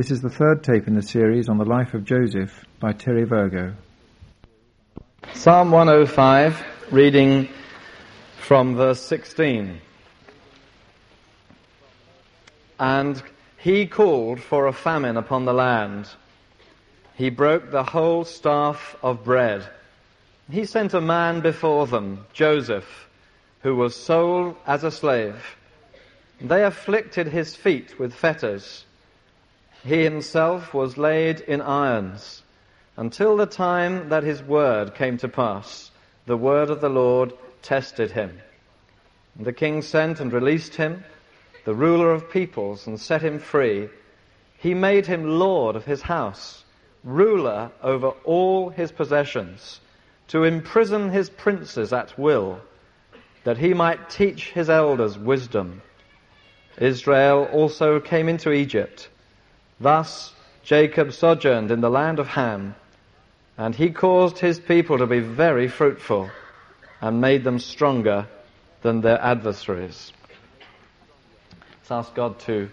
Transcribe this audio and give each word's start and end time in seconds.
This 0.00 0.10
is 0.10 0.22
the 0.22 0.30
third 0.30 0.64
tape 0.64 0.88
in 0.88 0.94
the 0.94 1.02
series 1.02 1.50
on 1.50 1.58
the 1.58 1.66
life 1.66 1.92
of 1.92 2.06
Joseph 2.06 2.64
by 2.78 2.94
Terry 2.94 3.24
Virgo. 3.24 3.74
Psalm 5.34 5.72
105, 5.72 6.64
reading 6.90 7.50
from 8.38 8.76
verse 8.76 9.02
16. 9.02 9.78
And 12.78 13.22
he 13.58 13.86
called 13.86 14.40
for 14.40 14.68
a 14.68 14.72
famine 14.72 15.18
upon 15.18 15.44
the 15.44 15.52
land. 15.52 16.08
He 17.16 17.28
broke 17.28 17.70
the 17.70 17.84
whole 17.84 18.24
staff 18.24 18.96
of 19.02 19.22
bread. 19.22 19.68
He 20.50 20.64
sent 20.64 20.94
a 20.94 21.02
man 21.02 21.40
before 21.42 21.86
them, 21.86 22.24
Joseph, 22.32 23.06
who 23.60 23.76
was 23.76 23.94
sold 23.94 24.56
as 24.66 24.82
a 24.82 24.90
slave. 24.90 25.58
They 26.40 26.64
afflicted 26.64 27.26
his 27.26 27.54
feet 27.54 27.98
with 27.98 28.14
fetters. 28.14 28.86
He 29.84 30.04
himself 30.04 30.74
was 30.74 30.98
laid 30.98 31.40
in 31.40 31.60
irons 31.60 32.42
until 32.96 33.36
the 33.36 33.46
time 33.46 34.10
that 34.10 34.22
his 34.22 34.42
word 34.42 34.94
came 34.94 35.16
to 35.18 35.28
pass. 35.28 35.90
The 36.26 36.36
word 36.36 36.68
of 36.68 36.80
the 36.80 36.90
Lord 36.90 37.32
tested 37.62 38.10
him. 38.10 38.40
And 39.36 39.46
The 39.46 39.52
king 39.52 39.80
sent 39.80 40.20
and 40.20 40.32
released 40.32 40.74
him, 40.74 41.04
the 41.64 41.74
ruler 41.74 42.12
of 42.12 42.30
peoples, 42.30 42.86
and 42.86 43.00
set 43.00 43.22
him 43.22 43.38
free. 43.38 43.88
He 44.58 44.74
made 44.74 45.06
him 45.06 45.38
lord 45.38 45.76
of 45.76 45.86
his 45.86 46.02
house, 46.02 46.64
ruler 47.02 47.70
over 47.82 48.08
all 48.24 48.68
his 48.68 48.92
possessions, 48.92 49.80
to 50.28 50.44
imprison 50.44 51.10
his 51.10 51.30
princes 51.30 51.92
at 51.92 52.18
will, 52.18 52.60
that 53.44 53.56
he 53.56 53.72
might 53.72 54.10
teach 54.10 54.50
his 54.50 54.68
elders 54.68 55.16
wisdom. 55.16 55.80
Israel 56.76 57.48
also 57.52 57.98
came 57.98 58.28
into 58.28 58.52
Egypt. 58.52 59.08
Thus 59.80 60.34
Jacob 60.62 61.12
sojourned 61.12 61.70
in 61.70 61.80
the 61.80 61.90
land 61.90 62.18
of 62.18 62.28
Ham, 62.28 62.74
and 63.56 63.74
he 63.74 63.90
caused 63.90 64.38
his 64.38 64.60
people 64.60 64.98
to 64.98 65.06
be 65.06 65.20
very 65.20 65.68
fruitful 65.68 66.30
and 67.00 67.20
made 67.20 67.44
them 67.44 67.58
stronger 67.58 68.26
than 68.82 69.00
their 69.00 69.20
adversaries. 69.20 70.12
Let's 71.78 71.90
ask 71.90 72.14
God 72.14 72.38
to 72.40 72.68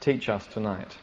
teach 0.00 0.28
us 0.28 0.44
tonight. 0.48 0.96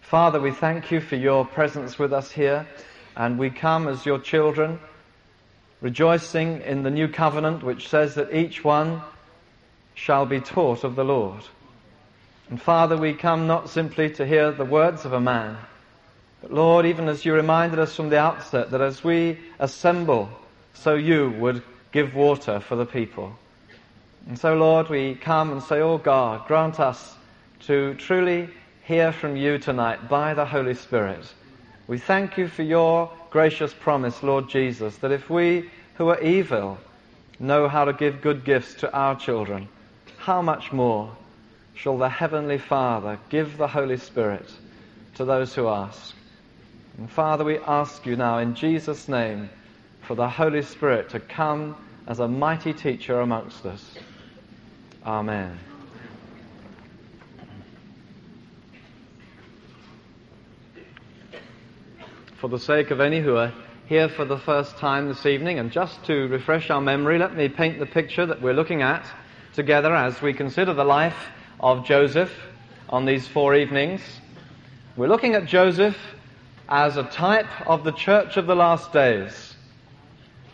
Father, 0.00 0.40
we 0.40 0.50
thank 0.50 0.90
you 0.90 1.00
for 1.00 1.16
your 1.16 1.44
presence 1.44 1.98
with 1.98 2.12
us 2.12 2.30
here, 2.30 2.66
and 3.16 3.38
we 3.38 3.50
come 3.50 3.86
as 3.86 4.04
your 4.04 4.18
children, 4.18 4.78
rejoicing 5.80 6.62
in 6.62 6.82
the 6.82 6.90
new 6.90 7.08
covenant 7.08 7.62
which 7.62 7.88
says 7.88 8.14
that 8.14 8.34
each 8.34 8.64
one 8.64 9.02
shall 10.02 10.26
be 10.26 10.40
taught 10.40 10.82
of 10.82 10.96
the 10.96 11.04
Lord. 11.04 11.44
And 12.50 12.60
Father, 12.60 12.96
we 12.96 13.14
come 13.14 13.46
not 13.46 13.70
simply 13.70 14.10
to 14.14 14.26
hear 14.26 14.50
the 14.50 14.64
words 14.64 15.04
of 15.04 15.12
a 15.12 15.20
man, 15.20 15.56
but 16.40 16.52
Lord, 16.52 16.86
even 16.86 17.08
as 17.08 17.24
you 17.24 17.32
reminded 17.34 17.78
us 17.78 17.94
from 17.94 18.08
the 18.08 18.18
outset 18.18 18.72
that 18.72 18.80
as 18.80 19.04
we 19.04 19.38
assemble, 19.60 20.28
so 20.74 20.94
you 20.94 21.30
would 21.38 21.62
give 21.92 22.16
water 22.16 22.58
for 22.58 22.74
the 22.74 22.84
people. 22.84 23.32
And 24.26 24.36
so, 24.36 24.56
Lord, 24.56 24.88
we 24.88 25.14
come 25.14 25.52
and 25.52 25.62
say, 25.62 25.80
Oh 25.80 25.98
God, 25.98 26.48
grant 26.48 26.80
us 26.80 27.14
to 27.66 27.94
truly 27.94 28.48
hear 28.82 29.12
from 29.12 29.36
you 29.36 29.58
tonight 29.58 30.08
by 30.08 30.34
the 30.34 30.44
Holy 30.44 30.74
Spirit. 30.74 31.32
We 31.86 31.98
thank 31.98 32.36
you 32.36 32.48
for 32.48 32.64
your 32.64 33.08
gracious 33.30 33.72
promise, 33.72 34.20
Lord 34.20 34.48
Jesus, 34.48 34.96
that 34.96 35.12
if 35.12 35.30
we 35.30 35.70
who 35.94 36.08
are 36.08 36.20
evil 36.20 36.78
know 37.38 37.68
how 37.68 37.84
to 37.84 37.92
give 37.92 38.20
good 38.20 38.44
gifts 38.44 38.74
to 38.74 38.92
our 38.92 39.14
children, 39.14 39.68
how 40.22 40.40
much 40.40 40.70
more 40.70 41.10
shall 41.74 41.98
the 41.98 42.08
Heavenly 42.08 42.58
Father 42.58 43.18
give 43.28 43.56
the 43.56 43.66
Holy 43.66 43.96
Spirit 43.96 44.48
to 45.16 45.24
those 45.24 45.52
who 45.52 45.66
ask? 45.66 46.14
And 46.96 47.10
Father, 47.10 47.42
we 47.42 47.58
ask 47.58 48.06
you 48.06 48.14
now 48.14 48.38
in 48.38 48.54
Jesus' 48.54 49.08
name 49.08 49.50
for 50.02 50.14
the 50.14 50.28
Holy 50.28 50.62
Spirit 50.62 51.08
to 51.08 51.18
come 51.18 51.76
as 52.06 52.20
a 52.20 52.28
mighty 52.28 52.72
teacher 52.72 53.20
amongst 53.20 53.66
us. 53.66 53.96
Amen. 55.04 55.58
For 62.36 62.48
the 62.48 62.60
sake 62.60 62.92
of 62.92 63.00
any 63.00 63.20
who 63.20 63.36
are 63.36 63.52
here 63.86 64.08
for 64.08 64.24
the 64.24 64.38
first 64.38 64.76
time 64.78 65.08
this 65.08 65.26
evening, 65.26 65.58
and 65.58 65.72
just 65.72 66.04
to 66.04 66.28
refresh 66.28 66.70
our 66.70 66.80
memory, 66.80 67.18
let 67.18 67.34
me 67.34 67.48
paint 67.48 67.80
the 67.80 67.86
picture 67.86 68.24
that 68.24 68.40
we're 68.40 68.54
looking 68.54 68.82
at 68.82 69.04
together 69.54 69.94
as 69.94 70.20
we 70.22 70.32
consider 70.32 70.74
the 70.74 70.84
life 70.84 71.28
of 71.60 71.84
Joseph 71.84 72.32
on 72.88 73.04
these 73.04 73.26
four 73.28 73.54
evenings. 73.54 74.00
We're 74.96 75.08
looking 75.08 75.34
at 75.34 75.46
Joseph 75.46 75.96
as 76.68 76.96
a 76.96 77.04
type 77.04 77.66
of 77.66 77.84
the 77.84 77.92
church 77.92 78.36
of 78.36 78.46
the 78.46 78.56
last 78.56 78.92
days. 78.92 79.54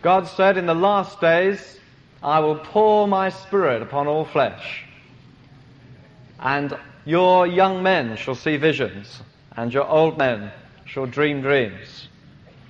God 0.03 0.27
said, 0.27 0.57
In 0.57 0.67
the 0.67 0.75
last 0.75 1.21
days, 1.21 1.79
I 2.23 2.41
will 2.41 2.57
pour 2.57 3.07
my 3.07 3.29
spirit 3.31 3.83
upon 3.83 4.07
all 4.07 4.25
flesh. 4.25 4.85
And 6.41 6.77
your 7.05 7.47
young 7.47 7.83
men 7.83 8.17
shall 8.17 8.35
see 8.35 8.57
visions, 8.57 9.23
and 9.57 9.73
your 9.73 9.87
old 9.89 10.19
men 10.19 10.53
shall 10.85 11.07
dream 11.07 11.41
dreams. 11.41 12.08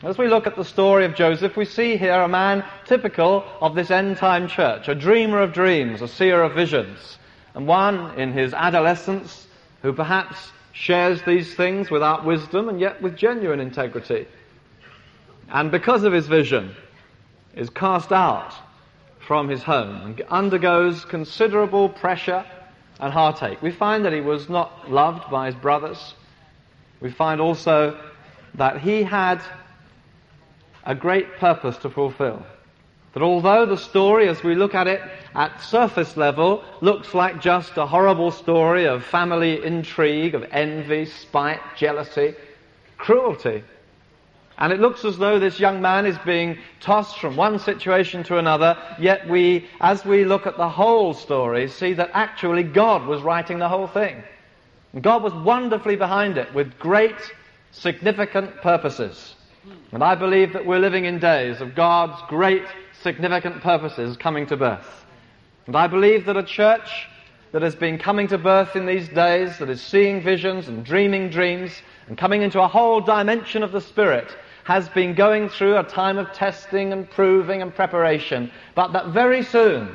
As 0.03 0.17
we 0.17 0.29
look 0.29 0.47
at 0.47 0.55
the 0.55 0.65
story 0.65 1.05
of 1.05 1.17
Joseph, 1.17 1.57
we 1.57 1.65
see 1.65 1.97
here 1.97 2.21
a 2.21 2.29
man 2.29 2.65
typical 2.85 3.45
of 3.61 3.75
this 3.75 3.91
end 3.91 4.17
time 4.17 4.47
church, 4.47 4.87
a 4.87 4.95
dreamer 4.95 5.41
of 5.41 5.53
dreams, 5.53 6.03
a 6.03 6.07
seer 6.07 6.41
of 6.41 6.55
visions, 6.55 7.19
and 7.55 7.67
one 7.67 8.17
in 8.17 8.33
his 8.33 8.55
adolescence 8.55 9.49
who 9.83 9.93
perhaps 9.93 10.53
shares 10.73 11.21
these 11.23 11.53
things 11.57 11.91
without 11.91 12.25
wisdom 12.25 12.69
and 12.69 12.79
yet 12.79 13.03
with 13.03 13.17
genuine 13.17 13.59
integrity. 13.59 14.29
And 15.49 15.73
because 15.73 16.05
of 16.05 16.13
his 16.13 16.29
vision, 16.29 16.77
is 17.57 17.69
cast 17.69 18.13
out 18.13 18.55
from 19.19 19.49
his 19.49 19.65
home 19.65 19.97
and 20.03 20.23
undergoes 20.29 21.05
considerable 21.07 21.89
pressure 21.89 22.45
and 23.01 23.13
heartache. 23.13 23.61
We 23.61 23.73
find 23.73 24.05
that 24.05 24.13
he 24.13 24.21
was 24.21 24.49
not 24.49 24.89
loved 24.89 25.29
by 25.29 25.47
his 25.47 25.57
brothers. 25.57 26.15
We 27.01 27.11
find 27.11 27.41
also 27.41 27.99
that 28.55 28.81
he 28.81 29.03
had 29.03 29.43
a 30.89 30.95
great 30.95 31.37
purpose 31.37 31.77
to 31.77 31.91
fulfill. 31.91 32.43
That 33.13 33.23
although 33.23 33.67
the 33.67 33.77
story, 33.77 34.29
as 34.29 34.43
we 34.43 34.55
look 34.55 34.75
at 34.75 34.89
it 34.89 35.01
at 35.35 35.61
surface 35.61 36.17
level, 36.17 36.65
looks 36.81 37.15
like 37.15 37.41
just 37.41 37.77
a 37.77 37.87
horrible 37.87 38.31
story 38.31 38.87
of 38.87 39.05
family 39.05 39.63
intrigue, 39.63 40.35
of 40.35 40.45
envy, 40.51 41.05
spite, 41.05 41.61
jealousy, 41.77 42.35
cruelty, 42.97 43.63
and 44.57 44.73
it 44.73 44.81
looks 44.81 45.05
as 45.05 45.19
though 45.19 45.39
this 45.39 45.61
young 45.61 45.81
man 45.81 46.05
is 46.05 46.19
being 46.27 46.59
tossed 46.81 47.19
from 47.19 47.37
one 47.37 47.59
situation 47.61 48.25
to 48.25 48.39
another, 48.39 48.77
yet 48.99 49.29
we, 49.29 49.69
as 49.81 50.05
we 50.05 50.25
look 50.25 50.47
at 50.49 50.57
the 50.57 50.69
whole 50.69 51.15
story, 51.15 51.69
see 51.69 51.93
that 51.93 52.11
actually 52.13 52.65
God 52.65 53.07
was 53.07 53.23
writing 53.23 53.59
the 53.59 53.69
whole 53.69 53.87
thing. 53.87 54.23
God 55.01 55.23
was 55.23 55.33
wonderfully 55.33 55.95
behind 55.95 56.39
it 56.39 56.53
with 56.55 56.77
great, 56.79 57.15
significant 57.71 58.57
purposes. 58.57 59.35
And 59.93 60.03
I 60.03 60.15
believe 60.15 60.53
that 60.53 60.67
we're 60.67 60.79
living 60.79 61.05
in 61.05 61.19
days 61.19 61.61
of 61.61 61.75
God's 61.75 62.21
great, 62.29 62.65
significant 63.03 63.61
purposes 63.63 64.17
coming 64.17 64.47
to 64.47 64.57
birth. 64.57 65.05
And 65.67 65.77
I 65.77 65.87
believe 65.87 66.27
that 66.27 66.37
a 66.37 66.43
church 66.43 67.09
that 67.53 67.63
has 67.63 67.75
been 67.75 67.99
coming 67.99 68.29
to 68.29 68.39
birth 68.39 68.77
in 68.77 68.87
these 68.87 69.09
days, 69.09 69.59
that 69.59 69.71
is 69.71 69.81
seeing 69.81 70.23
visions 70.23 70.69
and 70.69 70.85
dreaming 70.85 71.31
dreams, 71.31 71.73
and 72.07 72.17
coming 72.17 72.43
into 72.43 72.61
a 72.61 72.69
whole 72.69 73.01
dimension 73.01 73.63
of 73.63 73.73
the 73.73 73.81
Spirit, 73.81 74.37
has 74.65 74.89
been 74.91 75.15
going 75.15 75.49
through 75.49 75.79
a 75.79 75.83
time 75.83 76.19
of 76.19 76.31
testing 76.33 76.93
and 76.93 77.11
proving 77.11 77.63
and 77.63 77.75
preparation, 77.75 78.51
but 78.75 78.93
that 78.93 79.09
very 79.09 79.43
soon 79.43 79.89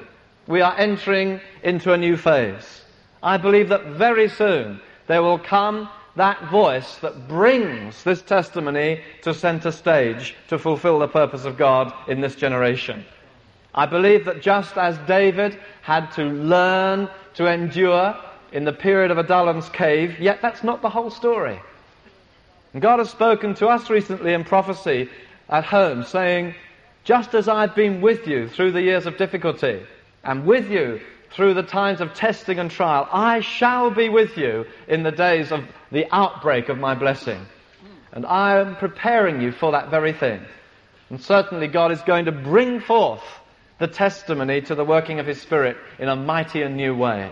we 0.48 0.62
are 0.62 0.76
entering 0.78 1.40
into 1.64 1.94
a 1.94 1.98
new 1.98 2.18
phase. 2.18 2.84
I 3.22 3.38
believe 3.38 3.70
that 3.70 3.86
very 3.86 4.28
soon 4.28 4.82
there 5.08 5.22
will 5.22 5.38
come 5.38 5.90
that 6.16 6.50
voice 6.50 6.98
that 6.98 7.28
brings 7.28 8.04
this 8.04 8.22
testimony 8.22 9.02
to 9.24 9.34
center 9.34 9.72
stage 9.72 10.36
to 10.48 10.60
fulfill 10.60 11.00
the 11.00 11.08
purpose 11.08 11.46
of 11.46 11.58
God 11.58 11.92
in 12.08 12.22
this 12.22 12.36
generation. 12.36 13.04
I 13.74 13.88
believe 13.88 14.26
that 14.26 14.42
just 14.42 14.78
as 14.78 14.98
David 15.08 15.58
had 15.82 16.12
to 16.12 16.24
learn 16.24 17.10
to 17.36 17.52
endure 17.52 18.16
in 18.52 18.66
the 18.66 18.74
period 18.74 19.10
of 19.10 19.18
Adullam's 19.18 19.70
cave, 19.70 20.20
yet 20.20 20.42
that's 20.42 20.64
not 20.64 20.84
the 20.84 20.90
whole 20.90 21.10
story. 21.10 21.60
And 22.74 22.82
God 22.82 23.00
has 23.00 23.10
spoken 23.10 23.56
to 23.56 23.68
us 23.68 23.90
recently 23.90 24.34
in 24.34 24.44
prophecy 24.44 25.10
at 25.50 25.64
home, 25.64 26.04
saying, 26.04 26.54
Just 27.04 27.34
as 27.34 27.48
I've 27.48 27.74
been 27.74 28.02
with 28.02 28.28
you 28.28 28.48
through 28.48 28.72
the 28.72 28.82
years 28.82 29.08
of 29.08 29.18
difficulty, 29.18 29.82
and 30.24 30.46
with 30.46 30.70
you 30.70 31.02
through 31.36 31.56
the 31.56 31.64
times 31.64 32.00
of 32.00 32.14
testing 32.14 32.60
and 32.60 32.70
trial, 32.70 33.08
I 33.12 33.42
shall 33.42 33.90
be 33.90 34.10
with 34.10 34.38
you 34.38 34.66
in 34.88 35.04
the 35.04 35.12
days 35.12 35.52
of 35.52 35.64
the 35.92 36.06
outbreak 36.12 36.70
of 36.70 36.78
my 36.78 36.96
blessing. 36.96 37.46
And 38.12 38.26
I 38.26 38.60
am 38.60 38.76
preparing 38.76 39.42
you 39.42 39.52
for 39.52 39.72
that 39.72 39.90
very 39.90 40.14
thing. 40.14 40.42
And 41.10 41.20
certainly 41.20 41.68
God 41.68 41.92
is 41.92 42.02
going 42.02 42.26
to 42.26 42.32
bring 42.32 42.80
forth 42.80 43.24
the 43.80 43.88
testimony 43.88 44.62
to 44.62 44.76
the 44.76 44.86
working 44.86 45.20
of 45.20 45.26
His 45.26 45.42
Spirit 45.42 45.78
in 45.98 46.08
a 46.08 46.16
mighty 46.16 46.62
and 46.62 46.78
new 46.78 46.96
way. 46.96 47.32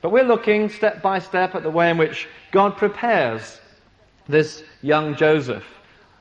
But 0.00 0.12
we're 0.12 0.24
looking 0.24 0.68
step 0.68 1.02
by 1.02 1.18
step 1.18 1.54
at 1.54 1.62
the 1.62 1.70
way 1.70 1.90
in 1.90 1.98
which 1.98 2.28
God 2.52 2.76
prepares 2.76 3.60
this 4.28 4.62
young 4.80 5.16
Joseph. 5.16 5.64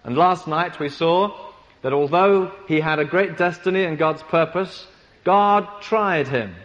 And 0.04 0.18
last 0.18 0.48
night 0.48 0.80
we 0.80 0.90
saw 0.90 1.52
that 1.84 1.94
although 1.94 2.52
he 2.68 2.80
had 2.80 3.00
a 3.00 3.06
great 3.06 3.38
destiny 3.38 3.84
and 3.84 3.98
God's 3.98 4.24
purpose, 4.24 4.88
God 5.24 5.68
tried 5.82 6.28
him. 6.28 6.56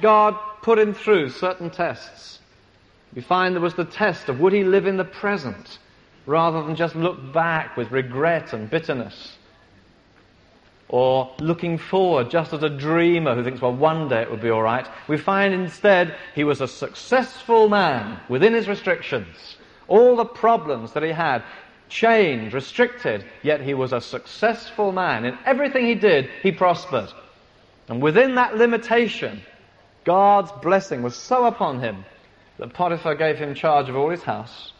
God 0.00 0.36
put 0.62 0.78
him 0.78 0.94
through 0.94 1.30
certain 1.30 1.70
tests. 1.70 2.38
We 3.14 3.22
find 3.22 3.54
there 3.54 3.62
was 3.62 3.74
the 3.74 3.84
test 3.84 4.28
of 4.28 4.40
would 4.40 4.52
he 4.52 4.62
live 4.62 4.86
in 4.86 4.96
the 4.96 5.04
present 5.04 5.78
rather 6.26 6.62
than 6.62 6.76
just 6.76 6.94
look 6.94 7.32
back 7.32 7.76
with 7.76 7.90
regret 7.90 8.52
and 8.52 8.70
bitterness. 8.70 9.36
Or 10.88 11.32
looking 11.38 11.78
forward 11.78 12.30
just 12.30 12.52
as 12.52 12.62
a 12.62 12.68
dreamer 12.68 13.34
who 13.34 13.44
thinks, 13.44 13.60
well, 13.60 13.74
one 13.74 14.08
day 14.08 14.22
it 14.22 14.30
will 14.30 14.36
be 14.36 14.50
alright. 14.50 14.86
We 15.08 15.16
find 15.16 15.54
instead 15.54 16.14
he 16.34 16.44
was 16.44 16.60
a 16.60 16.68
successful 16.68 17.68
man 17.68 18.20
within 18.28 18.54
his 18.54 18.68
restrictions. 18.68 19.56
All 19.88 20.16
the 20.16 20.24
problems 20.24 20.92
that 20.92 21.02
he 21.02 21.10
had, 21.10 21.42
chained, 21.88 22.52
restricted, 22.52 23.24
yet 23.42 23.60
he 23.60 23.74
was 23.74 23.92
a 23.92 24.00
successful 24.00 24.92
man. 24.92 25.24
In 25.24 25.38
everything 25.46 25.86
he 25.86 25.94
did, 25.94 26.28
he 26.42 26.52
prospered. 26.52 27.08
And 27.88 28.00
within 28.00 28.36
that 28.36 28.56
limitation, 28.56 29.42
God's 30.04 30.52
blessing 30.62 31.02
was 31.02 31.14
so 31.14 31.46
upon 31.46 31.80
him 31.80 32.04
that 32.58 32.74
Potiphar 32.74 33.14
gave 33.14 33.38
him 33.38 33.54
charge 33.54 33.88
of 33.88 33.96
all 33.96 34.10
his 34.10 34.22
house, 34.22 34.72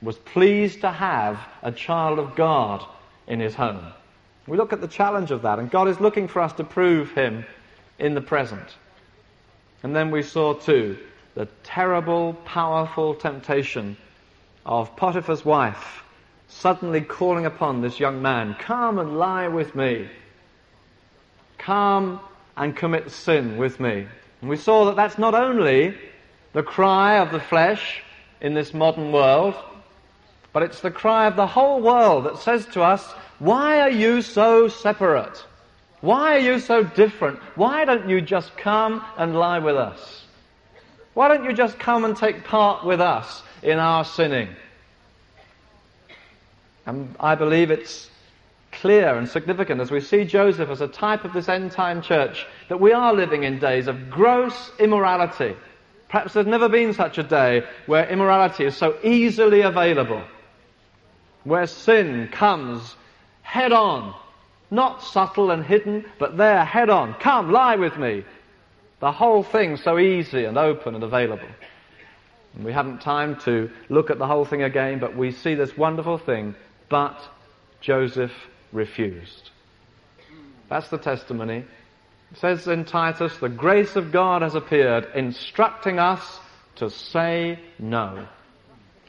was 0.00 0.16
pleased 0.16 0.82
to 0.82 0.90
have 0.90 1.40
a 1.62 1.72
child 1.72 2.18
of 2.18 2.36
God 2.36 2.84
in 3.26 3.40
his 3.40 3.54
home. 3.54 3.92
We 4.46 4.56
look 4.56 4.72
at 4.72 4.80
the 4.80 4.88
challenge 4.88 5.30
of 5.30 5.42
that, 5.42 5.58
and 5.58 5.70
God 5.70 5.88
is 5.88 6.00
looking 6.00 6.28
for 6.28 6.40
us 6.40 6.52
to 6.54 6.64
prove 6.64 7.12
him 7.12 7.44
in 7.98 8.14
the 8.14 8.20
present. 8.20 8.76
And 9.82 9.94
then 9.94 10.10
we 10.10 10.22
saw 10.22 10.54
too 10.54 10.98
the 11.34 11.46
terrible, 11.62 12.34
powerful 12.44 13.14
temptation 13.14 13.96
of 14.64 14.96
Potiphar's 14.96 15.44
wife 15.44 16.02
suddenly 16.48 17.02
calling 17.02 17.46
upon 17.46 17.82
this 17.82 18.00
young 18.00 18.22
man, 18.22 18.54
come 18.58 18.98
and 18.98 19.18
lie 19.18 19.48
with 19.48 19.74
me. 19.74 20.08
Come 21.58 22.20
and 22.56 22.74
commit 22.74 23.10
sin 23.10 23.58
with 23.58 23.78
me. 23.78 24.06
And 24.40 24.50
we 24.50 24.56
saw 24.56 24.86
that 24.86 24.96
that's 24.96 25.18
not 25.18 25.34
only 25.34 25.94
the 26.52 26.62
cry 26.62 27.18
of 27.18 27.32
the 27.32 27.40
flesh 27.40 28.02
in 28.40 28.54
this 28.54 28.72
modern 28.72 29.12
world, 29.12 29.54
but 30.52 30.62
it's 30.62 30.80
the 30.80 30.90
cry 30.90 31.26
of 31.26 31.36
the 31.36 31.46
whole 31.46 31.80
world 31.80 32.24
that 32.24 32.38
says 32.38 32.66
to 32.66 32.82
us, 32.82 33.04
why 33.38 33.80
are 33.80 33.90
you 33.90 34.22
so 34.22 34.68
separate? 34.68 35.44
Why 36.00 36.36
are 36.36 36.40
you 36.40 36.58
so 36.60 36.82
different? 36.82 37.38
Why 37.56 37.84
don't 37.84 38.08
you 38.08 38.20
just 38.20 38.56
come 38.56 39.04
and 39.16 39.34
lie 39.34 39.58
with 39.58 39.76
us? 39.76 40.24
Why 41.14 41.28
don't 41.28 41.44
you 41.44 41.52
just 41.52 41.78
come 41.78 42.04
and 42.04 42.16
take 42.16 42.44
part 42.44 42.84
with 42.84 43.00
us 43.00 43.42
in 43.62 43.78
our 43.78 44.04
sinning? 44.04 44.48
And 46.86 47.14
I 47.18 47.34
believe 47.34 47.70
it's 47.70 48.08
clear 48.80 49.16
and 49.16 49.28
significant 49.28 49.80
as 49.80 49.90
we 49.90 50.00
see 50.00 50.24
Joseph 50.24 50.70
as 50.70 50.80
a 50.80 50.88
type 50.88 51.24
of 51.24 51.32
this 51.32 51.48
end 51.48 51.72
time 51.72 52.02
church 52.02 52.46
that 52.68 52.80
we 52.80 52.92
are 52.92 53.14
living 53.14 53.44
in 53.44 53.58
days 53.58 53.86
of 53.86 54.10
gross 54.10 54.70
immorality. 54.78 55.56
Perhaps 56.08 56.32
there's 56.32 56.46
never 56.46 56.68
been 56.68 56.94
such 56.94 57.18
a 57.18 57.22
day 57.22 57.64
where 57.86 58.08
immorality 58.08 58.64
is 58.64 58.76
so 58.76 58.96
easily 59.02 59.60
available, 59.60 60.22
where 61.44 61.66
sin 61.66 62.28
comes 62.32 62.96
head 63.42 63.72
on, 63.72 64.14
not 64.70 65.02
subtle 65.02 65.50
and 65.50 65.64
hidden, 65.64 66.04
but 66.18 66.36
there 66.36 66.64
head 66.64 66.88
on. 66.88 67.14
Come, 67.14 67.52
lie 67.52 67.76
with 67.76 67.98
me. 67.98 68.24
The 69.00 69.12
whole 69.12 69.42
thing 69.42 69.76
so 69.76 69.98
easy 69.98 70.44
and 70.44 70.56
open 70.56 70.94
and 70.94 71.04
available. 71.04 71.48
And 72.54 72.64
we 72.64 72.72
haven't 72.72 73.00
time 73.00 73.36
to 73.40 73.70
look 73.88 74.10
at 74.10 74.18
the 74.18 74.26
whole 74.26 74.44
thing 74.44 74.62
again, 74.62 74.98
but 74.98 75.16
we 75.16 75.30
see 75.30 75.54
this 75.54 75.76
wonderful 75.76 76.18
thing. 76.18 76.54
But 76.88 77.20
Joseph 77.80 78.32
refused. 78.72 79.50
That's 80.68 80.88
the 80.88 80.98
testimony. 80.98 81.64
It 82.32 82.38
says 82.38 82.68
in 82.68 82.84
Titus, 82.84 83.36
the 83.38 83.48
grace 83.48 83.96
of 83.96 84.12
God 84.12 84.42
has 84.42 84.54
appeared, 84.54 85.08
instructing 85.14 85.98
us 85.98 86.40
to 86.76 86.90
say 86.90 87.58
no. 87.78 88.26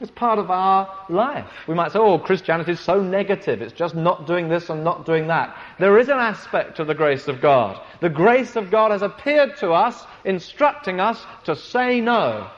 It's 0.00 0.10
part 0.10 0.38
of 0.38 0.50
our 0.50 0.88
life. 1.10 1.46
We 1.68 1.74
might 1.74 1.92
say, 1.92 1.98
oh, 1.98 2.18
Christianity 2.18 2.72
is 2.72 2.80
so 2.80 3.02
negative. 3.02 3.60
It's 3.60 3.74
just 3.74 3.94
not 3.94 4.26
doing 4.26 4.48
this 4.48 4.70
and 4.70 4.82
not 4.82 5.04
doing 5.04 5.26
that. 5.26 5.54
There 5.78 5.98
is 5.98 6.08
an 6.08 6.18
aspect 6.18 6.78
of 6.78 6.86
the 6.86 6.94
grace 6.94 7.28
of 7.28 7.42
God. 7.42 7.78
The 8.00 8.08
grace 8.08 8.56
of 8.56 8.70
God 8.70 8.92
has 8.92 9.02
appeared 9.02 9.58
to 9.58 9.72
us, 9.72 10.06
instructing 10.24 11.00
us 11.00 11.22
to 11.44 11.54
say 11.54 12.00
no. 12.00 12.50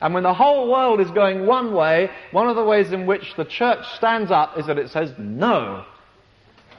And 0.00 0.14
when 0.14 0.22
the 0.22 0.32
whole 0.32 0.70
world 0.70 1.00
is 1.00 1.10
going 1.10 1.44
one 1.44 1.74
way, 1.74 2.08
one 2.30 2.48
of 2.48 2.54
the 2.54 2.64
ways 2.64 2.92
in 2.92 3.04
which 3.04 3.34
the 3.34 3.44
church 3.44 3.84
stands 3.96 4.30
up 4.30 4.56
is 4.56 4.66
that 4.66 4.78
it 4.78 4.90
says 4.90 5.12
no. 5.18 5.84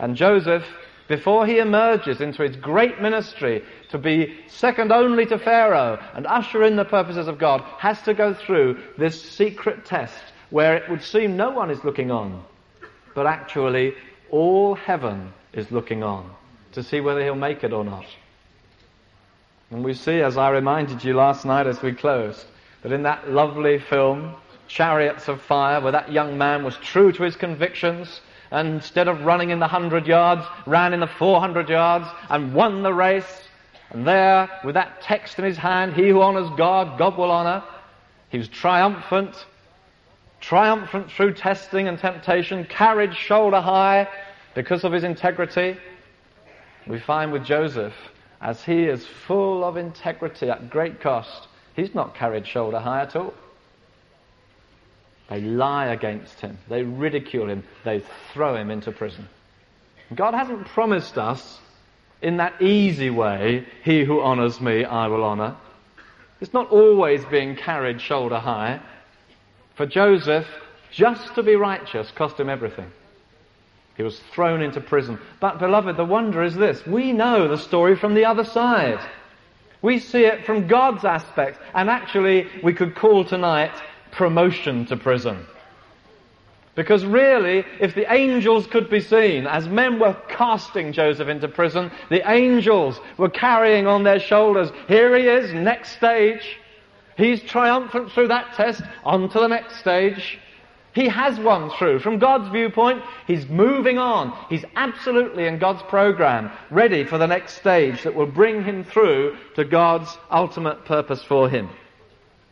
And 0.01 0.15
Joseph, 0.15 0.65
before 1.07 1.45
he 1.45 1.59
emerges 1.59 2.21
into 2.21 2.41
his 2.41 2.55
great 2.55 2.99
ministry 2.99 3.63
to 3.89 3.99
be 3.99 4.35
second 4.47 4.91
only 4.91 5.27
to 5.27 5.37
Pharaoh 5.37 5.99
and 6.15 6.25
usher 6.25 6.63
in 6.63 6.75
the 6.75 6.83
purposes 6.83 7.27
of 7.27 7.37
God, 7.37 7.61
has 7.77 8.01
to 8.01 8.15
go 8.15 8.33
through 8.33 8.81
this 8.97 9.21
secret 9.21 9.85
test 9.85 10.23
where 10.49 10.75
it 10.75 10.89
would 10.89 11.03
seem 11.03 11.37
no 11.37 11.51
one 11.51 11.69
is 11.69 11.83
looking 11.83 12.09
on. 12.09 12.43
But 13.13 13.27
actually, 13.27 13.93
all 14.31 14.73
heaven 14.73 15.31
is 15.53 15.71
looking 15.71 16.01
on 16.01 16.31
to 16.71 16.81
see 16.81 16.99
whether 16.99 17.21
he'll 17.21 17.35
make 17.35 17.63
it 17.63 17.71
or 17.71 17.83
not. 17.83 18.05
And 19.69 19.83
we 19.83 19.93
see, 19.93 20.21
as 20.21 20.35
I 20.35 20.49
reminded 20.49 21.03
you 21.03 21.13
last 21.13 21.45
night 21.45 21.67
as 21.67 21.81
we 21.83 21.93
closed, 21.93 22.45
that 22.81 22.91
in 22.91 23.03
that 23.03 23.29
lovely 23.29 23.77
film, 23.77 24.33
Chariots 24.67 25.27
of 25.27 25.41
Fire, 25.41 25.79
where 25.79 25.91
that 25.91 26.11
young 26.11 26.39
man 26.39 26.63
was 26.63 26.75
true 26.77 27.11
to 27.11 27.23
his 27.23 27.35
convictions, 27.35 28.21
and 28.51 28.67
instead 28.67 29.07
of 29.07 29.25
running 29.25 29.49
in 29.49 29.59
the 29.59 29.67
hundred 29.67 30.05
yards, 30.05 30.45
ran 30.65 30.93
in 30.93 30.99
the 30.99 31.07
four 31.07 31.39
hundred 31.39 31.69
yards 31.69 32.07
and 32.29 32.53
won 32.53 32.83
the 32.83 32.93
race. 32.93 33.41
And 33.89 34.07
there, 34.07 34.49
with 34.63 34.75
that 34.75 35.01
text 35.01 35.39
in 35.39 35.45
his 35.45 35.57
hand, 35.57 35.93
he 35.93 36.09
who 36.09 36.21
honors 36.21 36.49
God, 36.57 36.97
God 36.97 37.17
will 37.17 37.31
honor. 37.31 37.63
He 38.29 38.37
was 38.37 38.47
triumphant, 38.47 39.45
triumphant 40.39 41.11
through 41.11 41.33
testing 41.33 41.87
and 41.87 41.97
temptation, 41.97 42.65
carried 42.65 43.15
shoulder 43.15 43.59
high 43.59 44.07
because 44.55 44.83
of 44.83 44.91
his 44.91 45.03
integrity. 45.03 45.77
We 46.87 46.99
find 46.99 47.31
with 47.31 47.43
Joseph, 47.43 47.93
as 48.41 48.63
he 48.63 48.85
is 48.85 49.05
full 49.05 49.63
of 49.63 49.77
integrity 49.77 50.49
at 50.49 50.69
great 50.69 51.01
cost, 51.01 51.47
He's 51.75 51.95
not 51.95 52.15
carried 52.15 52.47
shoulder 52.47 52.79
high 52.79 53.01
at 53.01 53.15
all. 53.15 53.33
They 55.31 55.39
lie 55.39 55.87
against 55.87 56.41
him. 56.41 56.57
They 56.67 56.83
ridicule 56.83 57.49
him. 57.49 57.63
They 57.85 58.03
throw 58.33 58.55
him 58.57 58.69
into 58.69 58.91
prison. 58.91 59.29
God 60.13 60.33
hasn't 60.33 60.67
promised 60.67 61.17
us 61.17 61.59
in 62.21 62.37
that 62.37 62.61
easy 62.61 63.09
way, 63.09 63.65
he 63.83 64.03
who 64.03 64.19
honors 64.19 64.59
me, 64.59 64.83
I 64.83 65.07
will 65.07 65.23
honor. 65.23 65.55
It's 66.41 66.53
not 66.53 66.69
always 66.69 67.23
being 67.25 67.55
carried 67.55 68.01
shoulder 68.01 68.39
high. 68.39 68.81
For 69.75 69.85
Joseph, 69.85 70.45
just 70.91 71.33
to 71.35 71.43
be 71.43 71.55
righteous 71.55 72.11
cost 72.11 72.37
him 72.37 72.49
everything. 72.49 72.91
He 73.95 74.03
was 74.03 74.19
thrown 74.33 74.61
into 74.61 74.81
prison. 74.81 75.17
But 75.39 75.59
beloved, 75.59 75.95
the 75.95 76.03
wonder 76.03 76.43
is 76.43 76.55
this. 76.55 76.85
We 76.85 77.13
know 77.13 77.47
the 77.47 77.57
story 77.57 77.95
from 77.95 78.15
the 78.15 78.25
other 78.25 78.43
side. 78.43 78.99
We 79.81 79.99
see 79.99 80.25
it 80.25 80.45
from 80.45 80.67
God's 80.67 81.05
aspect, 81.05 81.57
and 81.73 81.89
actually 81.89 82.49
we 82.61 82.73
could 82.73 82.95
call 82.95 83.23
tonight 83.23 83.71
promotion 84.11 84.85
to 84.87 84.97
prison. 84.97 85.45
Because 86.73 87.05
really, 87.05 87.65
if 87.81 87.95
the 87.95 88.11
angels 88.11 88.65
could 88.65 88.89
be 88.89 89.01
seen, 89.01 89.45
as 89.45 89.67
men 89.67 89.99
were 89.99 90.15
casting 90.29 90.93
Joseph 90.93 91.27
into 91.27 91.47
prison, 91.49 91.91
the 92.09 92.29
angels 92.29 92.99
were 93.17 93.29
carrying 93.29 93.87
on 93.87 94.03
their 94.03 94.19
shoulders, 94.19 94.71
here 94.87 95.17
he 95.17 95.27
is, 95.27 95.53
next 95.53 95.97
stage. 95.97 96.57
He's 97.17 97.43
triumphant 97.43 98.11
through 98.11 98.29
that 98.29 98.53
test, 98.53 98.81
on 99.03 99.29
to 99.29 99.39
the 99.39 99.47
next 99.47 99.77
stage. 99.77 100.39
He 100.93 101.07
has 101.07 101.39
won 101.39 101.69
through. 101.71 101.99
From 101.99 102.19
God's 102.19 102.49
viewpoint, 102.49 103.01
he's 103.27 103.47
moving 103.47 103.97
on. 103.97 104.33
He's 104.49 104.65
absolutely 104.75 105.47
in 105.47 105.57
God's 105.57 105.83
program, 105.83 106.51
ready 106.69 107.03
for 107.03 107.17
the 107.17 107.27
next 107.27 107.55
stage 107.55 108.03
that 108.03 108.15
will 108.15 108.25
bring 108.25 108.63
him 108.63 108.83
through 108.83 109.37
to 109.55 109.65
God's 109.65 110.17
ultimate 110.29 110.85
purpose 110.85 111.23
for 111.23 111.49
him. 111.49 111.69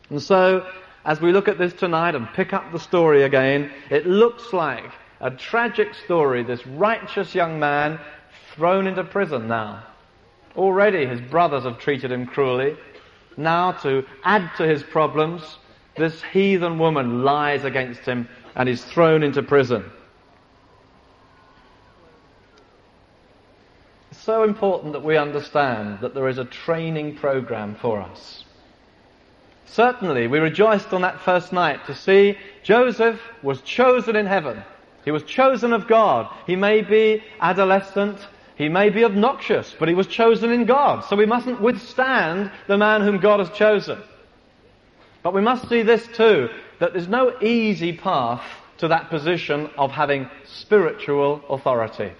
And 0.08 0.22
so, 0.22 0.66
as 1.04 1.20
we 1.20 1.32
look 1.32 1.48
at 1.48 1.58
this 1.58 1.72
tonight 1.72 2.14
and 2.14 2.28
pick 2.34 2.52
up 2.52 2.70
the 2.72 2.78
story 2.78 3.22
again, 3.22 3.70
it 3.90 4.06
looks 4.06 4.52
like 4.52 4.90
a 5.20 5.30
tragic 5.30 5.94
story. 5.94 6.42
This 6.42 6.66
righteous 6.66 7.34
young 7.34 7.58
man 7.58 7.98
thrown 8.54 8.86
into 8.86 9.04
prison 9.04 9.48
now. 9.48 9.84
Already 10.56 11.06
his 11.06 11.20
brothers 11.20 11.64
have 11.64 11.78
treated 11.78 12.12
him 12.12 12.26
cruelly. 12.26 12.76
Now 13.36 13.72
to 13.72 14.04
add 14.24 14.50
to 14.56 14.66
his 14.66 14.82
problems, 14.82 15.58
this 15.96 16.22
heathen 16.22 16.78
woman 16.78 17.24
lies 17.24 17.64
against 17.64 18.00
him 18.00 18.28
and 18.54 18.68
is 18.68 18.84
thrown 18.84 19.22
into 19.22 19.42
prison. 19.42 19.84
It's 24.10 24.20
so 24.20 24.42
important 24.42 24.92
that 24.92 25.04
we 25.04 25.16
understand 25.16 26.00
that 26.00 26.14
there 26.14 26.28
is 26.28 26.38
a 26.38 26.44
training 26.44 27.16
program 27.16 27.76
for 27.76 28.00
us. 28.00 28.44
Certainly, 29.72 30.26
we 30.26 30.40
rejoiced 30.40 30.92
on 30.92 31.02
that 31.02 31.20
first 31.20 31.52
night 31.52 31.86
to 31.86 31.94
see 31.94 32.36
Joseph 32.64 33.20
was 33.42 33.60
chosen 33.62 34.16
in 34.16 34.26
heaven. 34.26 34.62
He 35.04 35.12
was 35.12 35.22
chosen 35.22 35.72
of 35.72 35.86
God. 35.86 36.28
He 36.46 36.56
may 36.56 36.82
be 36.82 37.22
adolescent, 37.40 38.18
he 38.56 38.68
may 38.68 38.90
be 38.90 39.04
obnoxious, 39.04 39.74
but 39.78 39.88
he 39.88 39.94
was 39.94 40.08
chosen 40.08 40.50
in 40.50 40.66
God. 40.66 41.04
So 41.04 41.14
we 41.14 41.24
mustn't 41.24 41.60
withstand 41.60 42.50
the 42.66 42.76
man 42.78 43.02
whom 43.02 43.18
God 43.18 43.38
has 43.38 43.50
chosen. 43.50 44.02
But 45.22 45.34
we 45.34 45.40
must 45.40 45.68
see 45.68 45.82
this 45.82 46.06
too, 46.08 46.48
that 46.80 46.92
there's 46.92 47.08
no 47.08 47.40
easy 47.40 47.92
path 47.96 48.42
to 48.78 48.88
that 48.88 49.08
position 49.08 49.70
of 49.78 49.92
having 49.92 50.28
spiritual 50.44 51.42
authority. 51.48 52.12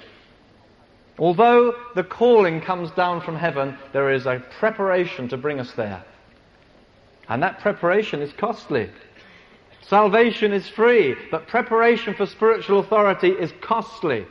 Although 1.19 1.75
the 1.95 2.05
calling 2.05 2.61
comes 2.61 2.91
down 2.93 3.23
from 3.23 3.37
heaven, 3.37 3.77
there 3.93 4.13
is 4.13 4.27
a 4.27 4.43
preparation 4.59 5.29
to 5.29 5.37
bring 5.37 5.59
us 5.59 5.73
there. 5.73 6.05
And 7.31 7.43
that 7.45 7.61
preparation 7.61 8.21
is 8.21 8.33
costly. 8.33 8.91
Salvation 9.83 10.53
is 10.53 10.69
free, 10.69 11.15
but 11.31 11.47
preparation 11.47 12.13
for 12.15 12.27
spiritual 12.27 12.81
authority 12.81 13.29
is 13.29 13.53
costly 13.61 14.27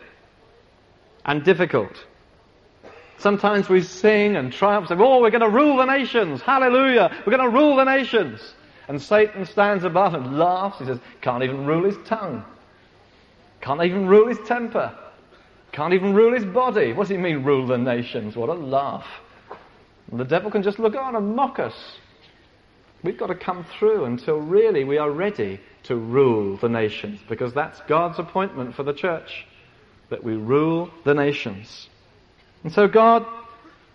and 1.25 1.43
difficult. 1.43 2.05
Sometimes 3.17 3.69
we 3.69 3.81
sing 3.81 4.35
and 4.35 4.51
triumph, 4.51 4.89
say, 4.89 4.95
oh, 4.97 5.21
we're 5.21 5.31
going 5.31 5.41
to 5.41 5.49
rule 5.49 5.77
the 5.77 5.85
nations. 5.85 6.41
Hallelujah. 6.41 7.11
We're 7.25 7.35
going 7.35 7.51
to 7.51 7.57
rule 7.57 7.77
the 7.77 7.85
nations. 7.85 8.41
And 8.87 9.01
Satan 9.01 9.45
stands 9.45 9.83
above 9.83 10.13
and 10.13 10.37
laughs. 10.37 10.79
He 10.79 10.85
says, 10.85 10.99
can't 11.21 11.43
even 11.43 11.65
rule 11.65 11.85
his 11.85 11.97
tongue. 12.05 12.43
Can't 13.61 13.83
even 13.83 14.07
rule 14.07 14.27
his 14.27 14.39
temper. 14.45 14.97
Can't 15.71 15.93
even 15.93 16.13
rule 16.13 16.33
his 16.33 16.45
body. 16.45 16.91
What 16.93 17.03
does 17.03 17.11
he 17.11 17.17
mean, 17.17 17.43
rule 17.43 17.67
the 17.67 17.77
nations? 17.77 18.35
What 18.35 18.49
a 18.49 18.53
laugh. 18.53 19.07
The 20.11 20.23
devil 20.23 20.51
can 20.51 20.63
just 20.63 20.79
look 20.79 20.95
on 20.95 21.15
and 21.15 21.35
mock 21.35 21.59
us. 21.59 21.98
We've 23.03 23.17
got 23.17 23.27
to 23.27 23.35
come 23.35 23.63
through 23.63 24.05
until 24.05 24.37
really 24.37 24.83
we 24.83 24.97
are 24.97 25.09
ready 25.09 25.59
to 25.83 25.95
rule 25.95 26.57
the 26.57 26.67
nations 26.67 27.19
because 27.29 27.53
that's 27.53 27.79
God's 27.81 28.19
appointment 28.19 28.75
for 28.75 28.83
the 28.83 28.93
church, 28.93 29.45
that 30.09 30.23
we 30.23 30.35
rule 30.35 30.89
the 31.05 31.13
nations. 31.13 31.87
And 32.63 32.73
so 32.73 32.87
God 32.87 33.25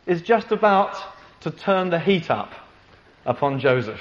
is 0.07 0.23
just 0.23 0.53
about 0.53 0.97
to 1.41 1.51
turn 1.51 1.91
the 1.91 1.99
heat 1.99 2.31
up 2.31 2.53
upon 3.27 3.61
Joseph. 3.61 4.01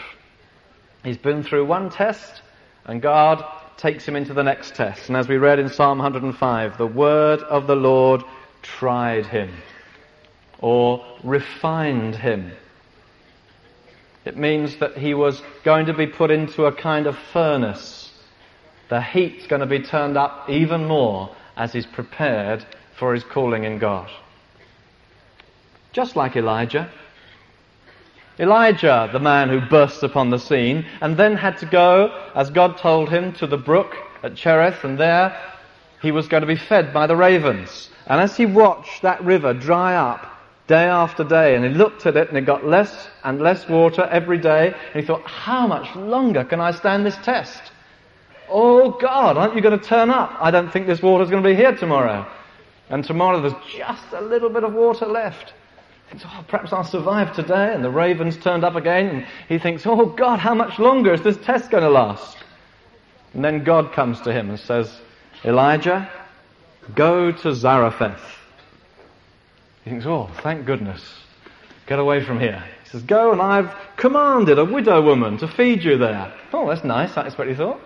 He's 1.03 1.17
been 1.17 1.43
through 1.43 1.65
one 1.65 1.89
test 1.89 2.41
and 2.85 3.01
God 3.01 3.45
takes 3.77 4.05
him 4.05 4.15
into 4.15 4.33
the 4.33 4.43
next 4.43 4.75
test. 4.75 5.09
And 5.09 5.17
as 5.17 5.27
we 5.27 5.37
read 5.37 5.59
in 5.59 5.67
Psalm 5.67 5.97
105, 5.97 6.77
the 6.77 6.87
word 6.87 7.41
of 7.41 7.67
the 7.67 7.75
Lord 7.75 8.23
tried 8.61 9.25
him 9.25 9.51
or 10.59 11.05
refined 11.23 12.15
him. 12.15 12.53
It 14.25 14.37
means 14.37 14.77
that 14.77 14.97
he 14.97 15.13
was 15.13 15.41
going 15.63 15.87
to 15.87 15.93
be 15.93 16.07
put 16.07 16.31
into 16.31 16.65
a 16.65 16.71
kind 16.71 17.07
of 17.07 17.17
furnace. 17.17 18.11
The 18.89 19.01
heat's 19.01 19.47
going 19.47 19.59
to 19.59 19.65
be 19.65 19.79
turned 19.79 20.17
up 20.17 20.49
even 20.49 20.85
more 20.85 21.35
as 21.57 21.73
he's 21.73 21.85
prepared 21.85 22.65
for 22.97 23.13
his 23.13 23.23
calling 23.23 23.63
in 23.63 23.79
God. 23.79 24.09
Just 25.91 26.15
like 26.15 26.35
Elijah. 26.35 26.89
Elijah, 28.39 29.09
the 29.11 29.19
man 29.19 29.49
who 29.49 29.61
burst 29.61 30.01
upon 30.01 30.29
the 30.29 30.39
scene, 30.39 30.85
and 31.01 31.17
then 31.17 31.35
had 31.35 31.57
to 31.59 31.65
go, 31.65 32.29
as 32.33 32.49
God 32.49 32.77
told 32.77 33.09
him, 33.09 33.33
to 33.33 33.45
the 33.45 33.57
brook 33.57 33.95
at 34.23 34.35
Cherith, 34.35 34.83
and 34.83 34.97
there 34.97 35.37
he 36.01 36.11
was 36.11 36.27
going 36.27 36.41
to 36.41 36.47
be 36.47 36.55
fed 36.55 36.93
by 36.93 37.05
the 37.05 37.15
ravens. 37.15 37.89
And 38.07 38.19
as 38.19 38.35
he 38.35 38.45
watched 38.45 39.03
that 39.03 39.23
river 39.23 39.53
dry 39.53 39.95
up, 39.95 40.32
day 40.67 40.85
after 40.85 41.23
day, 41.23 41.55
and 41.55 41.65
he 41.65 41.71
looked 41.71 42.05
at 42.05 42.15
it 42.15 42.29
and 42.29 42.37
it 42.37 42.45
got 42.45 42.65
less 42.65 43.09
and 43.23 43.41
less 43.41 43.67
water 43.67 44.03
every 44.03 44.37
day, 44.37 44.73
and 44.93 45.01
he 45.01 45.05
thought, 45.05 45.23
how 45.23 45.67
much 45.67 45.95
longer 45.95 46.43
can 46.43 46.59
I 46.59 46.71
stand 46.71 47.05
this 47.05 47.17
test? 47.17 47.61
Oh 48.49 48.91
God, 48.91 49.37
aren't 49.37 49.55
you 49.55 49.61
going 49.61 49.77
to 49.77 49.85
turn 49.85 50.09
up? 50.09 50.35
I 50.39 50.51
don't 50.51 50.71
think 50.71 50.87
this 50.87 51.01
water's 51.01 51.29
going 51.29 51.43
to 51.43 51.49
be 51.49 51.55
here 51.55 51.75
tomorrow. 51.75 52.25
And 52.89 53.03
tomorrow 53.03 53.41
there's 53.41 53.61
just 53.75 54.13
a 54.13 54.21
little 54.21 54.49
bit 54.49 54.63
of 54.63 54.73
water 54.73 55.05
left. 55.05 55.53
He 56.05 56.17
thinks, 56.17 56.25
oh, 56.27 56.45
perhaps 56.47 56.71
I'll 56.71 56.83
survive 56.83 57.35
today. 57.35 57.73
And 57.73 57.83
the 57.83 57.89
ravens 57.89 58.37
turned 58.37 58.63
up 58.63 58.75
again, 58.75 59.07
and 59.07 59.27
he 59.49 59.57
thinks, 59.57 59.85
oh 59.85 60.05
God, 60.05 60.39
how 60.39 60.53
much 60.53 60.79
longer 60.79 61.13
is 61.13 61.21
this 61.21 61.37
test 61.37 61.71
going 61.71 61.83
to 61.83 61.89
last? 61.89 62.37
And 63.33 63.43
then 63.43 63.63
God 63.63 63.93
comes 63.93 64.21
to 64.21 64.31
him 64.31 64.49
and 64.49 64.59
says, 64.59 64.95
Elijah, 65.43 66.09
go 66.93 67.31
to 67.31 67.55
Zarephath 67.55 68.42
he 69.83 69.89
thinks, 69.89 70.05
oh, 70.05 70.29
thank 70.41 70.65
goodness. 70.65 71.01
Get 71.87 71.99
away 71.99 72.23
from 72.23 72.39
here. 72.39 72.63
He 72.83 72.89
says, 72.89 73.03
go 73.03 73.33
and 73.33 73.41
I've 73.41 73.73
commanded 73.97 74.57
a 74.57 74.65
widow 74.65 75.01
woman 75.01 75.37
to 75.39 75.47
feed 75.47 75.83
you 75.83 75.97
there. 75.97 76.33
Oh, 76.53 76.69
that's 76.69 76.83
nice. 76.85 77.13
That's 77.13 77.37
what 77.37 77.47
he 77.47 77.55
thought. 77.55 77.81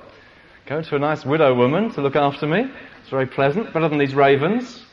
Go 0.68 0.82
to 0.82 0.96
a 0.96 1.00
nice 1.00 1.26
widow 1.26 1.56
woman 1.56 1.92
to 1.94 2.02
look 2.02 2.16
after 2.16 2.46
me. 2.46 2.70
It's 3.02 3.10
very 3.10 3.26
pleasant. 3.26 3.74
Better 3.74 3.90
than 3.90 3.98
these 3.98 4.14
ravens. 4.14 4.86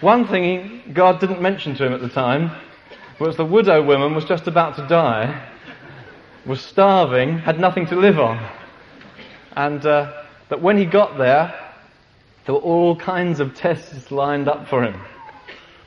One 0.00 0.28
thing 0.28 0.82
God 0.92 1.18
didn't 1.18 1.40
mention 1.40 1.74
to 1.76 1.86
him 1.86 1.92
at 1.94 2.00
the 2.00 2.10
time 2.10 2.50
was 3.18 3.36
the 3.36 3.44
widow 3.44 3.82
woman 3.82 4.14
was 4.14 4.24
just 4.24 4.46
about 4.46 4.76
to 4.76 4.86
die, 4.86 5.48
was 6.44 6.60
starving, 6.60 7.38
had 7.38 7.58
nothing 7.58 7.86
to 7.86 7.96
live 7.96 8.18
on. 8.18 8.46
And 9.56 9.84
uh, 9.86 10.24
that 10.50 10.60
when 10.60 10.76
he 10.76 10.84
got 10.84 11.16
there, 11.16 11.63
there 12.44 12.54
were 12.54 12.60
all 12.60 12.96
kinds 12.96 13.40
of 13.40 13.54
tests 13.54 14.10
lined 14.10 14.48
up 14.48 14.68
for 14.68 14.82
him. 14.82 15.00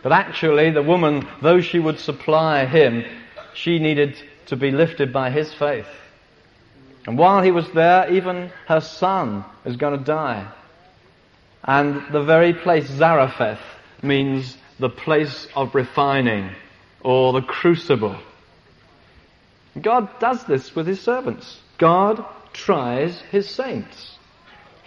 But 0.01 0.11
actually, 0.11 0.71
the 0.71 0.81
woman, 0.81 1.27
though 1.41 1.61
she 1.61 1.79
would 1.79 1.99
supply 1.99 2.65
him, 2.65 3.03
she 3.53 3.79
needed 3.79 4.15
to 4.47 4.55
be 4.55 4.71
lifted 4.71 5.11
by 5.11 5.29
his 5.29 5.53
faith. 5.53 5.87
And 7.05 7.17
while 7.17 7.41
he 7.41 7.51
was 7.51 7.69
there, 7.71 8.11
even 8.11 8.51
her 8.67 8.81
son 8.81 9.45
is 9.65 9.77
going 9.77 9.97
to 9.97 10.03
die. 10.03 10.47
And 11.63 12.01
the 12.11 12.23
very 12.23 12.53
place 12.53 12.87
Zarephath 12.87 13.61
means 14.01 14.57
the 14.79 14.89
place 14.89 15.47
of 15.55 15.75
refining 15.75 16.51
or 17.01 17.33
the 17.33 17.41
crucible. 17.41 18.17
God 19.81 20.09
does 20.19 20.43
this 20.45 20.75
with 20.75 20.87
his 20.87 21.01
servants. 21.01 21.59
God 21.77 22.25
tries 22.53 23.19
his 23.31 23.49
saints. 23.49 24.16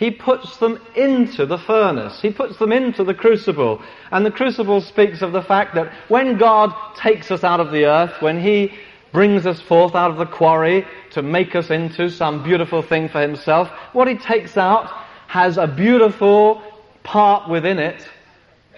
He 0.01 0.11
puts 0.11 0.57
them 0.57 0.81
into 0.97 1.45
the 1.45 1.59
furnace. 1.59 2.23
He 2.23 2.31
puts 2.31 2.57
them 2.57 2.73
into 2.73 3.05
the 3.05 3.13
crucible. 3.13 3.83
And 4.11 4.25
the 4.25 4.31
crucible 4.31 4.81
speaks 4.81 5.21
of 5.21 5.33
the 5.33 5.43
fact 5.43 5.75
that 5.75 5.93
when 6.09 6.39
God 6.39 6.73
takes 6.97 7.31
us 7.31 7.45
out 7.45 7.61
of 7.61 7.71
the 7.71 7.85
earth, 7.85 8.23
when 8.23 8.41
He 8.41 8.73
brings 9.13 9.45
us 9.45 9.61
forth 9.61 9.95
out 9.95 10.11
of 10.11 10.17
the 10.17 10.25
quarry 10.25 10.87
to 11.11 11.21
make 11.21 11.55
us 11.55 11.69
into 11.69 12.09
some 12.09 12.43
beautiful 12.43 12.81
thing 12.81 13.11
for 13.11 13.21
Himself, 13.21 13.69
what 13.93 14.09
He 14.09 14.15
takes 14.15 14.57
out 14.57 14.87
has 15.27 15.59
a 15.59 15.67
beautiful 15.67 16.63
part 17.03 17.51
within 17.51 17.79
it, 17.79 18.09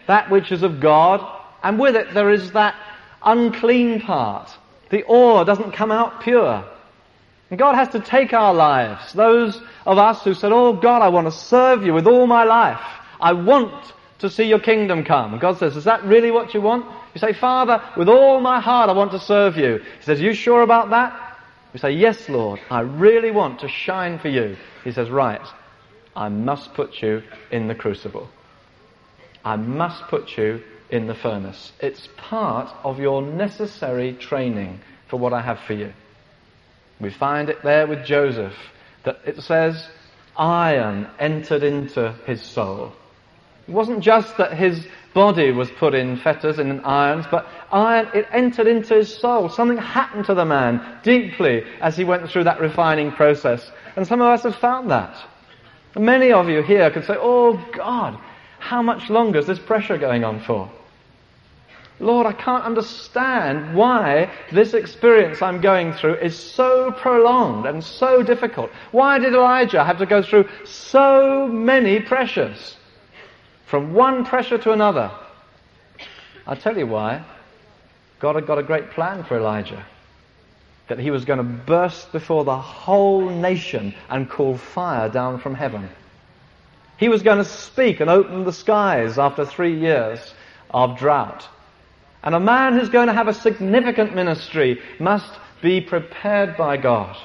that 0.09 0.29
which 0.29 0.51
is 0.51 0.65
of 0.65 0.81
God, 0.81 1.25
and 1.63 1.79
with 1.79 1.95
it 1.95 2.13
there 2.15 2.31
is 2.33 2.51
that 2.51 2.75
unclean 3.25 4.01
part. 4.01 4.51
The 4.91 5.05
ore 5.05 5.45
doesn't 5.45 5.71
come 5.71 5.93
out 5.93 6.21
pure. 6.23 6.65
And 7.53 7.59
God 7.59 7.75
has 7.75 7.91
to 7.91 8.01
take 8.01 8.33
our 8.33 8.55
lives. 8.55 9.13
Those 9.13 9.61
of 9.85 9.99
us 9.99 10.25
who 10.25 10.33
said, 10.33 10.53
Oh 10.53 10.73
God, 10.73 11.03
I 11.03 11.11
want 11.11 11.27
to 11.27 11.31
serve 11.31 11.85
you 11.85 11.93
with 11.93 12.07
all 12.07 12.27
my 12.27 12.45
life. 12.45 12.81
I 13.21 13.35
want 13.35 13.93
to 14.21 14.31
see 14.31 14.45
your 14.45 14.59
kingdom 14.59 15.05
come. 15.05 15.33
And 15.33 15.41
God 15.41 15.59
says, 15.59 15.77
Is 15.77 15.85
that 15.85 16.03
really 16.03 16.31
what 16.31 16.55
you 16.55 16.63
want? 16.63 16.87
You 17.13 17.19
say, 17.19 17.35
Father, 17.35 17.83
with 17.95 18.09
all 18.09 18.41
my 18.41 18.59
heart 18.59 18.89
I 18.89 18.95
want 18.95 19.11
to 19.11 19.21
serve 19.21 19.59
you. 19.59 19.83
He 19.99 20.03
says, 20.03 20.19
Are 20.19 20.25
You 20.25 20.33
sure 20.33 20.63
about 20.63 20.89
that? 20.89 21.37
You 21.75 21.79
say, 21.79 21.91
Yes, 21.91 22.27
Lord, 22.31 22.59
I 22.71 22.81
really 22.81 23.31
want 23.31 23.61
to 23.61 23.69
shine 23.69 24.19
for 24.19 24.29
you. 24.29 24.57
He 24.83 24.91
says, 24.91 25.11
Right, 25.11 25.47
I 26.17 26.31
must 26.31 26.73
put 26.73 27.03
you 27.03 27.23
in 27.51 27.69
the 27.69 27.75
crucible. 27.75 28.31
I 29.45 29.57
must 29.57 30.05
put 30.05 30.39
you 30.39 30.63
in 30.89 31.07
the 31.07 31.15
furnace. 31.15 31.73
It's 31.81 32.09
part 32.17 32.75
of 32.83 32.99
your 32.99 33.21
necessary 33.21 34.15
training 34.15 34.81
for 35.09 35.19
what 35.19 35.35
I 35.35 35.43
have 35.43 35.61
for 35.61 35.75
you. 35.75 35.93
We 37.03 37.11
find 37.11 37.51
it 37.51 37.63
there 37.63 37.89
with 37.89 38.05
Joseph 38.05 38.55
that 39.03 39.21
it 39.27 39.43
says 39.43 39.89
iron 40.37 41.09
entered 41.19 41.65
into 41.65 42.15
his 42.27 42.41
soul. 42.41 42.93
It 43.67 43.73
wasn't 43.73 44.01
just 44.01 44.37
that 44.39 44.55
his 44.55 44.87
body 45.13 45.51
was 45.51 45.71
put 45.73 45.95
in 45.95 46.17
fetters 46.17 46.59
and 46.61 46.71
in 46.71 46.81
irons, 46.81 47.27
but 47.29 47.47
iron, 47.73 48.09
it 48.15 48.27
entered 48.33 48.69
into 48.69 48.95
his 48.95 49.15
soul. 49.15 49.49
Something 49.49 49.79
happened 49.79 50.27
to 50.27 50.35
the 50.35 50.45
man 50.45 51.01
deeply 51.03 51.65
as 51.81 51.97
he 51.97 52.05
went 52.05 52.31
through 52.31 52.45
that 52.45 52.61
refining 52.61 53.11
process. 53.11 53.69
And 53.97 54.07
some 54.07 54.21
of 54.21 54.29
us 54.29 54.45
have 54.45 54.57
found 54.57 54.91
that. 54.93 55.17
Many 55.97 56.33
of 56.33 56.49
you 56.49 56.63
here 56.63 56.91
could 56.91 57.05
say, 57.05 57.17
Oh 57.19 57.63
God, 57.75 58.19
how 58.61 58.81
much 58.81 59.11
longer 59.11 59.41
is 59.41 59.47
this 59.47 59.59
pressure 59.59 59.99
going 59.99 60.23
on 60.23 60.41
for? 60.41 60.71
Lord, 62.03 62.27
I 62.27 62.33
can't 62.33 62.65
understand 62.65 63.77
why 63.77 64.29
this 64.51 64.75
experience 64.75 65.41
I'm 65.41 65.61
going 65.61 65.93
through 65.93 66.17
is 66.17 66.37
so 66.37 66.91
prolonged 66.91 67.65
and 67.65 67.83
so 67.83 68.25
difficult. 68.25 68.71
Why 68.91 69.21
did 69.21 69.35
Elijah 69.35 69.85
have 69.85 69.99
to 69.99 70.07
go 70.07 70.21
through 70.21 70.49
so 70.65 71.47
many 71.47 72.01
pressures? 72.01 72.77
From 73.67 73.95
one 73.95 74.25
pressure 74.25 74.59
to 74.59 74.73
another. 74.73 75.13
I'll 76.45 76.57
tell 76.57 76.77
you 76.77 76.89
why. 76.89 77.25
God 78.19 78.35
had 78.35 78.49
got 78.49 78.59
a 78.59 78.65
great 78.65 78.91
plan 78.91 79.23
for 79.23 79.37
Elijah. 79.37 79.87
That 80.89 80.99
he 80.99 81.13
was 81.13 81.25
going 81.25 81.39
to 81.39 81.45
burst 81.45 82.11
before 82.11 82.45
the 82.45 82.59
whole 82.59 83.31
nation 83.31 83.95
and 84.11 84.29
call 84.29 84.57
fire 84.57 85.09
down 85.09 85.39
from 85.39 85.55
heaven. 85.55 85.89
He 86.97 87.09
was 87.09 87.23
going 87.23 87.39
to 87.39 87.45
speak 87.45 88.01
and 88.01 88.11
open 88.11 88.43
the 88.43 88.53
skies 88.53 89.21
after 89.21 89.47
three 89.47 89.79
years 89.79 90.35
of 90.71 90.99
drought. 90.99 91.49
And 92.23 92.35
a 92.35 92.41
man 92.41 92.79
who's 92.79 92.89
going 92.89 93.09
to 93.09 93.13
have 93.13 93.29
a 93.29 93.35
significant 93.35 94.15
ministry 94.15 94.81
must 94.99 95.33
be 95.61 95.81
prepared 95.81 96.57
by 96.57 96.77
God. 96.77 97.17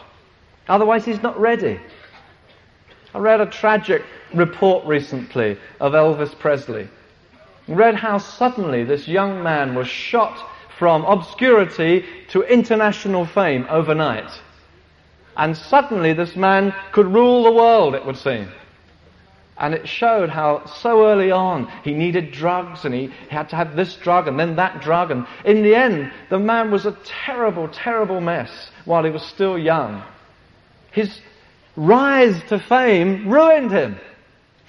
Otherwise, 0.68 1.06
he's 1.06 1.22
not 1.22 1.40
ready. 1.40 1.80
I 3.14 3.20
read 3.20 3.42
a 3.42 3.46
tragic 3.46 4.04
report 4.34 4.86
recently 4.86 5.58
of 5.80 5.94
Elvis 5.94 6.38
Presley. 6.38 6.88
Read 7.68 7.96
how 7.96 8.18
suddenly 8.18 8.84
this 8.84 9.08
young 9.08 9.44
man 9.44 9.76
was 9.76 9.88
shot 9.88 10.38
from 10.78 11.04
obscurity 11.06 12.06
to 12.30 12.44
international 12.44 13.26
fame 13.26 13.66
overnight. 13.70 14.30
And 15.36 15.56
suddenly 15.56 16.14
this 16.14 16.36
man 16.36 16.74
could 16.92 17.08
rule 17.08 17.44
the 17.44 17.52
world, 17.52 17.96
it 17.96 18.06
would 18.06 18.18
seem. 18.18 18.50
And 19.60 19.74
it 19.74 19.88
showed 19.88 20.30
how 20.30 20.66
so 20.66 21.08
early 21.08 21.32
on 21.32 21.68
he 21.84 21.94
needed 21.94 22.32
drugs 22.32 22.86
and 22.86 22.94
he 22.94 23.12
had 23.30 23.50
to 23.50 23.56
have 23.56 23.76
this 23.76 23.96
drug 23.96 24.28
and 24.28 24.40
then 24.40 24.56
that 24.58 24.82
drug. 24.82 25.10
And 25.10 25.26
in 25.46 25.64
the 25.64 25.74
end, 25.74 26.12
the 26.30 26.38
man 26.38 26.70
was 26.70 26.86
a 26.86 26.98
terrible, 27.04 27.68
terrible 27.68 28.22
mess 28.22 28.52
while 28.86 29.04
he 29.04 29.10
was 29.10 29.24
still 29.24 29.58
young. 29.58 30.04
His 30.92 31.20
rise 31.76 32.42
to 32.50 32.60
fame 32.60 33.28
ruined 33.28 33.72
him. 33.72 33.98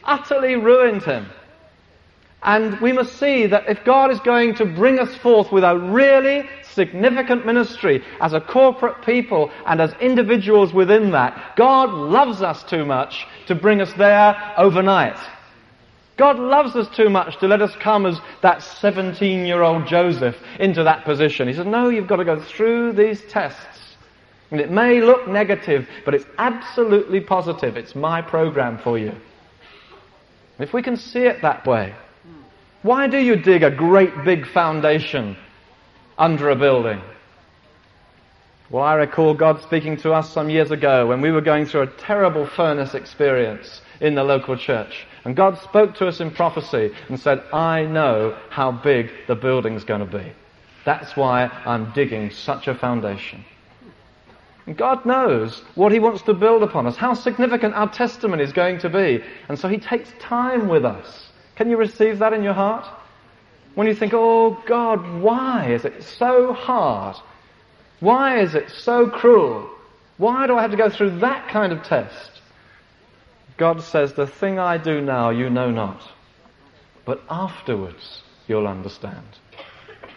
Utterly 0.04 0.56
ruined 0.56 1.02
him. 1.02 1.26
And 2.42 2.80
we 2.80 2.92
must 2.92 3.18
see 3.18 3.46
that 3.46 3.68
if 3.68 3.84
God 3.84 4.10
is 4.10 4.20
going 4.20 4.54
to 4.56 4.64
bring 4.64 4.98
us 4.98 5.14
forth 5.16 5.50
with 5.50 5.64
a 5.64 5.76
really 5.76 6.48
significant 6.78 7.44
ministry 7.44 8.04
as 8.20 8.34
a 8.34 8.40
corporate 8.40 9.04
people 9.04 9.50
and 9.66 9.80
as 9.80 9.92
individuals 10.00 10.72
within 10.72 11.10
that, 11.10 11.56
God 11.56 11.90
loves 11.90 12.40
us 12.40 12.62
too 12.62 12.84
much 12.84 13.26
to 13.48 13.56
bring 13.56 13.80
us 13.80 13.92
there 13.94 14.54
overnight. 14.56 15.18
God 16.16 16.38
loves 16.38 16.76
us 16.76 16.88
too 16.96 17.10
much 17.10 17.38
to 17.40 17.48
let 17.48 17.62
us 17.62 17.74
come 17.80 18.06
as 18.06 18.20
that 18.42 18.62
17 18.62 19.44
year 19.44 19.62
old 19.62 19.86
Joseph 19.88 20.36
into 20.60 20.84
that 20.84 21.04
position. 21.04 21.48
He 21.48 21.54
says, 21.54 21.66
no, 21.66 21.88
you've 21.88 22.08
got 22.08 22.16
to 22.16 22.24
go 22.24 22.40
through 22.40 22.92
these 22.92 23.20
tests. 23.28 23.96
And 24.52 24.60
it 24.60 24.70
may 24.70 25.00
look 25.00 25.26
negative, 25.26 25.88
but 26.04 26.14
it's 26.14 26.26
absolutely 26.38 27.20
positive. 27.20 27.76
It's 27.76 27.94
my 27.94 28.22
program 28.22 28.78
for 28.78 28.98
you. 28.98 29.14
If 30.60 30.72
we 30.72 30.82
can 30.82 30.96
see 30.96 31.24
it 31.24 31.42
that 31.42 31.66
way, 31.66 31.94
why 32.82 33.08
do 33.08 33.18
you 33.18 33.36
dig 33.36 33.62
a 33.64 33.70
great 33.70 34.24
big 34.24 34.46
foundation 34.46 35.36
under 36.18 36.50
a 36.50 36.56
building? 36.56 37.00
Well, 38.70 38.84
I 38.84 38.94
recall 38.94 39.32
God 39.32 39.62
speaking 39.62 39.96
to 39.98 40.12
us 40.12 40.30
some 40.30 40.50
years 40.50 40.70
ago 40.70 41.06
when 41.06 41.22
we 41.22 41.30
were 41.30 41.40
going 41.40 41.64
through 41.64 41.82
a 41.82 41.86
terrible 41.86 42.46
furnace 42.46 42.92
experience 42.92 43.80
in 44.00 44.14
the 44.14 44.24
local 44.24 44.56
church. 44.58 45.06
And 45.24 45.34
God 45.34 45.58
spoke 45.58 45.94
to 45.96 46.06
us 46.06 46.20
in 46.20 46.30
prophecy 46.30 46.92
and 47.08 47.18
said, 47.18 47.42
I 47.52 47.84
know 47.84 48.36
how 48.50 48.72
big 48.72 49.10
the 49.26 49.34
building's 49.34 49.84
going 49.84 50.06
to 50.06 50.18
be. 50.18 50.32
That's 50.84 51.16
why 51.16 51.46
I'm 51.64 51.92
digging 51.92 52.30
such 52.30 52.68
a 52.68 52.74
foundation. 52.74 53.44
And 54.66 54.76
God 54.76 55.06
knows 55.06 55.62
what 55.74 55.92
He 55.92 55.98
wants 55.98 56.20
to 56.22 56.34
build 56.34 56.62
upon 56.62 56.86
us, 56.86 56.96
how 56.96 57.14
significant 57.14 57.74
our 57.74 57.90
testimony 57.90 58.42
is 58.42 58.52
going 58.52 58.78
to 58.80 58.90
be. 58.90 59.24
And 59.48 59.58
so 59.58 59.66
He 59.68 59.78
takes 59.78 60.12
time 60.18 60.68
with 60.68 60.84
us. 60.84 61.30
Can 61.56 61.70
you 61.70 61.78
receive 61.78 62.18
that 62.18 62.34
in 62.34 62.42
your 62.42 62.52
heart? 62.52 62.86
When 63.78 63.86
you 63.86 63.94
think, 63.94 64.12
oh 64.12 64.60
God, 64.66 65.20
why 65.20 65.70
is 65.70 65.84
it 65.84 66.02
so 66.02 66.52
hard? 66.52 67.14
Why 68.00 68.40
is 68.40 68.56
it 68.56 68.70
so 68.70 69.08
cruel? 69.08 69.70
Why 70.16 70.48
do 70.48 70.56
I 70.56 70.62
have 70.62 70.72
to 70.72 70.76
go 70.76 70.90
through 70.90 71.20
that 71.20 71.48
kind 71.50 71.72
of 71.72 71.84
test? 71.84 72.40
God 73.56 73.80
says, 73.80 74.14
the 74.14 74.26
thing 74.26 74.58
I 74.58 74.78
do 74.78 75.00
now 75.00 75.30
you 75.30 75.48
know 75.48 75.70
not, 75.70 76.02
but 77.04 77.22
afterwards 77.30 78.22
you'll 78.48 78.66
understand. 78.66 79.38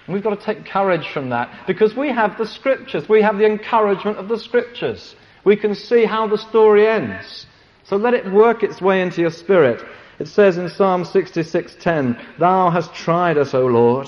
And 0.07 0.15
we've 0.15 0.23
got 0.23 0.39
to 0.39 0.43
take 0.43 0.65
courage 0.65 1.07
from 1.09 1.29
that 1.29 1.67
because 1.67 1.95
we 1.95 2.09
have 2.09 2.39
the 2.39 2.47
scriptures. 2.47 3.07
We 3.07 3.21
have 3.21 3.37
the 3.37 3.45
encouragement 3.45 4.17
of 4.17 4.27
the 4.27 4.39
scriptures. 4.39 5.15
We 5.43 5.55
can 5.55 5.75
see 5.75 6.05
how 6.05 6.25
the 6.25 6.39
story 6.39 6.87
ends. 6.87 7.45
So 7.83 7.95
let 7.97 8.15
it 8.15 8.31
work 8.31 8.63
its 8.63 8.81
way 8.81 9.03
into 9.03 9.21
your 9.21 9.29
spirit. 9.29 9.85
It 10.21 10.27
says 10.27 10.59
in 10.59 10.69
Psalm 10.69 11.03
66:10, 11.03 12.15
"Thou 12.37 12.69
hast 12.69 12.93
tried 12.93 13.39
us, 13.39 13.55
O 13.55 13.65
Lord. 13.65 14.07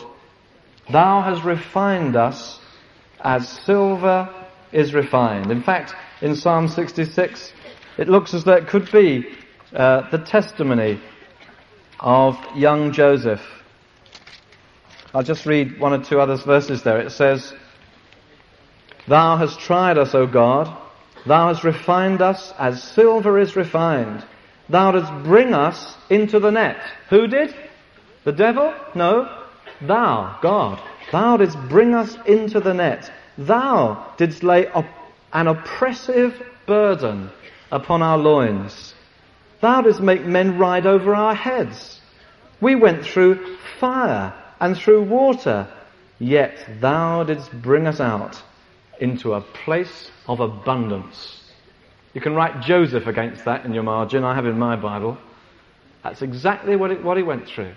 Thou 0.88 1.22
hast 1.22 1.44
refined 1.44 2.16
us 2.16 2.60
as 3.20 3.50
silver 3.50 4.30
is 4.72 4.94
refined." 4.94 5.50
In 5.50 5.64
fact, 5.64 5.96
in 6.22 6.36
Psalm 6.36 6.68
66, 6.68 7.52
it 7.98 8.10
looks 8.10 8.36
as 8.36 8.44
though 8.44 8.54
it 8.54 8.68
could 8.68 8.92
be 8.92 9.26
uh, 9.76 10.02
the 10.12 10.20
testimony 10.20 11.00
of 12.00 12.38
young 12.56 12.92
Joseph. 12.92 13.42
I'll 15.16 15.24
just 15.24 15.48
read 15.48 15.80
one 15.80 15.94
or 15.94 16.04
two 16.04 16.22
other 16.22 16.36
verses 16.36 16.84
there. 16.84 17.00
It 17.00 17.12
says, 17.12 17.56
Thou 19.08 19.38
hast 19.38 19.60
tried 19.60 19.98
us, 19.98 20.14
O 20.14 20.28
God. 20.28 20.72
Thou 21.26 21.48
hast 21.48 21.64
refined 21.64 22.22
us 22.22 22.54
as 22.60 22.84
silver 22.84 23.40
is 23.40 23.56
refined. 23.56 24.24
Thou 24.74 24.92
didst 24.92 25.14
bring 25.24 25.54
us 25.54 25.96
into 26.10 26.40
the 26.40 26.50
net. 26.50 26.78
Who 27.12 27.28
did? 27.28 27.54
The 28.24 28.32
devil? 28.32 28.74
No. 28.96 29.30
Thou, 29.80 30.40
God. 30.42 30.82
Thou 31.12 31.38
didst 31.38 31.60
bring 31.70 31.94
us 31.94 32.18
into 32.26 32.60
the 32.60 32.74
net. 32.74 33.12
Thou 33.38 34.16
didst 34.18 34.42
lay 34.42 34.66
op- 34.70 34.88
an 35.32 35.46
oppressive 35.46 36.42
burden 36.66 37.30
upon 37.72 38.02
our 38.02 38.18
loins. 38.18 38.96
Thou 39.62 39.82
didst 39.82 40.02
make 40.02 40.26
men 40.26 40.58
ride 40.58 40.88
over 40.88 41.14
our 41.14 41.36
heads. 41.36 42.02
We 42.60 42.74
went 42.74 43.06
through 43.06 43.58
fire 43.80 44.34
and 44.60 44.76
through 44.76 45.04
water, 45.04 45.68
yet 46.18 46.68
thou 46.82 47.24
didst 47.26 47.52
bring 47.62 47.86
us 47.86 48.00
out 48.00 48.42
into 49.00 49.36
a 49.36 49.42
place 49.42 50.10
of 50.28 50.40
abundance. 50.40 51.43
You 52.14 52.22
can 52.22 52.36
write 52.36 52.62
Joseph 52.62 53.08
against 53.08 53.46
that 53.46 53.66
in 53.66 53.74
your 53.74 53.84
margin. 53.84 54.24
I 54.24 54.36
have 54.36 54.46
in 54.46 54.58
my 54.58 54.76
Bible. 54.76 55.18
That's 56.04 56.22
exactly 56.22 56.76
what, 56.76 56.92
it, 56.92 57.04
what 57.04 57.18
he 57.18 57.24
went 57.24 57.48
through. 57.48 57.74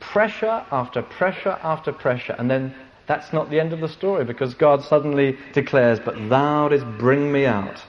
Pressure 0.00 0.64
after 0.70 1.02
pressure 1.02 1.58
after 1.62 1.92
pressure. 1.92 2.36
And 2.38 2.50
then 2.50 2.74
that's 3.06 3.32
not 3.32 3.50
the 3.50 3.58
end 3.58 3.72
of 3.72 3.80
the 3.80 3.88
story 3.88 4.24
because 4.24 4.54
God 4.54 4.84
suddenly 4.84 5.38
declares, 5.52 5.98
But 5.98 6.28
thou 6.28 6.68
didst 6.68 6.86
bring 6.98 7.32
me 7.32 7.46
out 7.46 7.82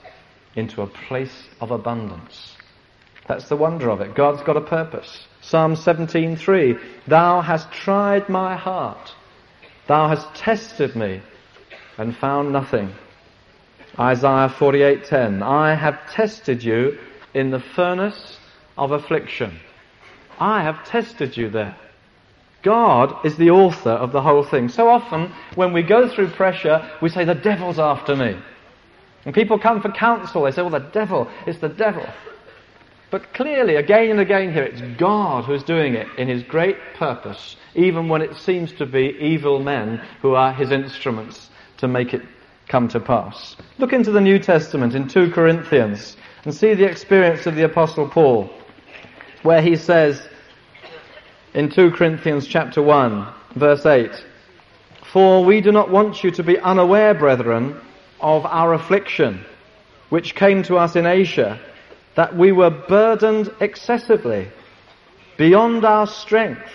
into 0.55 0.81
a 0.81 0.87
place 0.87 1.47
of 1.61 1.71
abundance. 1.71 2.55
That's 3.27 3.49
the 3.49 3.57
wonder 3.57 3.89
of 3.89 4.01
it. 4.01 4.15
God's 4.15 4.41
got 4.43 4.57
a 4.57 4.61
purpose. 4.61 5.27
Psalm 5.41 5.75
17:3 5.75 6.79
Thou 7.07 7.41
hast 7.41 7.71
tried 7.71 8.29
my 8.29 8.55
heart. 8.55 9.13
Thou 9.87 10.07
hast 10.07 10.33
tested 10.33 10.95
me 10.95 11.21
and 11.97 12.15
found 12.15 12.51
nothing. 12.51 12.93
Isaiah 13.99 14.49
48:10 14.49 15.41
I 15.41 15.73
have 15.73 16.11
tested 16.11 16.63
you 16.63 16.99
in 17.33 17.49
the 17.49 17.59
furnace 17.59 18.39
of 18.77 18.91
affliction. 18.91 19.59
I 20.39 20.61
have 20.61 20.85
tested 20.85 21.35
you 21.35 21.49
there. 21.49 21.75
God 22.61 23.25
is 23.25 23.37
the 23.37 23.49
author 23.49 23.91
of 23.91 24.11
the 24.11 24.21
whole 24.21 24.43
thing. 24.43 24.69
So 24.69 24.87
often 24.87 25.31
when 25.55 25.73
we 25.73 25.81
go 25.81 26.07
through 26.07 26.29
pressure, 26.29 26.87
we 27.01 27.09
say 27.09 27.25
the 27.25 27.33
devil's 27.33 27.79
after 27.79 28.15
me. 28.15 28.37
And 29.25 29.33
people 29.33 29.57
come 29.57 29.81
for 29.81 29.91
counsel, 29.91 30.43
they 30.43 30.51
say, 30.51 30.61
well 30.61 30.71
the 30.71 30.79
devil, 30.79 31.27
it's 31.45 31.59
the 31.59 31.69
devil. 31.69 32.05
But 33.09 33.33
clearly, 33.33 33.75
again 33.75 34.11
and 34.11 34.19
again 34.19 34.51
here, 34.51 34.63
it's 34.63 34.81
God 34.99 35.45
who's 35.45 35.63
doing 35.63 35.95
it 35.95 36.07
in 36.17 36.27
his 36.27 36.43
great 36.43 36.77
purpose, 36.95 37.55
even 37.73 38.09
when 38.09 38.21
it 38.21 38.35
seems 38.35 38.73
to 38.73 38.85
be 38.85 39.15
evil 39.19 39.59
men 39.59 40.01
who 40.21 40.35
are 40.35 40.53
his 40.53 40.71
instruments 40.71 41.49
to 41.77 41.87
make 41.87 42.13
it 42.13 42.21
come 42.67 42.87
to 42.89 42.99
pass. 42.99 43.55
Look 43.77 43.93
into 43.93 44.11
the 44.11 44.21
New 44.21 44.39
Testament 44.39 44.93
in 44.93 45.07
2 45.07 45.31
Corinthians 45.31 46.17
and 46.43 46.53
see 46.53 46.73
the 46.73 46.89
experience 46.89 47.45
of 47.45 47.55
the 47.55 47.63
Apostle 47.63 48.07
Paul, 48.07 48.49
where 49.43 49.61
he 49.61 49.75
says 49.75 50.27
in 51.53 51.69
2 51.69 51.91
Corinthians 51.91 52.47
chapter 52.47 52.81
1, 52.81 53.27
verse 53.55 53.85
8, 53.85 54.11
For 55.11 55.43
we 55.43 55.61
do 55.61 55.71
not 55.71 55.89
want 55.89 56.23
you 56.23 56.31
to 56.31 56.43
be 56.43 56.59
unaware, 56.59 57.13
brethren, 57.13 57.79
of 58.19 58.45
our 58.45 58.73
affliction, 58.73 59.43
which 60.09 60.35
came 60.35 60.63
to 60.63 60.77
us 60.77 60.95
in 60.95 61.05
Asia, 61.05 61.59
that 62.15 62.35
we 62.35 62.51
were 62.51 62.69
burdened 62.69 63.53
excessively, 63.59 64.47
beyond 65.37 65.85
our 65.85 66.07
strength, 66.07 66.69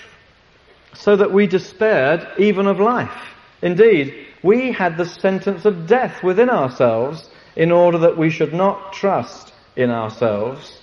so 0.95 1.17
that 1.17 1.33
we 1.33 1.47
despaired 1.47 2.27
even 2.39 2.67
of 2.67 2.79
life. 2.79 3.35
Indeed, 3.61 4.27
we 4.43 4.73
had 4.73 4.97
the 4.97 5.07
sentence 5.07 5.65
of 5.65 5.87
death 5.87 6.23
within 6.23 6.51
ourselves 6.51 7.29
in 7.57 7.71
order 7.71 7.99
that 7.99 8.17
we 8.17 8.31
should 8.31 8.53
not 8.53 8.93
trust 8.93 9.53
in 9.77 9.91
ourselves, 9.91 10.81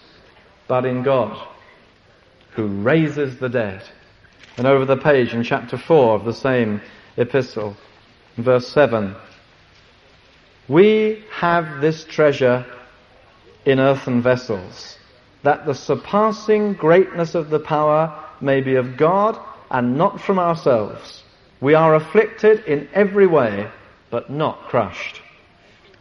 but 0.68 0.86
in 0.86 1.04
God, 1.04 1.48
who 2.52 2.68
raises 2.68 3.38
the 3.40 3.50
dead. 3.50 3.84
And 4.58 4.68
over 4.68 4.86
the 4.86 4.98
page 4.98 5.34
in 5.34 5.44
chapter 5.44 5.78
4 5.78 6.16
of 6.16 6.26
the 6.26 6.34
same 6.34 6.82
epistle, 7.18 7.76
verse 8.38 8.68
7, 8.68 9.16
we 10.68 11.24
have 11.32 11.82
this 11.82 12.06
treasure 12.06 12.66
in 13.66 13.80
earthen 13.80 14.22
vessels, 14.22 14.98
that 15.44 15.66
the 15.66 15.74
surpassing 15.74 16.74
greatness 16.74 17.36
of 17.36 17.50
the 17.50 17.60
power 17.60 18.26
may 18.42 18.62
be 18.62 18.76
of 18.76 18.98
God 18.98 19.40
and 19.72 19.98
not 19.98 20.22
from 20.22 20.40
ourselves. 20.40 21.19
We 21.62 21.74
are 21.74 21.96
afflicted 21.96 22.66
in 22.66 22.88
every 22.94 23.28
way, 23.28 23.70
but 24.10 24.30
not 24.30 24.68
crushed. 24.70 25.22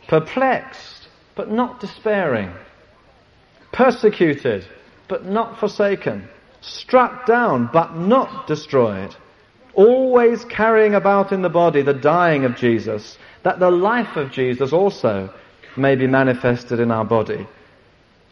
Perplexed, 0.06 1.08
but 1.34 1.50
not 1.50 1.80
despairing. 1.80 2.52
Persecuted, 3.72 4.66
but 5.08 5.26
not 5.26 5.58
forsaken 5.58 6.28
struck 6.60 7.26
down 7.26 7.70
but 7.72 7.96
not 7.96 8.46
destroyed, 8.46 9.14
always 9.74 10.44
carrying 10.46 10.94
about 10.94 11.32
in 11.32 11.42
the 11.42 11.48
body 11.48 11.82
the 11.82 11.92
dying 11.92 12.44
of 12.44 12.56
Jesus, 12.56 13.18
that 13.42 13.58
the 13.58 13.70
life 13.70 14.16
of 14.16 14.32
Jesus 14.32 14.72
also 14.72 15.32
may 15.76 15.94
be 15.94 16.06
manifested 16.06 16.80
in 16.80 16.90
our 16.90 17.04
body. 17.04 17.46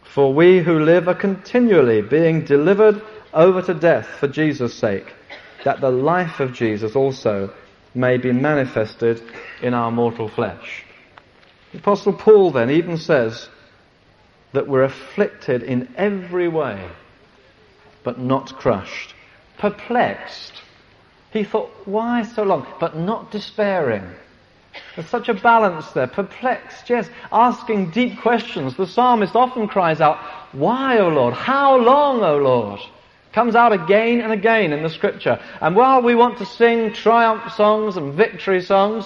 For 0.02 0.32
we 0.32 0.60
who 0.60 0.80
live 0.80 1.08
are 1.08 1.14
continually 1.14 2.02
being 2.02 2.44
delivered 2.44 3.00
over 3.32 3.62
to 3.62 3.74
death 3.74 4.06
for 4.06 4.28
Jesus' 4.28 4.74
sake, 4.74 5.12
that 5.66 5.80
the 5.80 5.90
life 5.90 6.38
of 6.38 6.52
Jesus 6.52 6.94
also 6.94 7.52
may 7.92 8.18
be 8.18 8.30
manifested 8.30 9.20
in 9.60 9.74
our 9.74 9.90
mortal 9.90 10.28
flesh. 10.28 10.84
The 11.72 11.78
Apostle 11.78 12.12
Paul 12.12 12.52
then 12.52 12.70
even 12.70 12.96
says 12.96 13.48
that 14.52 14.68
we're 14.68 14.84
afflicted 14.84 15.64
in 15.64 15.92
every 15.96 16.46
way 16.46 16.88
but 18.04 18.20
not 18.20 18.56
crushed. 18.56 19.16
Perplexed. 19.58 20.52
He 21.32 21.42
thought, 21.42 21.72
why 21.84 22.22
so 22.22 22.44
long? 22.44 22.64
But 22.78 22.96
not 22.96 23.32
despairing. 23.32 24.08
There's 24.94 25.08
such 25.08 25.28
a 25.28 25.34
balance 25.34 25.90
there. 25.90 26.06
Perplexed, 26.06 26.88
yes, 26.88 27.10
asking 27.32 27.90
deep 27.90 28.20
questions. 28.20 28.76
The 28.76 28.86
psalmist 28.86 29.34
often 29.34 29.66
cries 29.66 30.00
out, 30.00 30.18
Why, 30.52 30.98
O 30.98 31.08
Lord? 31.08 31.34
How 31.34 31.76
long, 31.76 32.22
O 32.22 32.36
Lord? 32.36 32.78
Comes 33.36 33.54
out 33.54 33.74
again 33.74 34.22
and 34.22 34.32
again 34.32 34.72
in 34.72 34.82
the 34.82 34.88
scripture. 34.88 35.38
And 35.60 35.76
while 35.76 36.00
we 36.00 36.14
want 36.14 36.38
to 36.38 36.46
sing 36.46 36.94
triumph 36.94 37.52
songs 37.52 37.98
and 37.98 38.14
victory 38.14 38.62
songs, 38.62 39.04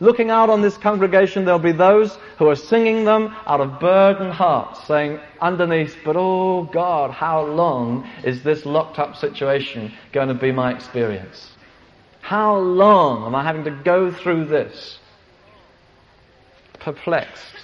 Looking 0.00 0.30
out 0.30 0.50
on 0.50 0.62
this 0.62 0.76
congregation, 0.76 1.44
there'll 1.44 1.60
be 1.60 1.72
those 1.72 2.18
who 2.38 2.50
are 2.50 2.56
singing 2.56 3.04
them 3.04 3.34
out 3.46 3.60
of 3.60 3.78
burdened 3.78 4.32
hearts, 4.32 4.84
saying 4.86 5.20
underneath, 5.40 5.96
but 6.04 6.16
oh 6.18 6.64
God, 6.64 7.12
how 7.12 7.46
long 7.46 8.06
is 8.24 8.42
this 8.42 8.66
locked 8.66 8.98
up 8.98 9.16
situation 9.16 9.92
going 10.12 10.28
to 10.28 10.34
be 10.34 10.50
my 10.52 10.74
experience? 10.74 11.52
How 12.20 12.58
long 12.58 13.24
am 13.24 13.34
I 13.36 13.44
having 13.44 13.64
to 13.64 13.70
go 13.70 14.10
through 14.10 14.46
this? 14.46 14.98
Perplexed, 16.80 17.56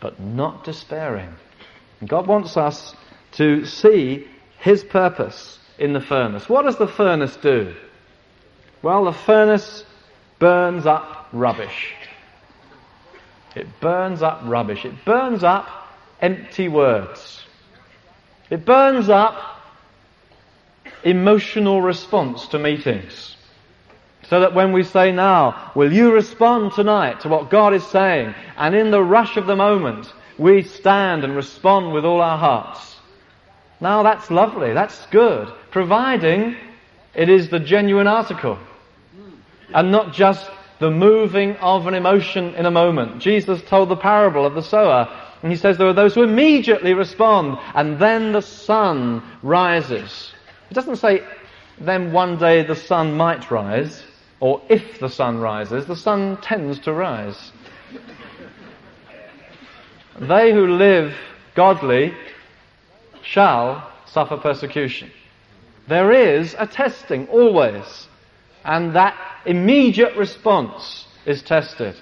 but 0.00 0.18
not 0.18 0.64
despairing. 0.64 1.36
God 2.04 2.26
wants 2.26 2.56
us 2.56 2.96
to 3.32 3.66
see 3.66 4.26
His 4.58 4.84
purpose 4.84 5.58
in 5.78 5.92
the 5.92 6.00
furnace. 6.00 6.48
What 6.48 6.62
does 6.62 6.76
the 6.76 6.88
furnace 6.88 7.36
do? 7.36 7.74
Well, 8.82 9.04
the 9.04 9.12
furnace 9.12 9.84
burns 10.38 10.86
up 10.86 11.28
rubbish. 11.32 11.92
It 13.54 13.66
burns 13.80 14.22
up 14.22 14.42
rubbish. 14.44 14.84
It 14.84 15.04
burns 15.04 15.42
up 15.42 15.66
empty 16.20 16.68
words. 16.68 17.42
It 18.50 18.64
burns 18.64 19.08
up 19.08 19.36
emotional 21.04 21.82
response 21.82 22.48
to 22.48 22.58
meetings. 22.58 23.36
So 24.28 24.40
that 24.40 24.54
when 24.54 24.72
we 24.72 24.82
say 24.82 25.12
now, 25.12 25.72
will 25.74 25.92
you 25.92 26.12
respond 26.12 26.72
tonight 26.72 27.20
to 27.20 27.28
what 27.28 27.48
God 27.48 27.74
is 27.74 27.86
saying? 27.86 28.34
And 28.56 28.74
in 28.74 28.90
the 28.90 29.02
rush 29.02 29.36
of 29.36 29.46
the 29.46 29.56
moment, 29.56 30.12
we 30.36 30.62
stand 30.62 31.24
and 31.24 31.36
respond 31.36 31.92
with 31.92 32.04
all 32.04 32.20
our 32.20 32.36
hearts. 32.36 32.95
Now 33.80 34.02
that's 34.02 34.30
lovely, 34.30 34.72
that's 34.72 35.06
good, 35.06 35.52
providing 35.70 36.56
it 37.14 37.28
is 37.28 37.48
the 37.48 37.60
genuine 37.60 38.06
article. 38.06 38.58
And 39.74 39.90
not 39.90 40.12
just 40.12 40.50
the 40.78 40.90
moving 40.90 41.56
of 41.56 41.86
an 41.86 41.94
emotion 41.94 42.54
in 42.54 42.66
a 42.66 42.70
moment. 42.70 43.20
Jesus 43.20 43.62
told 43.62 43.88
the 43.88 43.96
parable 43.96 44.44
of 44.44 44.54
the 44.54 44.62
sower, 44.62 45.08
and 45.42 45.50
he 45.50 45.56
says 45.56 45.78
there 45.78 45.88
are 45.88 45.94
those 45.94 46.14
who 46.14 46.22
immediately 46.22 46.94
respond, 46.94 47.58
and 47.74 47.98
then 47.98 48.32
the 48.32 48.42
sun 48.42 49.22
rises. 49.42 50.32
It 50.70 50.74
doesn't 50.74 50.96
say, 50.96 51.22
then 51.78 52.12
one 52.12 52.38
day 52.38 52.62
the 52.62 52.76
sun 52.76 53.16
might 53.16 53.50
rise, 53.50 54.02
or 54.40 54.60
if 54.68 55.00
the 55.00 55.08
sun 55.08 55.38
rises, 55.38 55.86
the 55.86 55.96
sun 55.96 56.36
tends 56.38 56.78
to 56.80 56.92
rise. 56.92 57.52
they 60.18 60.52
who 60.52 60.66
live 60.66 61.14
godly 61.54 62.14
shall 63.26 63.90
suffer 64.06 64.36
persecution. 64.36 65.10
There 65.88 66.12
is 66.12 66.54
a 66.58 66.66
testing 66.66 67.28
always, 67.28 68.08
and 68.64 68.94
that 68.94 69.16
immediate 69.44 70.16
response 70.16 71.06
is 71.24 71.42
tested. 71.42 71.96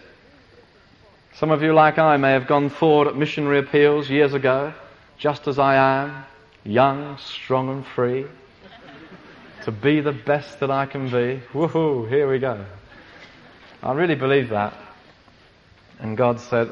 Some 1.35 1.51
of 1.51 1.63
you, 1.63 1.75
like 1.75 1.99
I, 1.99 2.17
may 2.17 2.33
have 2.33 2.47
gone 2.47 2.69
forward 2.69 3.09
at 3.09 3.17
missionary 3.17 3.59
appeals 3.59 4.09
years 4.09 4.35
ago, 4.35 4.73
just 5.19 5.49
as 5.49 5.59
I 5.59 5.75
am, 5.75 6.25
young, 6.63 7.19
strong, 7.19 7.69
and 7.69 7.87
free, 7.87 8.27
to 9.65 9.73
be 9.73 10.01
the 10.01 10.13
best 10.13 10.61
that 10.61 10.71
I 10.71 10.87
can 10.87 11.07
be. 11.07 11.43
Woohoo, 11.53 12.09
here 12.09 12.31
we 12.31 12.39
go. 12.39 12.65
I 13.83 13.93
really 13.93 14.15
believe 14.15 14.51
that. 14.51 14.75
And 15.99 16.17
God 16.17 16.41
said, 16.41 16.71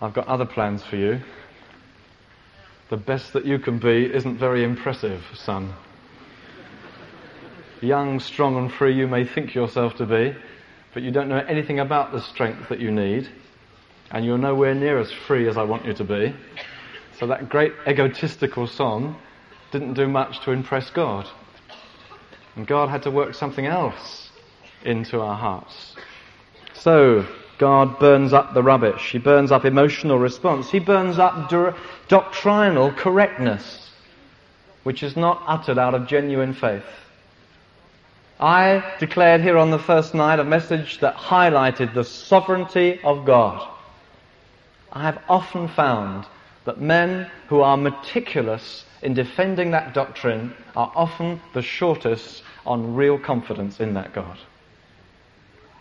I've 0.00 0.14
got 0.14 0.26
other 0.26 0.46
plans 0.46 0.82
for 0.82 0.96
you. 0.96 1.20
The 2.88 2.96
best 2.96 3.32
that 3.32 3.44
you 3.44 3.58
can 3.58 3.78
be 3.78 4.12
isn't 4.12 4.38
very 4.38 4.62
impressive, 4.64 5.22
son 5.34 5.74
young, 7.80 8.20
strong, 8.20 8.56
and 8.56 8.72
free 8.72 8.94
you 8.94 9.06
may 9.06 9.24
think 9.24 9.54
yourself 9.54 9.94
to 9.96 10.06
be, 10.06 10.34
but 10.94 11.02
you 11.02 11.10
don't 11.10 11.28
know 11.28 11.44
anything 11.48 11.80
about 11.80 12.12
the 12.12 12.20
strength 12.20 12.68
that 12.68 12.80
you 12.80 12.90
need, 12.90 13.28
and 14.10 14.24
you're 14.24 14.38
nowhere 14.38 14.74
near 14.74 14.98
as 14.98 15.12
free 15.12 15.48
as 15.48 15.56
I 15.56 15.62
want 15.62 15.84
you 15.84 15.92
to 15.94 16.04
be. 16.04 16.34
So 17.18 17.26
that 17.26 17.48
great 17.48 17.72
egotistical 17.86 18.66
song 18.66 19.16
didn't 19.72 19.94
do 19.94 20.06
much 20.06 20.40
to 20.44 20.52
impress 20.52 20.90
God. 20.90 21.28
And 22.54 22.66
God 22.66 22.88
had 22.88 23.02
to 23.02 23.10
work 23.10 23.34
something 23.34 23.66
else 23.66 24.30
into 24.84 25.20
our 25.20 25.36
hearts. 25.36 25.96
So, 26.74 27.26
God 27.58 27.98
burns 27.98 28.32
up 28.32 28.54
the 28.54 28.62
rubbish. 28.62 29.12
He 29.12 29.18
burns 29.18 29.50
up 29.50 29.64
emotional 29.64 30.18
response. 30.18 30.70
He 30.70 30.78
burns 30.78 31.18
up 31.18 31.48
do- 31.48 31.74
doctrinal 32.08 32.92
correctness, 32.92 33.90
which 34.82 35.02
is 35.02 35.16
not 35.16 35.42
uttered 35.46 35.78
out 35.78 35.94
of 35.94 36.06
genuine 36.06 36.52
faith. 36.52 36.84
I 38.38 38.84
declared 39.00 39.40
here 39.40 39.56
on 39.56 39.70
the 39.70 39.78
first 39.78 40.14
night 40.14 40.38
a 40.38 40.44
message 40.44 40.98
that 41.00 41.16
highlighted 41.16 41.94
the 41.94 42.04
sovereignty 42.04 43.00
of 43.02 43.24
God. 43.24 43.66
I 44.92 45.02
have 45.02 45.22
often 45.28 45.68
found 45.68 46.26
that 46.66 46.80
men 46.80 47.30
who 47.48 47.62
are 47.62 47.76
meticulous 47.76 48.84
in 49.02 49.14
defending 49.14 49.70
that 49.70 49.94
doctrine 49.94 50.52
are 50.74 50.92
often 50.94 51.40
the 51.54 51.62
shortest 51.62 52.42
on 52.66 52.94
real 52.94 53.18
confidence 53.18 53.80
in 53.80 53.94
that 53.94 54.12
God. 54.12 54.36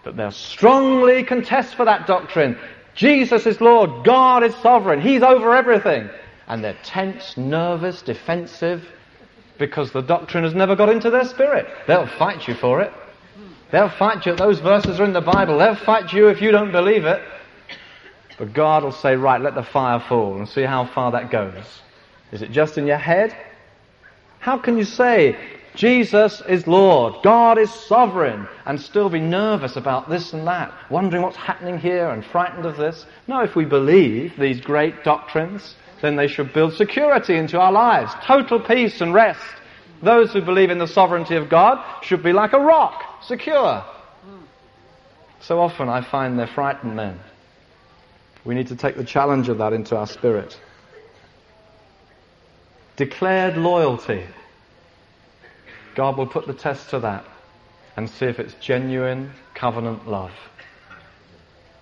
That 0.06 0.16
they'll 0.16 0.32
strongly 0.32 1.24
contest 1.24 1.76
for 1.76 1.86
that 1.86 2.08
doctrine. 2.08 2.58
Jesus 2.94 3.46
is 3.46 3.60
Lord, 3.60 4.06
God 4.06 4.44
is 4.44 4.56
sovereign, 4.56 5.02
He's 5.02 5.22
over 5.22 5.54
everything. 5.54 6.10
And 6.48 6.64
they're 6.64 6.78
tense, 6.84 7.36
nervous, 7.38 8.02
defensive, 8.04 8.88
because 9.58 9.92
the 9.92 10.02
doctrine 10.02 10.44
has 10.44 10.54
never 10.54 10.76
got 10.76 10.90
into 10.90 11.10
their 11.10 11.26
spirit. 11.26 11.68
They'll 11.88 12.08
fight 12.08 12.48
you 12.48 12.54
for 12.54 12.82
it. 12.82 12.94
They'll 13.72 13.90
fight 13.90 14.26
you. 14.26 14.36
Those 14.36 14.60
verses 14.60 15.00
are 15.00 15.06
in 15.06 15.14
the 15.14 15.22
Bible. 15.22 15.58
They'll 15.58 15.76
fight 15.76 16.14
you 16.14 16.28
if 16.28 16.42
you 16.42 16.52
don't 16.52 16.72
believe 16.72 17.06
it. 17.06 17.22
But 18.38 18.54
God 18.54 18.84
will 18.84 18.92
say, 18.92 19.16
right, 19.16 19.42
let 19.42 19.56
the 19.56 19.64
fire 19.64 20.00
fall 20.00 20.38
and 20.38 20.48
see 20.48 20.64
how 20.64 20.86
far 20.86 21.12
that 21.14 21.32
goes. 21.32 21.64
Is 22.32 22.42
it 22.42 22.52
just 22.52 22.78
in 22.78 22.86
your 22.86 22.98
head? 22.98 23.36
How 24.40 24.58
can 24.58 24.78
you 24.78 24.84
say 24.84 25.38
Jesus 25.76 26.42
is 26.48 26.68
Lord, 26.68 27.16
God 27.24 27.58
is 27.58 27.72
sovereign, 27.72 28.48
and 28.66 28.80
still 28.80 29.10
be 29.10 29.20
nervous 29.20 29.76
about 29.76 30.10
this 30.10 30.34
and 30.34 30.48
that, 30.48 30.74
wondering 30.90 31.22
what's 31.22 31.38
happening 31.38 31.78
here 31.78 32.10
and 32.10 32.26
frightened 32.26 32.66
of 32.66 32.78
this? 32.78 33.06
No, 33.28 33.42
if 33.42 33.56
we 33.56 33.66
believe 33.66 34.38
these 34.38 34.62
great 34.62 35.04
doctrines, 35.04 35.76
then 36.02 36.16
they 36.16 36.28
should 36.28 36.54
build 36.54 36.74
security 36.74 37.36
into 37.36 37.60
our 37.60 37.72
lives, 37.72 38.12
total 38.24 38.60
peace 38.60 39.02
and 39.02 39.14
rest. 39.14 39.42
Those 40.02 40.32
who 40.32 40.42
believe 40.42 40.70
in 40.70 40.78
the 40.78 40.88
sovereignty 40.88 41.36
of 41.36 41.50
God 41.50 41.84
should 42.04 42.24
be 42.24 42.34
like 42.34 42.54
a 42.54 42.60
rock, 42.60 43.24
secure. 43.24 43.84
So 45.42 45.60
often 45.60 45.90
I 45.90 46.02
find 46.02 46.40
they're 46.40 46.48
frightened 46.48 46.96
men. 46.96 47.20
We 48.46 48.56
need 48.56 48.68
to 48.68 48.76
take 48.76 48.96
the 48.96 49.04
challenge 49.04 49.50
of 49.50 49.58
that 49.58 49.74
into 49.74 49.98
our 49.98 50.08
spirit. 50.08 50.60
Declared 52.96 53.58
loyalty. 53.58 54.24
God 55.96 56.18
will 56.18 56.28
put 56.28 56.46
the 56.46 56.54
test 56.54 56.90
to 56.92 57.00
that 57.00 57.26
and 57.98 58.10
see 58.10 58.26
if 58.26 58.40
it's 58.40 58.54
genuine 58.56 59.32
covenant 59.54 60.08
love. 60.08 60.32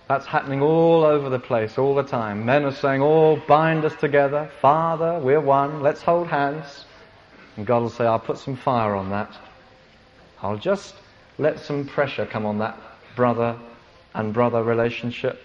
That's 0.08 0.26
happening 0.26 0.62
all 0.62 1.02
over 1.02 1.30
the 1.30 1.38
place, 1.38 1.78
all 1.78 1.94
the 1.94 2.02
time. 2.02 2.44
Men 2.44 2.64
are 2.64 2.72
saying, 2.72 3.02
Oh, 3.02 3.42
bind 3.48 3.84
us 3.84 3.94
together. 3.96 4.50
Father, 4.60 5.18
we're 5.18 5.40
one. 5.40 5.82
Let's 5.82 6.02
hold 6.02 6.28
hands. 6.28 6.84
And 7.56 7.66
God 7.66 7.82
will 7.82 7.90
say, 7.90 8.04
I'll 8.04 8.18
put 8.18 8.38
some 8.38 8.56
fire 8.56 8.94
on 8.94 9.10
that. 9.10 9.34
I'll 10.42 10.58
just 10.58 10.94
let 11.38 11.58
some 11.58 11.86
pressure 11.86 12.26
come 12.26 12.44
on 12.46 12.58
that 12.58 12.78
brother 13.16 13.58
and 14.14 14.32
brother 14.34 14.62
relationship. 14.62 15.40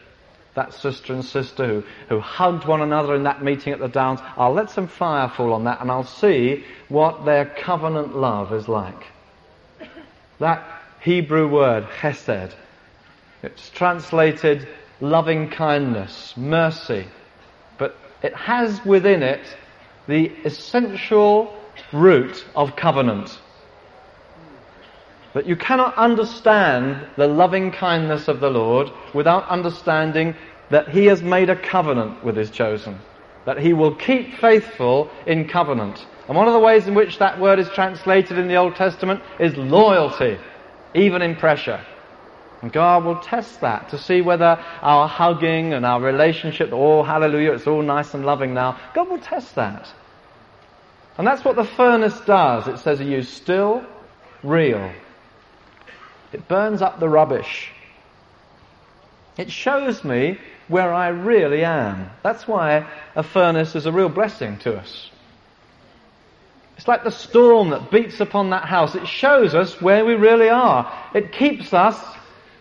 That 0.55 0.73
sister 0.73 1.13
and 1.13 1.23
sister 1.23 1.65
who, 1.65 1.83
who 2.09 2.19
hugged 2.19 2.65
one 2.65 2.81
another 2.81 3.15
in 3.15 3.23
that 3.23 3.43
meeting 3.43 3.71
at 3.73 3.79
the 3.79 3.87
Downs. 3.87 4.19
I'll 4.35 4.53
let 4.53 4.69
some 4.69 4.87
fire 4.87 5.29
fall 5.29 5.53
on 5.53 5.63
that 5.65 5.81
and 5.81 5.91
I'll 5.91 6.03
see 6.03 6.63
what 6.89 7.25
their 7.25 7.45
covenant 7.45 8.15
love 8.15 8.51
is 8.53 8.67
like. 8.67 9.05
That 10.39 10.63
Hebrew 11.01 11.47
word, 11.47 11.87
chesed, 11.99 12.53
it's 13.41 13.69
translated 13.69 14.67
loving 14.99 15.49
kindness, 15.49 16.35
mercy, 16.35 17.05
but 17.77 17.95
it 18.21 18.35
has 18.35 18.83
within 18.83 19.23
it 19.23 19.55
the 20.07 20.31
essential 20.43 21.55
root 21.93 22.45
of 22.55 22.75
covenant. 22.75 23.39
That 25.33 25.45
you 25.45 25.55
cannot 25.55 25.95
understand 25.95 27.05
the 27.15 27.27
loving 27.27 27.71
kindness 27.71 28.27
of 28.27 28.39
the 28.39 28.49
Lord 28.49 28.89
without 29.13 29.47
understanding 29.47 30.35
that 30.69 30.89
He 30.89 31.05
has 31.05 31.21
made 31.21 31.49
a 31.49 31.55
covenant 31.55 32.23
with 32.23 32.35
His 32.35 32.49
chosen. 32.49 32.99
That 33.45 33.59
He 33.59 33.73
will 33.73 33.95
keep 33.95 34.35
faithful 34.35 35.09
in 35.25 35.47
covenant. 35.47 36.05
And 36.27 36.37
one 36.37 36.47
of 36.47 36.53
the 36.53 36.59
ways 36.59 36.87
in 36.87 36.95
which 36.95 37.19
that 37.19 37.39
word 37.39 37.59
is 37.59 37.69
translated 37.69 38.37
in 38.37 38.47
the 38.47 38.55
Old 38.55 38.75
Testament 38.75 39.21
is 39.39 39.55
loyalty, 39.55 40.37
even 40.93 41.21
in 41.21 41.35
pressure. 41.35 41.83
And 42.61 42.71
God 42.71 43.05
will 43.05 43.19
test 43.19 43.61
that 43.61 43.89
to 43.89 43.97
see 43.97 44.21
whether 44.21 44.63
our 44.81 45.07
hugging 45.07 45.73
and 45.73 45.85
our 45.85 46.01
relationship, 46.01 46.71
oh 46.73 47.03
hallelujah, 47.03 47.53
it's 47.53 47.67
all 47.67 47.81
nice 47.81 48.13
and 48.13 48.25
loving 48.25 48.53
now. 48.53 48.79
God 48.93 49.09
will 49.09 49.19
test 49.19 49.55
that. 49.55 49.87
And 51.17 51.25
that's 51.25 51.45
what 51.45 51.55
the 51.55 51.63
furnace 51.63 52.19
does. 52.21 52.67
It 52.67 52.79
says 52.79 52.99
Are 52.99 53.05
you 53.05 53.23
still 53.23 53.85
real. 54.43 54.91
It 56.31 56.47
burns 56.47 56.81
up 56.81 56.99
the 56.99 57.09
rubbish. 57.09 57.71
It 59.37 59.51
shows 59.51 60.03
me 60.03 60.37
where 60.67 60.93
I 60.93 61.07
really 61.07 61.63
am. 61.63 62.09
That's 62.23 62.47
why 62.47 62.87
a 63.15 63.23
furnace 63.23 63.75
is 63.75 63.85
a 63.85 63.91
real 63.91 64.09
blessing 64.09 64.57
to 64.59 64.77
us. 64.77 65.09
It's 66.77 66.87
like 66.87 67.03
the 67.03 67.11
storm 67.11 67.71
that 67.71 67.91
beats 67.91 68.19
upon 68.21 68.51
that 68.51 68.65
house. 68.65 68.95
It 68.95 69.07
shows 69.07 69.53
us 69.53 69.81
where 69.81 70.05
we 70.05 70.13
really 70.13 70.49
are. 70.49 70.91
It 71.13 71.33
keeps 71.33 71.73
us 71.73 71.97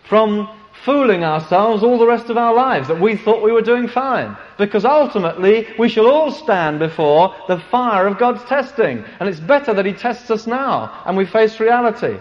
from 0.03 0.49
fooling 0.83 1.23
ourselves 1.23 1.83
all 1.83 1.97
the 1.97 2.07
rest 2.07 2.29
of 2.29 2.37
our 2.37 2.53
lives 2.53 2.87
that 2.87 2.99
we 2.99 3.15
thought 3.15 3.43
we 3.43 3.51
were 3.51 3.61
doing 3.61 3.87
fine. 3.87 4.35
Because 4.57 4.85
ultimately, 4.85 5.67
we 5.77 5.89
shall 5.89 6.07
all 6.07 6.31
stand 6.31 6.79
before 6.79 7.35
the 7.47 7.59
fire 7.71 8.07
of 8.07 8.17
God's 8.17 8.43
testing. 8.45 9.03
And 9.19 9.29
it's 9.29 9.39
better 9.39 9.73
that 9.73 9.85
He 9.85 9.93
tests 9.93 10.31
us 10.31 10.47
now 10.47 11.03
and 11.05 11.15
we 11.15 11.25
face 11.25 11.59
reality. 11.59 12.17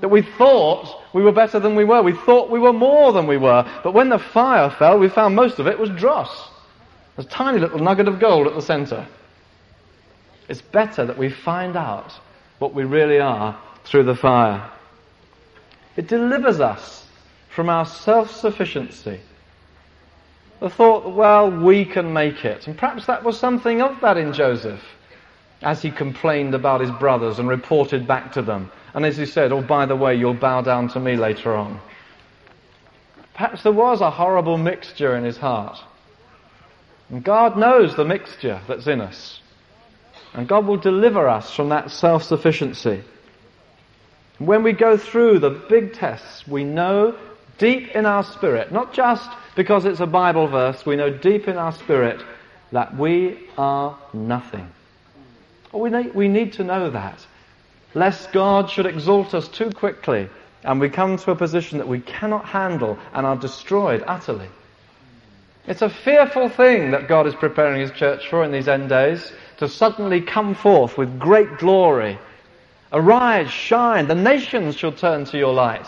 That 0.00 0.08
we 0.08 0.22
thought 0.22 1.02
we 1.12 1.22
were 1.22 1.32
better 1.32 1.58
than 1.58 1.76
we 1.76 1.84
were. 1.84 2.02
We 2.02 2.12
thought 2.12 2.50
we 2.50 2.58
were 2.58 2.72
more 2.72 3.12
than 3.12 3.26
we 3.26 3.36
were. 3.36 3.64
But 3.82 3.94
when 3.94 4.08
the 4.08 4.18
fire 4.18 4.70
fell, 4.70 4.98
we 4.98 5.08
found 5.08 5.34
most 5.34 5.58
of 5.58 5.66
it 5.66 5.78
was 5.78 5.90
dross. 5.90 6.50
A 7.16 7.24
tiny 7.24 7.58
little 7.58 7.78
nugget 7.78 8.08
of 8.08 8.18
gold 8.18 8.46
at 8.46 8.54
the 8.54 8.62
center. 8.62 9.06
It's 10.48 10.60
better 10.60 11.06
that 11.06 11.16
we 11.16 11.30
find 11.30 11.76
out 11.76 12.12
what 12.58 12.74
we 12.74 12.84
really 12.84 13.18
are 13.18 13.58
through 13.84 14.04
the 14.04 14.16
fire. 14.16 14.70
It 15.96 16.08
delivers 16.08 16.60
us 16.60 17.06
from 17.48 17.68
our 17.68 17.86
self-sufficiency. 17.86 19.20
The 20.60 20.70
thought, 20.70 21.14
well, 21.14 21.50
we 21.50 21.84
can 21.84 22.12
make 22.12 22.44
it. 22.44 22.66
And 22.66 22.76
perhaps 22.76 23.06
that 23.06 23.22
was 23.22 23.38
something 23.38 23.80
of 23.80 24.00
that 24.00 24.16
in 24.16 24.32
Joseph 24.32 24.82
as 25.64 25.82
he 25.82 25.90
complained 25.90 26.54
about 26.54 26.80
his 26.80 26.90
brothers 26.92 27.38
and 27.38 27.48
reported 27.48 28.06
back 28.06 28.32
to 28.32 28.42
them. 28.42 28.70
And 28.94 29.04
as 29.04 29.16
he 29.16 29.26
said, 29.26 29.50
oh, 29.50 29.62
by 29.62 29.86
the 29.86 29.96
way, 29.96 30.14
you'll 30.14 30.34
bow 30.34 30.60
down 30.60 30.88
to 30.90 31.00
me 31.00 31.16
later 31.16 31.56
on. 31.56 31.80
Perhaps 33.32 33.64
there 33.64 33.72
was 33.72 34.00
a 34.00 34.10
horrible 34.10 34.58
mixture 34.58 35.16
in 35.16 35.24
his 35.24 35.38
heart. 35.38 35.78
And 37.08 37.24
God 37.24 37.56
knows 37.56 37.96
the 37.96 38.04
mixture 38.04 38.60
that's 38.68 38.86
in 38.86 39.00
us. 39.00 39.40
And 40.34 40.46
God 40.46 40.66
will 40.66 40.76
deliver 40.76 41.28
us 41.28 41.52
from 41.52 41.70
that 41.70 41.90
self-sufficiency. 41.90 43.02
When 44.38 44.62
we 44.62 44.72
go 44.72 44.96
through 44.96 45.38
the 45.38 45.50
big 45.50 45.94
tests, 45.94 46.46
we 46.46 46.64
know 46.64 47.16
deep 47.58 47.88
in 47.94 48.04
our 48.04 48.22
spirit, 48.24 48.70
not 48.72 48.92
just 48.92 49.28
because 49.56 49.84
it's 49.84 50.00
a 50.00 50.06
Bible 50.06 50.48
verse, 50.48 50.84
we 50.84 50.96
know 50.96 51.10
deep 51.10 51.48
in 51.48 51.56
our 51.56 51.72
spirit 51.72 52.22
that 52.72 52.96
we 52.96 53.48
are 53.56 53.98
nothing. 54.12 54.68
We 55.74 55.90
need, 55.90 56.14
we 56.14 56.28
need 56.28 56.54
to 56.54 56.64
know 56.64 56.90
that. 56.90 57.26
Lest 57.94 58.32
God 58.32 58.70
should 58.70 58.86
exalt 58.86 59.34
us 59.34 59.48
too 59.48 59.70
quickly 59.70 60.28
and 60.62 60.80
we 60.80 60.88
come 60.88 61.18
to 61.18 61.30
a 61.30 61.36
position 61.36 61.78
that 61.78 61.88
we 61.88 62.00
cannot 62.00 62.46
handle 62.46 62.98
and 63.12 63.26
are 63.26 63.36
destroyed 63.36 64.02
utterly. 64.06 64.48
It's 65.66 65.82
a 65.82 65.90
fearful 65.90 66.48
thing 66.48 66.90
that 66.92 67.08
God 67.08 67.26
is 67.26 67.34
preparing 67.34 67.80
His 67.80 67.90
church 67.90 68.28
for 68.28 68.44
in 68.44 68.52
these 68.52 68.68
end 68.68 68.88
days 68.88 69.32
to 69.58 69.68
suddenly 69.68 70.20
come 70.20 70.54
forth 70.54 70.96
with 70.96 71.18
great 71.18 71.58
glory. 71.58 72.18
Arise, 72.92 73.50
shine, 73.50 74.08
the 74.08 74.14
nations 74.14 74.76
shall 74.76 74.92
turn 74.92 75.24
to 75.26 75.38
your 75.38 75.52
light 75.52 75.86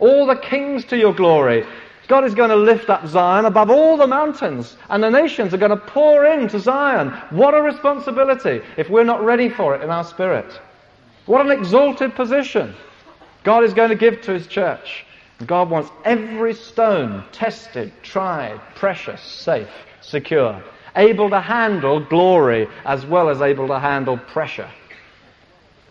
all 0.00 0.26
the 0.26 0.36
kings 0.36 0.84
to 0.86 0.96
your 0.96 1.14
glory. 1.14 1.64
God 2.10 2.24
is 2.24 2.34
going 2.34 2.50
to 2.50 2.56
lift 2.56 2.90
up 2.90 3.06
Zion 3.06 3.44
above 3.44 3.70
all 3.70 3.96
the 3.96 4.08
mountains, 4.08 4.76
and 4.88 5.00
the 5.00 5.10
nations 5.10 5.54
are 5.54 5.58
going 5.58 5.70
to 5.70 5.76
pour 5.76 6.26
into 6.26 6.58
Zion. 6.58 7.10
What 7.30 7.54
a 7.54 7.62
responsibility 7.62 8.62
if 8.76 8.90
we're 8.90 9.04
not 9.04 9.24
ready 9.24 9.48
for 9.48 9.76
it 9.76 9.82
in 9.82 9.90
our 9.90 10.02
spirit. 10.02 10.60
What 11.26 11.46
an 11.46 11.52
exalted 11.52 12.16
position 12.16 12.74
God 13.44 13.62
is 13.62 13.74
going 13.74 13.90
to 13.90 13.94
give 13.94 14.22
to 14.22 14.32
His 14.32 14.48
church. 14.48 15.06
God 15.46 15.70
wants 15.70 15.88
every 16.04 16.52
stone 16.54 17.22
tested, 17.30 17.92
tried, 18.02 18.60
precious, 18.74 19.22
safe, 19.22 19.70
secure, 20.00 20.60
able 20.96 21.30
to 21.30 21.40
handle 21.40 22.00
glory 22.00 22.66
as 22.84 23.06
well 23.06 23.28
as 23.28 23.40
able 23.40 23.68
to 23.68 23.78
handle 23.78 24.18
pressure. 24.18 24.70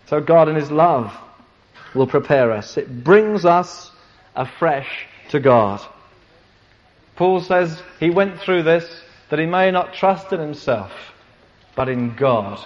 So 0.08 0.20
God 0.20 0.50
in 0.50 0.56
His 0.56 0.70
love 0.70 1.18
will 1.96 2.08
prepare 2.08 2.52
us. 2.52 2.76
It 2.76 3.06
brings 3.06 3.46
us 3.46 3.90
afresh 4.36 5.08
to 5.30 5.40
God. 5.40 5.80
Paul 7.20 7.42
says 7.42 7.84
he 8.00 8.10
went 8.10 8.40
through 8.40 8.64
this 8.64 9.04
that 9.30 9.40
he 9.40 9.46
may 9.46 9.72
not 9.72 9.94
trust 9.94 10.32
in 10.32 10.40
himself, 10.40 10.94
but 11.76 11.90
in 11.90 12.16
God 12.16 12.66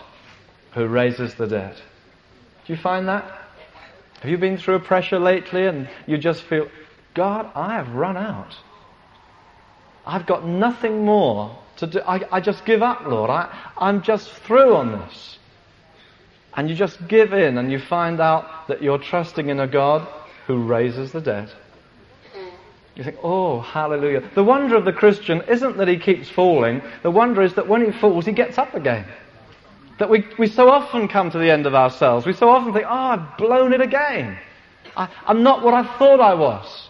who 0.75 0.85
raises 0.85 1.33
the 1.33 1.47
dead. 1.47 1.75
Do 2.65 2.73
you 2.73 2.77
find 2.77 3.07
that? 3.07 3.23
Have 4.21 4.29
you 4.29 4.37
been 4.37 4.59
through 4.59 4.75
a 4.75 4.79
pressure 4.79 5.17
lately 5.17 5.65
and 5.65 5.89
you 6.05 6.19
just 6.19 6.43
feel, 6.43 6.69
God, 7.15 7.49
I 7.55 7.73
have 7.73 7.95
run 7.95 8.15
out. 8.15 8.55
I've 10.05 10.27
got 10.27 10.45
nothing 10.45 11.03
more 11.03 11.57
to 11.77 11.87
do. 11.87 12.01
I, 12.01 12.21
I 12.31 12.39
just 12.39 12.63
give 12.63 12.83
up, 12.83 13.07
Lord. 13.07 13.31
I, 13.31 13.49
I'm 13.75 14.03
just 14.03 14.29
through 14.29 14.75
on 14.75 14.91
this. 14.91 15.39
And 16.55 16.69
you 16.69 16.75
just 16.75 17.07
give 17.07 17.33
in 17.33 17.57
and 17.57 17.71
you 17.71 17.79
find 17.79 18.21
out 18.21 18.67
that 18.67 18.83
you're 18.83 18.99
trusting 18.99 19.49
in 19.49 19.59
a 19.59 19.67
God 19.67 20.07
who 20.45 20.63
raises 20.63 21.11
the 21.11 21.21
dead. 21.21 21.51
You 22.95 23.03
think, 23.03 23.17
oh, 23.23 23.59
hallelujah. 23.59 24.23
The 24.35 24.43
wonder 24.43 24.75
of 24.75 24.85
the 24.85 24.93
Christian 24.93 25.41
isn't 25.47 25.77
that 25.77 25.87
he 25.87 25.97
keeps 25.97 26.29
falling. 26.29 26.81
The 27.01 27.09
wonder 27.09 27.41
is 27.41 27.55
that 27.55 27.67
when 27.67 27.83
he 27.83 27.91
falls, 27.91 28.25
he 28.25 28.31
gets 28.31 28.57
up 28.57 28.75
again. 28.75 29.05
That 29.97 30.09
we, 30.09 30.25
we 30.37 30.47
so 30.47 30.69
often 30.69 31.07
come 31.07 31.31
to 31.31 31.37
the 31.39 31.49
end 31.49 31.65
of 31.65 31.73
ourselves. 31.73 32.25
We 32.25 32.33
so 32.33 32.49
often 32.49 32.73
think, 32.73 32.85
oh, 32.87 32.93
I've 32.93 33.37
blown 33.37 33.73
it 33.73 33.81
again. 33.81 34.37
I, 34.95 35.09
am 35.27 35.41
not 35.41 35.63
what 35.63 35.73
I 35.73 35.83
thought 35.97 36.19
I 36.19 36.35
was. 36.35 36.89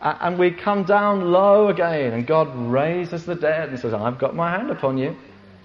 And 0.00 0.38
we 0.38 0.50
come 0.50 0.84
down 0.84 1.32
low 1.32 1.68
again, 1.68 2.12
and 2.12 2.26
God 2.26 2.54
raises 2.54 3.24
the 3.24 3.34
dead 3.34 3.70
and 3.70 3.78
says, 3.78 3.94
I've 3.94 4.18
got 4.18 4.34
my 4.34 4.50
hand 4.50 4.70
upon 4.70 4.98
you. 4.98 5.16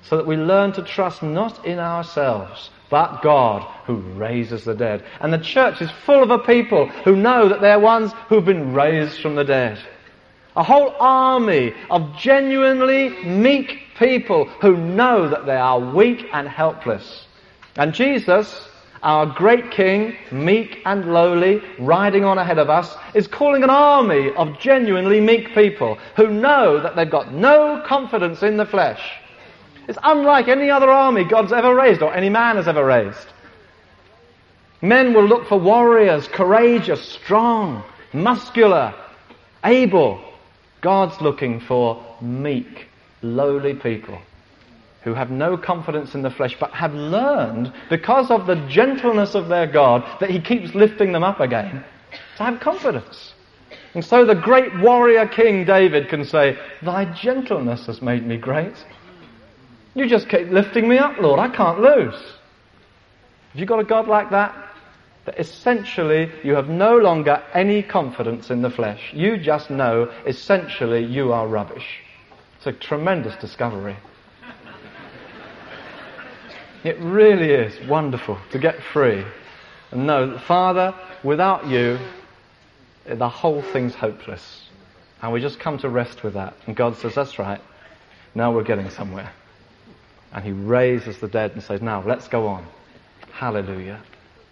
So 0.03 0.17
that 0.17 0.25
we 0.25 0.37
learn 0.37 0.71
to 0.73 0.81
trust 0.81 1.21
not 1.21 1.65
in 1.65 1.77
ourselves, 1.77 2.69
but 2.89 3.21
God 3.21 3.61
who 3.85 3.95
raises 3.95 4.63
the 4.63 4.73
dead. 4.73 5.03
And 5.19 5.31
the 5.31 5.37
church 5.37 5.81
is 5.81 5.91
full 6.05 6.23
of 6.23 6.31
a 6.31 6.39
people 6.39 6.87
who 6.87 7.15
know 7.15 7.49
that 7.49 7.61
they're 7.61 7.79
ones 7.79 8.11
who've 8.27 8.45
been 8.45 8.73
raised 8.73 9.21
from 9.21 9.35
the 9.35 9.43
dead. 9.43 9.79
A 10.55 10.63
whole 10.63 10.95
army 10.99 11.73
of 11.89 12.17
genuinely 12.17 13.09
meek 13.23 13.79
people 13.97 14.45
who 14.61 14.75
know 14.75 15.29
that 15.29 15.45
they 15.45 15.55
are 15.55 15.79
weak 15.79 16.25
and 16.33 16.47
helpless. 16.47 17.25
And 17.75 17.93
Jesus, 17.93 18.67
our 19.03 19.25
great 19.25 19.71
King, 19.71 20.15
meek 20.31 20.79
and 20.85 21.13
lowly, 21.13 21.61
riding 21.77 22.25
on 22.25 22.37
ahead 22.37 22.57
of 22.57 22.69
us, 22.69 22.95
is 23.13 23.27
calling 23.27 23.63
an 23.63 23.69
army 23.69 24.31
of 24.31 24.59
genuinely 24.59 25.21
meek 25.21 25.53
people 25.53 25.97
who 26.15 26.29
know 26.29 26.81
that 26.81 26.95
they've 26.95 27.09
got 27.09 27.33
no 27.33 27.83
confidence 27.85 28.41
in 28.41 28.57
the 28.57 28.65
flesh 28.65 29.01
it's 29.89 29.97
unlike 30.03 30.47
any 30.47 30.69
other 30.69 30.91
army 30.91 31.23
God's 31.23 31.51
ever 31.51 31.73
raised 31.73 32.03
or 32.03 32.13
any 32.13 32.29
man 32.29 32.57
has 32.57 32.67
ever 32.67 32.85
raised. 32.85 33.25
Men 34.83 35.15
will 35.15 35.25
look 35.25 35.47
for 35.47 35.59
warriors, 35.59 36.27
courageous, 36.27 37.03
strong, 37.03 37.83
muscular, 38.13 38.93
able. 39.63 40.23
God's 40.81 41.19
looking 41.21 41.59
for 41.59 42.05
meek, 42.21 42.87
lowly 43.23 43.73
people 43.73 44.21
who 45.01 45.15
have 45.15 45.31
no 45.31 45.57
confidence 45.57 46.13
in 46.13 46.21
the 46.21 46.29
flesh 46.29 46.55
but 46.59 46.71
have 46.71 46.93
learned, 46.93 47.73
because 47.89 48.29
of 48.29 48.45
the 48.45 48.67
gentleness 48.67 49.33
of 49.33 49.47
their 49.47 49.65
God, 49.65 50.05
that 50.19 50.29
He 50.29 50.39
keeps 50.39 50.75
lifting 50.75 51.13
them 51.13 51.23
up 51.23 51.39
again, 51.39 51.83
to 52.37 52.43
have 52.43 52.59
confidence. 52.59 53.33
And 53.95 54.05
so 54.05 54.23
the 54.23 54.35
great 54.35 54.77
warrior 54.81 55.25
king 55.25 55.65
David 55.65 56.09
can 56.09 56.25
say, 56.25 56.59
Thy 56.83 57.05
gentleness 57.05 57.87
has 57.87 58.03
made 58.03 58.23
me 58.27 58.37
great. 58.37 58.75
You 59.95 60.07
just 60.07 60.29
keep 60.29 60.49
lifting 60.49 60.87
me 60.87 60.97
up, 60.97 61.17
Lord. 61.19 61.39
I 61.39 61.49
can't 61.49 61.79
lose. 61.81 62.13
Have 63.51 63.59
you 63.59 63.65
got 63.65 63.79
a 63.79 63.83
God 63.83 64.07
like 64.07 64.29
that? 64.31 64.55
That 65.25 65.39
essentially 65.39 66.31
you 66.43 66.53
have 66.53 66.69
no 66.69 66.97
longer 66.97 67.43
any 67.53 67.83
confidence 67.83 68.49
in 68.49 68.61
the 68.61 68.69
flesh. 68.69 69.11
You 69.13 69.37
just 69.37 69.69
know 69.69 70.11
essentially 70.25 71.03
you 71.03 71.33
are 71.33 71.47
rubbish. 71.47 72.01
It's 72.57 72.67
a 72.67 72.71
tremendous 72.71 73.35
discovery. 73.37 73.97
It 76.83 76.97
really 76.99 77.51
is 77.51 77.87
wonderful 77.87 78.37
to 78.51 78.59
get 78.59 78.81
free 78.93 79.25
and 79.91 80.07
know 80.07 80.27
that, 80.27 80.41
Father, 80.41 80.95
without 81.23 81.67
you, 81.67 81.99
the 83.05 83.27
whole 83.27 83.61
thing's 83.61 83.95
hopeless. 83.95 84.69
And 85.21 85.33
we 85.33 85.41
just 85.41 85.59
come 85.59 85.77
to 85.79 85.89
rest 85.89 86.23
with 86.23 86.35
that. 86.35 86.53
And 86.67 86.75
God 86.75 86.95
says, 86.95 87.15
That's 87.15 87.37
right. 87.39 87.61
Now 88.35 88.53
we're 88.53 88.63
getting 88.63 88.89
somewhere. 88.89 89.33
And 90.33 90.43
He 90.43 90.51
raises 90.51 91.17
the 91.19 91.27
dead 91.27 91.51
and 91.51 91.63
says, 91.63 91.81
Now 91.81 92.03
let's 92.05 92.27
go 92.27 92.47
on. 92.47 92.65
Hallelujah. 93.31 94.01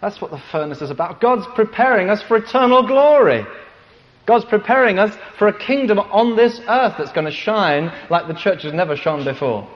That's 0.00 0.20
what 0.20 0.30
the 0.30 0.38
furnace 0.38 0.80
is 0.80 0.90
about. 0.90 1.20
God's 1.20 1.46
preparing 1.54 2.08
us 2.08 2.22
for 2.22 2.36
eternal 2.36 2.86
glory. 2.86 3.44
God's 4.26 4.44
preparing 4.44 4.98
us 4.98 5.16
for 5.38 5.48
a 5.48 5.58
kingdom 5.58 5.98
on 5.98 6.36
this 6.36 6.60
earth 6.68 6.94
that's 6.98 7.12
going 7.12 7.24
to 7.24 7.32
shine 7.32 7.92
like 8.10 8.28
the 8.28 8.34
church 8.34 8.62
has 8.62 8.72
never 8.72 8.94
shone 8.94 9.24
before. 9.24 9.68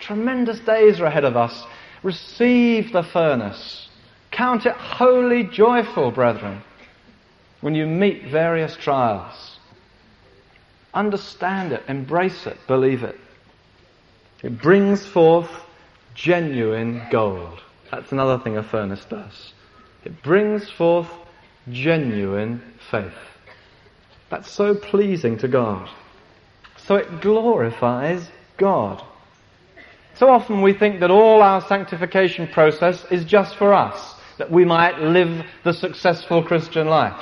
Tremendous 0.00 0.58
days 0.60 1.00
are 1.00 1.06
ahead 1.06 1.24
of 1.24 1.36
us. 1.36 1.64
Receive 2.02 2.92
the 2.92 3.02
furnace. 3.02 3.88
Count 4.30 4.66
it 4.66 4.74
wholly 4.74 5.44
joyful, 5.44 6.10
brethren, 6.10 6.62
when 7.60 7.74
you 7.74 7.86
meet 7.86 8.28
various 8.28 8.76
trials. 8.76 9.58
Understand 10.92 11.72
it, 11.72 11.82
embrace 11.88 12.46
it, 12.46 12.58
believe 12.66 13.02
it. 13.02 13.16
It 14.42 14.60
brings 14.60 15.06
forth 15.06 15.50
genuine 16.14 17.02
gold. 17.10 17.60
That's 17.90 18.12
another 18.12 18.42
thing 18.42 18.56
a 18.56 18.62
furnace 18.62 19.04
does. 19.04 19.52
It 20.04 20.22
brings 20.22 20.70
forth 20.70 21.08
genuine 21.70 22.62
faith. 22.90 23.12
That's 24.30 24.50
so 24.50 24.74
pleasing 24.74 25.38
to 25.38 25.48
God. 25.48 25.88
So 26.76 26.96
it 26.96 27.20
glorifies 27.20 28.28
God. 28.56 29.02
So 30.14 30.28
often 30.28 30.62
we 30.62 30.72
think 30.72 31.00
that 31.00 31.10
all 31.10 31.42
our 31.42 31.60
sanctification 31.60 32.48
process 32.48 33.04
is 33.10 33.24
just 33.24 33.56
for 33.56 33.74
us, 33.74 34.14
that 34.38 34.50
we 34.50 34.64
might 34.64 34.98
live 34.98 35.44
the 35.64 35.72
successful 35.72 36.42
Christian 36.42 36.86
life. 36.86 37.20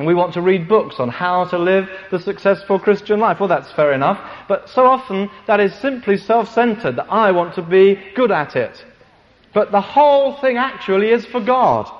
And 0.00 0.06
we 0.06 0.14
want 0.14 0.32
to 0.32 0.40
read 0.40 0.66
books 0.66 0.98
on 0.98 1.10
how 1.10 1.44
to 1.44 1.58
live 1.58 1.86
the 2.10 2.18
successful 2.18 2.78
Christian 2.78 3.20
life. 3.20 3.38
Well, 3.38 3.50
that's 3.50 3.70
fair 3.72 3.92
enough. 3.92 4.18
But 4.48 4.70
so 4.70 4.86
often 4.86 5.28
that 5.46 5.60
is 5.60 5.74
simply 5.74 6.16
self-centered, 6.16 6.96
that 6.96 7.12
I 7.12 7.32
want 7.32 7.54
to 7.56 7.62
be 7.62 8.00
good 8.14 8.30
at 8.30 8.56
it. 8.56 8.82
But 9.52 9.72
the 9.72 9.82
whole 9.82 10.36
thing 10.36 10.56
actually 10.56 11.10
is 11.10 11.26
for 11.26 11.38
God. 11.38 11.92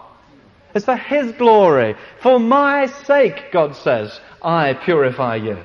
It's 0.74 0.86
for 0.86 0.96
His 0.96 1.32
glory. 1.32 1.94
For 2.22 2.40
my 2.40 2.86
sake, 2.86 3.52
God 3.52 3.76
says, 3.76 4.18
I 4.40 4.72
purify 4.72 5.36
you. 5.36 5.58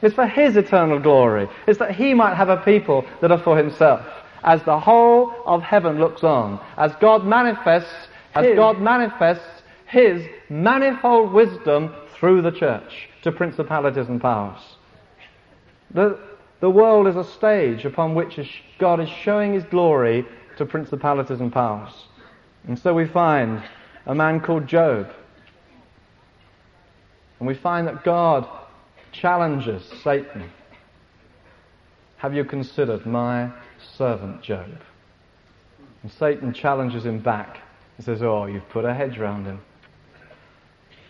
It's 0.00 0.14
for 0.14 0.26
His 0.26 0.56
eternal 0.56 1.00
glory. 1.00 1.50
It's 1.66 1.80
that 1.80 1.94
He 1.94 2.14
might 2.14 2.36
have 2.36 2.48
a 2.48 2.56
people 2.56 3.04
that 3.20 3.30
are 3.30 3.42
for 3.42 3.58
Himself. 3.58 4.06
As 4.42 4.62
the 4.62 4.80
whole 4.80 5.34
of 5.44 5.60
heaven 5.60 5.98
looks 5.98 6.24
on, 6.24 6.60
as 6.78 6.96
God 6.96 7.26
manifests, 7.26 8.08
as 8.34 8.56
God 8.56 8.80
manifests 8.80 9.57
His 9.88 10.26
manifold 10.50 11.32
wisdom 11.32 11.94
through 12.14 12.42
the 12.42 12.50
church 12.50 13.08
to 13.22 13.32
principalities 13.32 14.08
and 14.08 14.20
powers. 14.20 14.60
The, 15.92 16.18
the 16.60 16.70
world 16.70 17.06
is 17.06 17.16
a 17.16 17.24
stage 17.24 17.84
upon 17.84 18.14
which 18.14 18.38
God 18.78 19.00
is 19.00 19.08
showing 19.08 19.54
His 19.54 19.64
glory 19.64 20.26
to 20.58 20.66
principalities 20.66 21.40
and 21.40 21.52
powers. 21.52 21.92
And 22.66 22.78
so 22.78 22.92
we 22.92 23.06
find 23.06 23.62
a 24.06 24.14
man 24.14 24.40
called 24.40 24.66
Job. 24.66 25.10
And 27.38 27.48
we 27.48 27.54
find 27.54 27.86
that 27.86 28.04
God 28.04 28.46
challenges 29.12 29.82
Satan. 30.02 30.50
Have 32.18 32.34
you 32.34 32.44
considered 32.44 33.06
my 33.06 33.50
servant 33.96 34.42
Job? 34.42 34.68
And 36.02 36.12
Satan 36.12 36.52
challenges 36.52 37.06
him 37.06 37.20
back. 37.20 37.58
He 37.96 38.02
says, 38.02 38.22
Oh, 38.22 38.46
you've 38.46 38.68
put 38.68 38.84
a 38.84 38.92
hedge 38.92 39.18
round 39.18 39.46
him. 39.46 39.60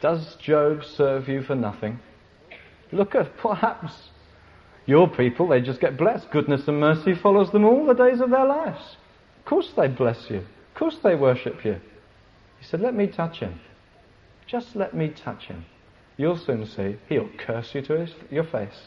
Does 0.01 0.37
Job 0.37 0.85
serve 0.85 1.29
you 1.29 1.43
for 1.43 1.55
nothing? 1.55 1.99
Look 2.93 3.15
at 3.15 3.37
perhaps 3.37 3.93
your 4.87 5.09
people, 5.09 5.49
they 5.49 5.61
just 5.61 5.81
get 5.81 5.99
blessed. 5.99 6.31
Goodness 6.31 6.67
and 6.67 6.81
mercy 6.81 7.15
follows 7.15 7.51
them 7.51 7.65
all 7.65 7.85
the 7.85 7.95
days 7.95 8.21
of 8.21 8.31
their 8.31 8.47
lives. 8.47 8.97
Of 9.39 9.45
course 9.45 9.71
they 9.77 9.89
bless 9.89 10.31
you. 10.31 10.39
Of 10.39 10.75
course 10.75 10.97
they 11.03 11.15
worship 11.15 11.65
you. 11.65 11.75
He 12.59 12.65
said, 12.65 12.81
Let 12.81 12.95
me 12.95 13.07
touch 13.07 13.41
him. 13.41 13.61
Just 14.47 14.75
let 14.75 14.95
me 14.95 15.11
touch 15.11 15.45
him. 15.45 15.67
You'll 16.17 16.39
soon 16.39 16.65
see 16.67 16.97
he'll 17.09 17.29
curse 17.37 17.75
you 17.75 17.83
to 17.83 18.01
his, 18.01 18.15
your 18.31 18.45
face. 18.45 18.81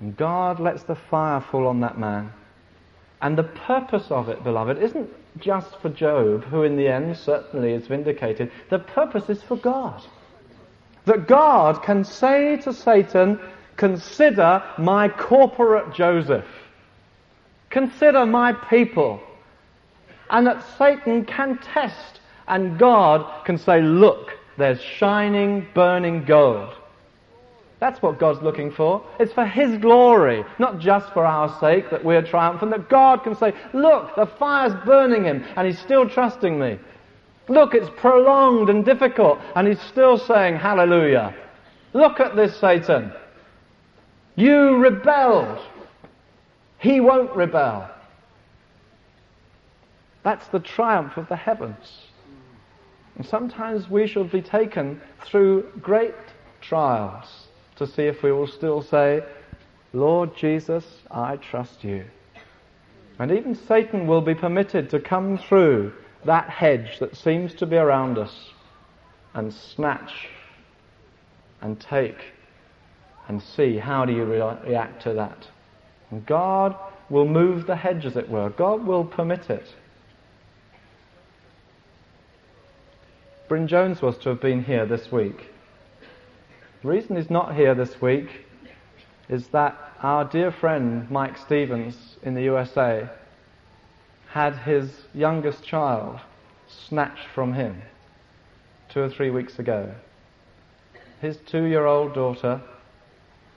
And 0.00 0.16
God 0.16 0.60
lets 0.60 0.84
the 0.84 0.96
fire 1.10 1.44
fall 1.50 1.66
on 1.66 1.80
that 1.80 1.98
man. 1.98 2.32
And 3.20 3.36
the 3.36 3.42
purpose 3.42 4.06
of 4.10 4.28
it, 4.28 4.44
beloved, 4.44 4.78
isn't 4.78 5.10
just 5.38 5.80
for 5.80 5.88
Job, 5.88 6.44
who 6.44 6.62
in 6.62 6.76
the 6.76 6.88
end 6.88 7.16
certainly 7.16 7.72
is 7.72 7.86
vindicated. 7.86 8.50
The 8.70 8.78
purpose 8.78 9.28
is 9.28 9.42
for 9.42 9.56
God. 9.56 10.02
That 11.04 11.28
God 11.28 11.82
can 11.82 12.04
say 12.04 12.56
to 12.58 12.72
Satan, 12.72 13.38
Consider 13.76 14.62
my 14.78 15.08
corporate 15.08 15.92
Joseph. 15.94 16.46
Consider 17.70 18.24
my 18.24 18.52
people. 18.52 19.20
And 20.30 20.46
that 20.46 20.64
Satan 20.78 21.24
can 21.24 21.58
test, 21.58 22.20
and 22.48 22.78
God 22.78 23.44
can 23.44 23.58
say, 23.58 23.82
Look, 23.82 24.32
there's 24.56 24.80
shining, 24.80 25.66
burning 25.74 26.24
gold. 26.24 26.74
That's 27.86 28.02
what 28.02 28.18
God's 28.18 28.42
looking 28.42 28.72
for. 28.72 29.06
It's 29.20 29.32
for 29.32 29.46
His 29.46 29.78
glory, 29.78 30.44
not 30.58 30.80
just 30.80 31.12
for 31.12 31.24
our 31.24 31.56
sake 31.60 31.88
that 31.90 32.04
we're 32.04 32.20
triumphant, 32.20 32.72
that 32.72 32.88
God 32.88 33.22
can 33.22 33.36
say, 33.36 33.54
look, 33.72 34.12
the 34.16 34.26
fire's 34.26 34.74
burning 34.84 35.22
Him 35.22 35.44
and 35.56 35.68
He's 35.68 35.78
still 35.78 36.08
trusting 36.08 36.58
me. 36.58 36.80
Look, 37.46 37.74
it's 37.74 37.88
prolonged 37.96 38.70
and 38.70 38.84
difficult 38.84 39.38
and 39.54 39.68
He's 39.68 39.80
still 39.82 40.18
saying, 40.18 40.56
hallelujah. 40.56 41.32
Look 41.92 42.18
at 42.18 42.34
this, 42.34 42.58
Satan. 42.58 43.12
You 44.34 44.78
rebelled. 44.78 45.64
He 46.78 46.98
won't 46.98 47.36
rebel. 47.36 47.88
That's 50.24 50.48
the 50.48 50.58
triumph 50.58 51.16
of 51.18 51.28
the 51.28 51.36
heavens. 51.36 52.08
And 53.14 53.24
sometimes 53.24 53.88
we 53.88 54.08
shall 54.08 54.24
be 54.24 54.42
taken 54.42 55.00
through 55.24 55.70
great 55.80 56.16
trials 56.60 57.45
to 57.76 57.86
see 57.86 58.02
if 58.02 58.22
we 58.22 58.32
will 58.32 58.46
still 58.46 58.82
say, 58.82 59.22
Lord 59.92 60.36
Jesus, 60.36 60.84
I 61.10 61.36
trust 61.36 61.84
you. 61.84 62.04
And 63.18 63.32
even 63.32 63.54
Satan 63.54 64.06
will 64.06 64.20
be 64.20 64.34
permitted 64.34 64.90
to 64.90 65.00
come 65.00 65.38
through 65.38 65.92
that 66.24 66.50
hedge 66.50 66.98
that 66.98 67.16
seems 67.16 67.54
to 67.54 67.66
be 67.66 67.76
around 67.76 68.18
us 68.18 68.50
and 69.34 69.52
snatch 69.52 70.28
and 71.60 71.80
take 71.80 72.18
and 73.28 73.42
see 73.42 73.78
how 73.78 74.04
do 74.04 74.12
you 74.12 74.24
re- 74.24 74.58
react 74.66 75.02
to 75.02 75.14
that. 75.14 75.48
And 76.10 76.24
God 76.26 76.76
will 77.08 77.26
move 77.26 77.66
the 77.66 77.76
hedge, 77.76 78.04
as 78.04 78.16
it 78.16 78.28
were. 78.28 78.50
God 78.50 78.86
will 78.86 79.04
permit 79.04 79.50
it. 79.50 79.74
Bryn 83.48 83.68
Jones 83.68 84.02
was 84.02 84.18
to 84.18 84.30
have 84.30 84.40
been 84.40 84.64
here 84.64 84.86
this 84.86 85.10
week. 85.12 85.50
The 86.86 86.92
reason 86.92 87.16
he's 87.16 87.30
not 87.30 87.56
here 87.56 87.74
this 87.74 88.00
week 88.00 88.28
is 89.28 89.48
that 89.48 89.76
our 90.04 90.24
dear 90.24 90.52
friend 90.52 91.10
Mike 91.10 91.36
Stevens 91.36 92.16
in 92.22 92.34
the 92.34 92.44
USA 92.44 93.08
had 94.28 94.54
his 94.58 94.88
youngest 95.12 95.64
child 95.64 96.20
snatched 96.68 97.26
from 97.34 97.54
him 97.54 97.82
two 98.88 99.00
or 99.00 99.08
three 99.08 99.30
weeks 99.30 99.58
ago. 99.58 99.92
His 101.20 101.38
two 101.38 101.64
year 101.64 101.86
old 101.86 102.14
daughter 102.14 102.60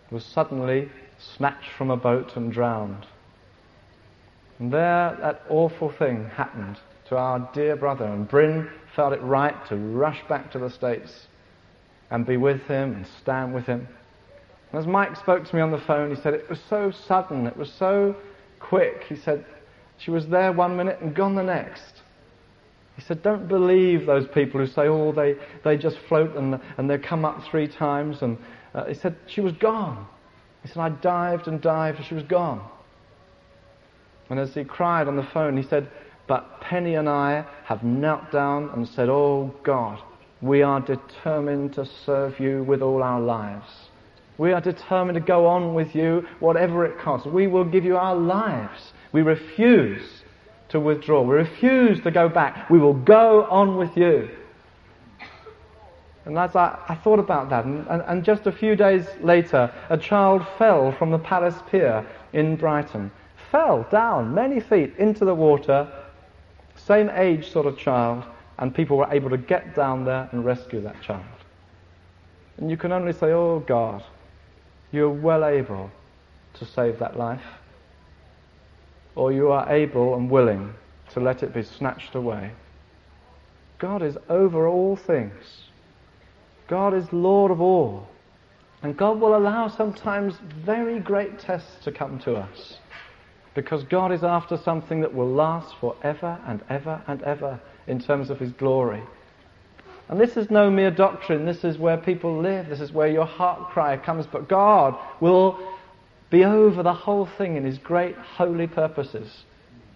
was 0.09 0.25
suddenly 0.25 0.89
snatched 1.19 1.69
from 1.77 1.91
a 1.91 1.97
boat 1.97 2.35
and 2.35 2.51
drowned. 2.51 3.05
And 4.57 4.73
there, 4.73 5.15
that 5.21 5.43
awful 5.49 5.91
thing 5.91 6.31
happened 6.31 6.77
to 7.09 7.17
our 7.17 7.47
dear 7.53 7.75
brother. 7.75 8.05
And 8.05 8.27
Bryn 8.27 8.71
felt 8.95 9.13
it 9.13 9.21
right 9.21 9.67
to 9.67 9.75
rush 9.75 10.27
back 10.27 10.51
to 10.53 10.57
the 10.57 10.71
States 10.71 11.27
and 12.11 12.25
be 12.25 12.37
with 12.37 12.61
him 12.63 12.93
and 12.93 13.07
stand 13.21 13.53
with 13.53 13.65
him. 13.65 13.87
And 14.71 14.79
as 14.79 14.87
Mike 14.87 15.15
spoke 15.15 15.45
to 15.45 15.55
me 15.55 15.61
on 15.61 15.71
the 15.71 15.79
phone, 15.79 16.15
he 16.15 16.21
said 16.21 16.33
it 16.33 16.49
was 16.49 16.59
so 16.69 16.91
sudden, 16.91 17.47
it 17.47 17.57
was 17.57 17.71
so 17.71 18.15
quick. 18.59 19.03
He 19.07 19.15
said 19.15 19.45
she 19.97 20.11
was 20.11 20.27
there 20.27 20.51
one 20.51 20.77
minute 20.77 20.99
and 21.01 21.15
gone 21.15 21.35
the 21.35 21.43
next. 21.43 22.01
He 22.95 23.01
said, 23.01 23.23
Don't 23.23 23.47
believe 23.47 24.05
those 24.05 24.27
people 24.27 24.59
who 24.59 24.67
say, 24.67 24.87
oh, 24.87 25.11
they, 25.11 25.35
they 25.63 25.77
just 25.77 25.97
float 26.07 26.35
and, 26.35 26.59
and 26.77 26.89
they 26.89 26.97
come 26.97 27.25
up 27.25 27.43
three 27.49 27.67
times. 27.67 28.21
And 28.21 28.37
uh, 28.73 28.85
he 28.85 28.93
said, 28.93 29.15
She 29.27 29.41
was 29.41 29.53
gone. 29.53 30.05
He 30.63 30.67
said, 30.67 30.79
I 30.79 30.89
dived 30.89 31.47
and 31.47 31.61
dived 31.61 31.97
and 31.97 32.05
she 32.05 32.15
was 32.15 32.23
gone. 32.23 32.61
And 34.29 34.39
as 34.39 34.53
he 34.53 34.63
cried 34.63 35.07
on 35.07 35.15
the 35.15 35.23
phone, 35.23 35.57
he 35.57 35.63
said, 35.63 35.89
But 36.27 36.61
Penny 36.61 36.95
and 36.95 37.09
I 37.09 37.45
have 37.63 37.83
knelt 37.83 38.31
down 38.31 38.69
and 38.69 38.87
said, 38.87 39.09
Oh 39.09 39.53
God, 39.63 40.01
we 40.41 40.61
are 40.61 40.79
determined 40.79 41.73
to 41.73 41.85
serve 41.85 42.39
you 42.39 42.63
with 42.63 42.81
all 42.81 43.03
our 43.03 43.19
lives. 43.19 43.67
We 44.37 44.53
are 44.53 44.61
determined 44.61 45.15
to 45.15 45.21
go 45.21 45.45
on 45.45 45.73
with 45.73 45.93
you, 45.93 46.25
whatever 46.39 46.85
it 46.85 46.97
costs. 46.97 47.27
We 47.27 47.47
will 47.47 47.65
give 47.65 47.83
you 47.83 47.97
our 47.97 48.15
lives. 48.15 48.93
We 49.11 49.21
refuse 49.21 50.23
to 50.69 50.79
withdraw. 50.79 51.23
We 51.23 51.35
refuse 51.35 51.99
to 52.01 52.11
go 52.11 52.29
back. 52.29 52.69
We 52.69 52.79
will 52.79 52.93
go 52.93 53.43
on 53.45 53.75
with 53.75 53.97
you. 53.97 54.29
And 56.23 56.37
as 56.37 56.55
I, 56.55 56.77
I 56.87 56.95
thought 56.95 57.19
about 57.19 57.49
that, 57.49 57.65
and, 57.65 57.85
and, 57.87 58.01
and 58.03 58.23
just 58.23 58.47
a 58.47 58.51
few 58.51 58.75
days 58.75 59.07
later, 59.21 59.73
a 59.89 59.97
child 59.97 60.45
fell 60.57 60.91
from 60.93 61.11
the 61.11 61.19
Palace 61.19 61.55
Pier 61.69 62.05
in 62.33 62.55
Brighton. 62.55 63.11
Fell 63.51 63.85
down 63.91 64.33
many 64.33 64.59
feet 64.59 64.93
into 64.97 65.25
the 65.25 65.33
water, 65.33 65.91
same 66.75 67.09
age 67.09 67.51
sort 67.51 67.65
of 67.65 67.77
child, 67.77 68.23
and 68.59 68.75
people 68.75 68.97
were 68.97 69.11
able 69.11 69.29
to 69.29 69.37
get 69.37 69.75
down 69.75 70.05
there 70.05 70.29
and 70.31 70.45
rescue 70.45 70.81
that 70.81 71.01
child. 71.01 71.25
And 72.57 72.69
you 72.69 72.77
can 72.77 72.91
only 72.91 73.13
say, 73.13 73.31
Oh 73.31 73.63
God, 73.65 74.03
you're 74.91 75.09
well 75.09 75.45
able 75.45 75.89
to 76.55 76.65
save 76.65 76.99
that 76.99 77.17
life 77.17 77.41
or 79.15 79.31
you 79.31 79.51
are 79.51 79.69
able 79.71 80.15
and 80.15 80.29
willing 80.29 80.73
to 81.11 81.19
let 81.19 81.41
it 81.41 81.53
be 81.53 81.63
snatched 81.63 82.15
away. 82.15 82.51
God 83.79 84.03
is 84.03 84.17
over 84.29 84.67
all 84.67 84.95
things. 84.95 85.63
God 86.67 86.93
is 86.93 87.11
Lord 87.11 87.51
of 87.51 87.61
all. 87.61 88.07
And 88.81 88.95
God 88.95 89.19
will 89.19 89.35
allow 89.35 89.67
sometimes 89.67 90.35
very 90.63 90.99
great 90.99 91.39
tests 91.39 91.83
to 91.83 91.91
come 91.91 92.19
to 92.19 92.35
us. 92.35 92.77
Because 93.55 93.83
God 93.83 94.11
is 94.11 94.23
after 94.23 94.57
something 94.57 95.01
that 95.01 95.13
will 95.13 95.29
last 95.29 95.75
forever 95.79 96.39
and 96.45 96.61
ever 96.69 97.01
and 97.07 97.21
ever 97.23 97.59
in 97.89 97.99
terms 97.99 98.29
of 98.29 98.39
His 98.39 98.51
glory. 98.53 99.03
And 100.07 100.19
this 100.19 100.37
is 100.37 100.49
no 100.49 100.71
mere 100.71 100.91
doctrine. 100.91 101.45
This 101.45 101.63
is 101.63 101.77
where 101.77 101.97
people 101.97 102.41
live. 102.41 102.69
This 102.69 102.81
is 102.81 102.91
where 102.91 103.07
your 103.07 103.25
heart 103.25 103.69
cry 103.69 103.97
comes. 103.97 104.25
But 104.25 104.49
God 104.49 104.97
will 105.19 105.59
be 106.29 106.45
over 106.45 106.81
the 106.81 106.93
whole 106.93 107.25
thing 107.37 107.57
in 107.57 107.63
His 107.63 107.77
great 107.77 108.15
holy 108.15 108.67
purposes. 108.67 109.43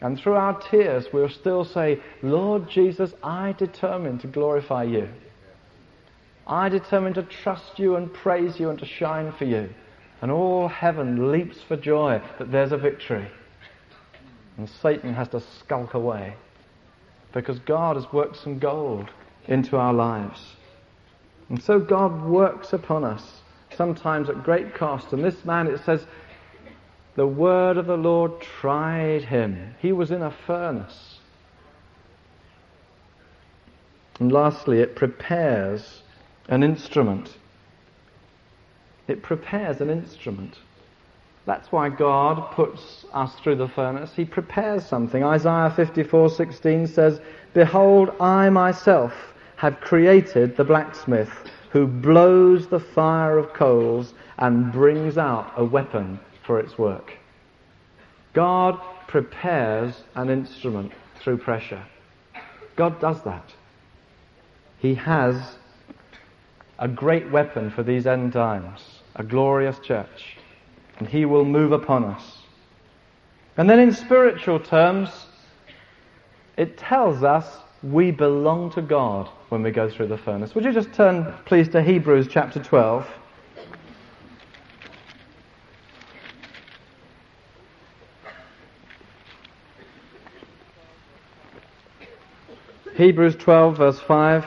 And 0.01 0.19
through 0.19 0.35
our 0.35 0.59
tears, 0.59 1.07
we'll 1.13 1.29
still 1.29 1.63
say, 1.63 2.01
Lord 2.21 2.69
Jesus, 2.69 3.13
I 3.23 3.53
determine 3.53 4.19
to 4.19 4.27
glorify 4.27 4.83
you. 4.83 5.07
I 6.45 6.67
determine 6.69 7.13
to 7.13 7.23
trust 7.23 7.79
you 7.79 7.95
and 7.95 8.13
praise 8.13 8.59
you 8.59 8.69
and 8.69 8.77
to 8.79 8.85
shine 8.85 9.31
for 9.31 9.45
you. 9.45 9.69
And 10.21 10.29
all 10.29 10.67
heaven 10.67 11.31
leaps 11.31 11.57
for 11.67 11.77
joy 11.77 12.21
that 12.37 12.51
there's 12.51 12.71
a 12.71 12.77
victory. 12.77 13.27
And 14.57 14.69
Satan 14.69 15.13
has 15.13 15.29
to 15.29 15.41
skulk 15.59 15.93
away. 15.93 16.35
Because 17.33 17.59
God 17.59 17.95
has 17.95 18.11
worked 18.13 18.37
some 18.37 18.59
gold 18.59 19.09
into 19.47 19.75
our 19.75 19.93
lives. 19.93 20.55
And 21.49 21.61
so 21.61 21.79
God 21.79 22.23
works 22.23 22.73
upon 22.73 23.03
us, 23.03 23.41
sometimes 23.75 24.29
at 24.29 24.43
great 24.43 24.75
cost. 24.75 25.11
And 25.11 25.23
this 25.23 25.43
man, 25.43 25.67
it 25.67 25.83
says, 25.83 26.05
the 27.15 27.27
word 27.27 27.77
of 27.77 27.85
the 27.85 27.97
Lord 27.97 28.41
tried 28.41 29.23
him. 29.23 29.75
He 29.79 29.91
was 29.91 30.09
in 30.09 30.21
a 30.21 30.31
furnace. 30.31 31.19
And 34.19 34.31
lastly, 34.31 34.79
it 34.79 34.95
prepares 34.95 36.01
an 36.47 36.63
instrument. 36.63 37.37
It 39.07 39.21
prepares 39.21 39.81
an 39.81 39.89
instrument. 39.89 40.57
That's 41.45 41.71
why 41.71 41.89
God 41.89 42.51
puts 42.51 43.05
us 43.13 43.33
through 43.35 43.57
the 43.57 43.67
furnace. 43.67 44.13
He 44.15 44.25
prepares 44.25 44.85
something. 44.85 45.23
Isaiah 45.23 45.73
54:16 45.75 46.87
says, 46.87 47.19
"Behold, 47.53 48.11
I 48.19 48.49
myself 48.49 49.33
have 49.57 49.79
created 49.81 50.55
the 50.55 50.63
blacksmith 50.63 51.31
who 51.73 51.87
blows 51.87 52.67
the 52.67 52.79
fire 52.79 53.37
of 53.37 53.51
coals 53.53 54.13
and 54.37 54.71
brings 54.71 55.17
out 55.17 55.51
a 55.57 55.65
weapon 55.65 56.19
for 56.43 56.59
its 56.59 56.77
work. 56.77 57.13
God 58.33 58.79
prepares 59.07 60.03
an 60.15 60.29
instrument 60.29 60.91
through 61.15 61.37
pressure. 61.37 61.83
God 62.75 62.99
does 62.99 63.21
that. 63.23 63.53
He 64.77 64.95
has 64.95 65.57
a 66.77 66.87
great 66.87 67.31
weapon 67.31 67.69
for 67.71 67.83
these 67.83 68.05
end 68.05 68.33
times, 68.33 69.01
a 69.15 69.23
glorious 69.23 69.79
church, 69.79 70.37
and 71.03 71.11
He 71.11 71.25
will 71.25 71.43
move 71.43 71.73
upon 71.73 72.05
us. 72.05 72.37
And 73.57 73.69
then 73.69 73.77
in 73.77 73.91
spiritual 73.91 74.57
terms, 74.57 75.09
it 76.55 76.77
tells 76.77 77.23
us 77.23 77.45
we 77.83 78.09
belong 78.09 78.71
to 78.71 78.81
God 78.81 79.27
when 79.49 79.63
we 79.63 79.71
go 79.71 79.89
through 79.89 80.07
the 80.07 80.17
furnace. 80.17 80.55
Would 80.55 80.63
you 80.63 80.71
just 80.71 80.93
turn, 80.93 81.33
please, 81.43 81.67
to 81.69 81.83
Hebrews 81.83 82.29
chapter 82.31 82.63
12? 82.63 83.05
Hebrews 92.95 93.35
12, 93.35 93.77
verse 93.77 93.99
5. 93.99 94.45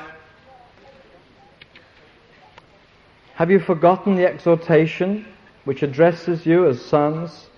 Have 3.35 3.51
you 3.51 3.61
forgotten 3.61 4.15
the 4.15 4.25
exhortation 4.27 5.27
which 5.67 5.83
addresses 5.83 6.47
you 6.47 6.67
as 6.69 6.81
sons? 6.81 7.49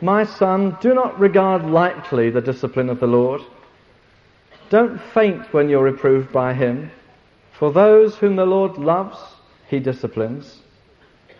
My 0.00 0.24
son, 0.24 0.78
do 0.80 0.94
not 0.94 1.18
regard 1.18 1.64
lightly 1.64 2.30
the 2.30 2.40
discipline 2.40 2.88
of 2.88 3.00
the 3.00 3.06
Lord. 3.08 3.42
Don't 4.70 5.00
faint 5.12 5.52
when 5.52 5.68
you're 5.68 5.82
reproved 5.82 6.32
by 6.32 6.54
him. 6.54 6.90
For 7.58 7.72
those 7.72 8.16
whom 8.16 8.36
the 8.36 8.46
Lord 8.46 8.78
loves, 8.78 9.18
he 9.66 9.80
disciplines, 9.80 10.60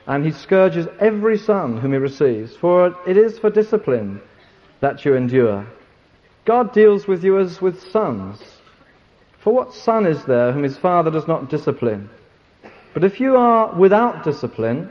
and 0.09 0.25
he 0.25 0.33
scourges 0.33 0.89
every 0.99 1.39
son 1.39 1.79
whom 1.79 1.93
he 1.93 1.99
receives. 1.99 2.57
For 2.57 2.97
it 3.07 3.16
is 3.16 3.39
for 3.39 3.49
discipline 3.49 4.21
that 4.81 5.05
you 5.05 5.14
endure. 5.14 5.64
God 6.45 6.73
deals 6.73 7.07
with 7.07 7.23
you 7.23 7.39
as 7.39 7.61
with 7.61 7.81
sons. 7.93 8.43
For 9.39 9.53
what 9.53 9.73
son 9.73 10.05
is 10.05 10.25
there 10.25 10.51
whom 10.51 10.64
his 10.64 10.79
father 10.79 11.12
does 11.12 11.29
not 11.29 11.49
discipline? 11.49 12.11
But 12.93 13.05
if 13.05 13.21
you 13.21 13.37
are 13.37 13.73
without 13.75 14.25
discipline, 14.25 14.91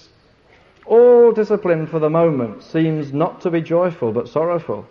All 0.85 1.31
discipline 1.31 1.87
for 1.87 1.99
the 1.99 2.09
moment 2.09 2.63
seems 2.63 3.13
not 3.13 3.41
to 3.41 3.51
be 3.51 3.61
joyful 3.61 4.11
but 4.11 4.27
sorrowful. 4.27 4.87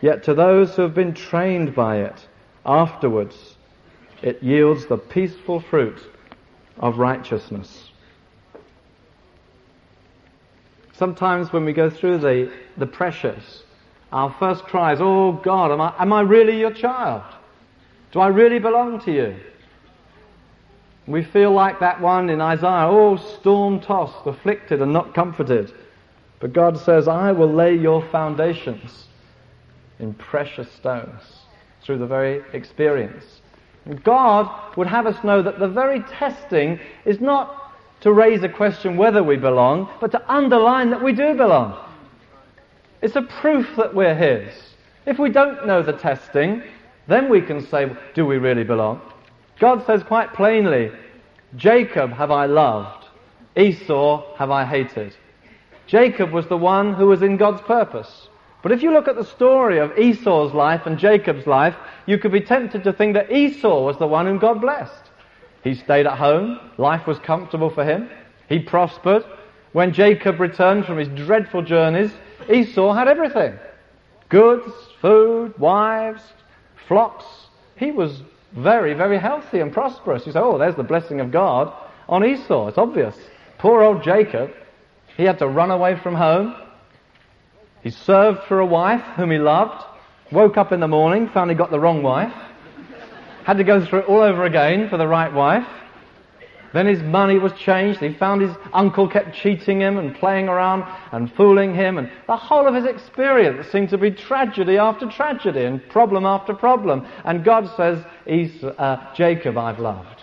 Yet 0.00 0.22
to 0.24 0.34
those 0.34 0.74
who 0.74 0.82
have 0.82 0.94
been 0.94 1.14
trained 1.14 1.74
by 1.74 1.98
it, 1.98 2.26
afterwards, 2.64 3.56
it 4.22 4.42
yields 4.42 4.86
the 4.86 4.96
peaceful 4.96 5.60
fruit 5.60 6.00
of 6.78 6.98
righteousness. 6.98 7.90
Sometimes 10.92 11.52
when 11.52 11.64
we 11.64 11.72
go 11.72 11.90
through 11.90 12.18
the, 12.18 12.52
the 12.76 12.86
pressures, 12.86 13.64
our 14.12 14.34
first 14.38 14.64
cry 14.64 14.92
is, 14.92 15.00
Oh 15.00 15.32
God, 15.32 15.70
am 15.72 15.80
I, 15.80 15.94
am 15.98 16.12
I 16.12 16.20
really 16.20 16.58
your 16.58 16.72
child? 16.72 17.22
Do 18.12 18.20
I 18.20 18.28
really 18.28 18.58
belong 18.58 19.00
to 19.02 19.12
you? 19.12 19.36
We 21.10 21.24
feel 21.24 21.52
like 21.52 21.80
that 21.80 22.00
one 22.00 22.30
in 22.30 22.40
Isaiah, 22.40 22.86
oh, 22.88 23.16
storm 23.16 23.80
tossed, 23.80 24.26
afflicted, 24.26 24.80
and 24.80 24.92
not 24.92 25.14
comforted. 25.14 25.72
But 26.38 26.52
God 26.52 26.78
says, 26.78 27.08
I 27.08 27.32
will 27.32 27.52
lay 27.52 27.74
your 27.74 28.02
foundations 28.10 29.08
in 29.98 30.14
precious 30.14 30.70
stones. 30.72 31.22
through 31.82 31.98
the 31.98 32.06
very 32.06 32.42
experience. 32.52 33.40
And 33.86 34.02
God 34.04 34.76
would 34.76 34.86
have 34.86 35.06
us 35.06 35.22
know 35.24 35.42
that 35.42 35.58
the 35.58 35.68
very 35.68 36.00
testing 36.02 36.78
is 37.04 37.20
not 37.20 37.72
to 38.00 38.12
raise 38.12 38.42
a 38.42 38.48
question 38.48 38.96
whether 38.96 39.22
we 39.22 39.36
belong, 39.36 39.90
but 40.00 40.10
to 40.12 40.32
underline 40.32 40.90
that 40.90 41.02
we 41.02 41.12
do 41.12 41.34
belong. 41.34 41.78
It's 43.02 43.16
a 43.16 43.22
proof 43.22 43.66
that 43.76 43.94
we're 43.94 44.14
His. 44.14 44.54
If 45.06 45.18
we 45.18 45.30
don't 45.30 45.66
know 45.66 45.82
the 45.82 45.92
testing, 45.92 46.62
then 47.08 47.28
we 47.28 47.40
can 47.40 47.66
say, 47.66 47.90
do 48.14 48.26
we 48.26 48.36
really 48.38 48.64
belong? 48.64 49.00
God 49.60 49.84
says 49.86 50.02
quite 50.02 50.32
plainly, 50.32 50.90
Jacob 51.54 52.12
have 52.12 52.30
I 52.30 52.46
loved, 52.46 53.06
Esau 53.56 54.36
have 54.36 54.50
I 54.50 54.64
hated. 54.64 55.14
Jacob 55.86 56.32
was 56.32 56.46
the 56.46 56.56
one 56.56 56.94
who 56.94 57.08
was 57.08 57.22
in 57.22 57.36
God's 57.36 57.60
purpose. 57.62 58.28
But 58.62 58.72
if 58.72 58.82
you 58.82 58.92
look 58.92 59.08
at 59.08 59.16
the 59.16 59.24
story 59.24 59.78
of 59.78 59.96
Esau's 59.98 60.52
life 60.52 60.86
and 60.86 60.98
Jacob's 60.98 61.46
life, 61.46 61.76
you 62.06 62.18
could 62.18 62.32
be 62.32 62.40
tempted 62.40 62.84
to 62.84 62.92
think 62.92 63.14
that 63.14 63.32
Esau 63.32 63.84
was 63.84 63.98
the 63.98 64.06
one 64.06 64.26
whom 64.26 64.38
God 64.38 64.60
blessed. 64.60 65.10
He 65.62 65.74
stayed 65.74 66.06
at 66.06 66.18
home, 66.18 66.58
life 66.78 67.06
was 67.06 67.18
comfortable 67.18 67.70
for 67.70 67.84
him, 67.84 68.08
he 68.48 68.58
prospered. 68.58 69.24
When 69.72 69.92
Jacob 69.92 70.40
returned 70.40 70.86
from 70.86 70.98
his 70.98 71.08
dreadful 71.08 71.62
journeys, 71.62 72.12
Esau 72.50 72.92
had 72.94 73.08
everything 73.08 73.58
goods, 74.30 74.72
food, 75.00 75.56
wives, 75.58 76.22
flocks. 76.86 77.24
He 77.76 77.90
was 77.90 78.22
very, 78.52 78.94
very 78.94 79.18
healthy 79.18 79.60
and 79.60 79.72
prosperous. 79.72 80.26
You 80.26 80.32
say, 80.32 80.40
oh, 80.40 80.58
there's 80.58 80.76
the 80.76 80.82
blessing 80.82 81.20
of 81.20 81.30
God 81.30 81.72
on 82.08 82.24
Esau. 82.24 82.68
It's 82.68 82.78
obvious. 82.78 83.16
Poor 83.58 83.82
old 83.82 84.02
Jacob, 84.02 84.50
he 85.16 85.24
had 85.24 85.38
to 85.38 85.48
run 85.48 85.70
away 85.70 85.98
from 86.02 86.14
home. 86.14 86.54
He 87.82 87.90
served 87.90 88.40
for 88.48 88.60
a 88.60 88.66
wife 88.66 89.02
whom 89.16 89.30
he 89.30 89.38
loved, 89.38 89.84
woke 90.32 90.56
up 90.56 90.72
in 90.72 90.80
the 90.80 90.88
morning, 90.88 91.28
found 91.28 91.50
he 91.50 91.56
got 91.56 91.70
the 91.70 91.80
wrong 91.80 92.02
wife, 92.02 92.32
had 93.44 93.56
to 93.56 93.64
go 93.64 93.84
through 93.84 94.00
it 94.00 94.06
all 94.06 94.20
over 94.20 94.44
again 94.44 94.88
for 94.88 94.96
the 94.96 95.06
right 95.06 95.32
wife. 95.32 95.66
Then 96.72 96.86
his 96.86 97.02
money 97.02 97.38
was 97.38 97.52
changed. 97.54 98.00
He 98.00 98.14
found 98.14 98.42
his 98.42 98.54
uncle 98.72 99.08
kept 99.08 99.34
cheating 99.34 99.80
him 99.80 99.98
and 99.98 100.14
playing 100.14 100.48
around 100.48 100.84
and 101.10 101.32
fooling 101.34 101.74
him. 101.74 101.98
And 101.98 102.10
the 102.28 102.36
whole 102.36 102.68
of 102.68 102.74
his 102.74 102.84
experience 102.84 103.66
seemed 103.68 103.90
to 103.90 103.98
be 103.98 104.12
tragedy 104.12 104.78
after 104.78 105.08
tragedy 105.08 105.64
and 105.64 105.86
problem 105.88 106.24
after 106.24 106.54
problem. 106.54 107.06
And 107.24 107.44
God 107.44 107.68
says, 107.76 108.04
uh, 108.62 109.14
Jacob 109.14 109.58
I've 109.58 109.80
loved. 109.80 110.22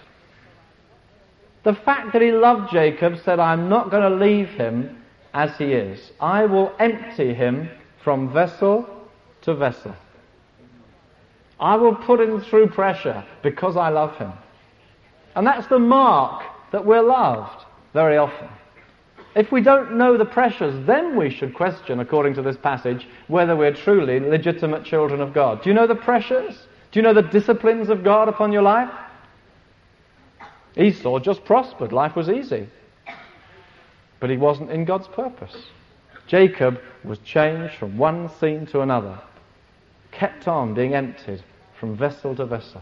The 1.63 1.75
fact 1.75 2.13
that 2.13 2.21
he 2.21 2.31
loved 2.31 2.71
Jacob 2.71 3.17
said, 3.25 3.39
I'm 3.39 3.67
not 3.67 3.91
going 3.91 4.03
to 4.03 4.25
leave 4.25 4.47
him 4.49 5.03
as 5.33 5.57
he 5.57 5.65
is. 5.65 6.11
I 6.21 6.45
will 6.45 6.73
empty 6.79 7.33
him 7.33 7.69
from 8.01 8.31
vessel 8.31 8.87
to 9.41 9.53
vessel. 9.53 9.93
I 11.59 11.75
will 11.75 11.95
put 11.95 12.21
him 12.21 12.39
through 12.39 12.67
pressure 12.67 13.25
because 13.43 13.75
I 13.75 13.89
love 13.89 14.15
him. 14.17 14.31
And 15.37 15.45
that's 15.45 15.67
the 15.67 15.77
mark 15.77 16.43
that 16.71 16.83
we're 16.83 17.03
loved 17.03 17.63
very 17.93 18.17
often. 18.17 18.49
If 19.35 19.51
we 19.51 19.61
don't 19.61 19.95
know 19.95 20.17
the 20.17 20.25
pressures, 20.25 20.83
then 20.87 21.15
we 21.15 21.29
should 21.29 21.53
question, 21.53 21.99
according 21.99 22.33
to 22.33 22.41
this 22.41 22.57
passage, 22.57 23.07
whether 23.27 23.55
we're 23.55 23.75
truly 23.75 24.19
legitimate 24.19 24.83
children 24.83 25.21
of 25.21 25.35
God. 25.35 25.61
Do 25.61 25.69
you 25.69 25.75
know 25.75 25.85
the 25.85 25.93
pressures? 25.93 26.65
Do 26.91 26.99
you 26.99 27.03
know 27.03 27.13
the 27.13 27.21
disciplines 27.21 27.89
of 27.89 28.03
God 28.03 28.29
upon 28.29 28.51
your 28.51 28.63
life? 28.63 28.89
Esau 30.75 31.19
just 31.19 31.45
prospered. 31.45 31.91
Life 31.91 32.15
was 32.15 32.29
easy. 32.29 32.67
But 34.19 34.31
he 34.31 34.37
wasn't 34.37 34.71
in 34.71 34.85
God's 34.85 35.07
purpose. 35.07 35.55
Jacob 36.25 36.81
was 37.03 37.19
changed 37.19 37.75
from 37.75 37.99
one 37.99 38.27
scene 38.39 38.65
to 38.67 38.81
another, 38.81 39.19
kept 40.11 40.47
on 40.47 40.73
being 40.73 40.95
emptied 40.95 41.43
from 41.79 41.95
vessel 41.95 42.35
to 42.37 42.45
vessel. 42.47 42.81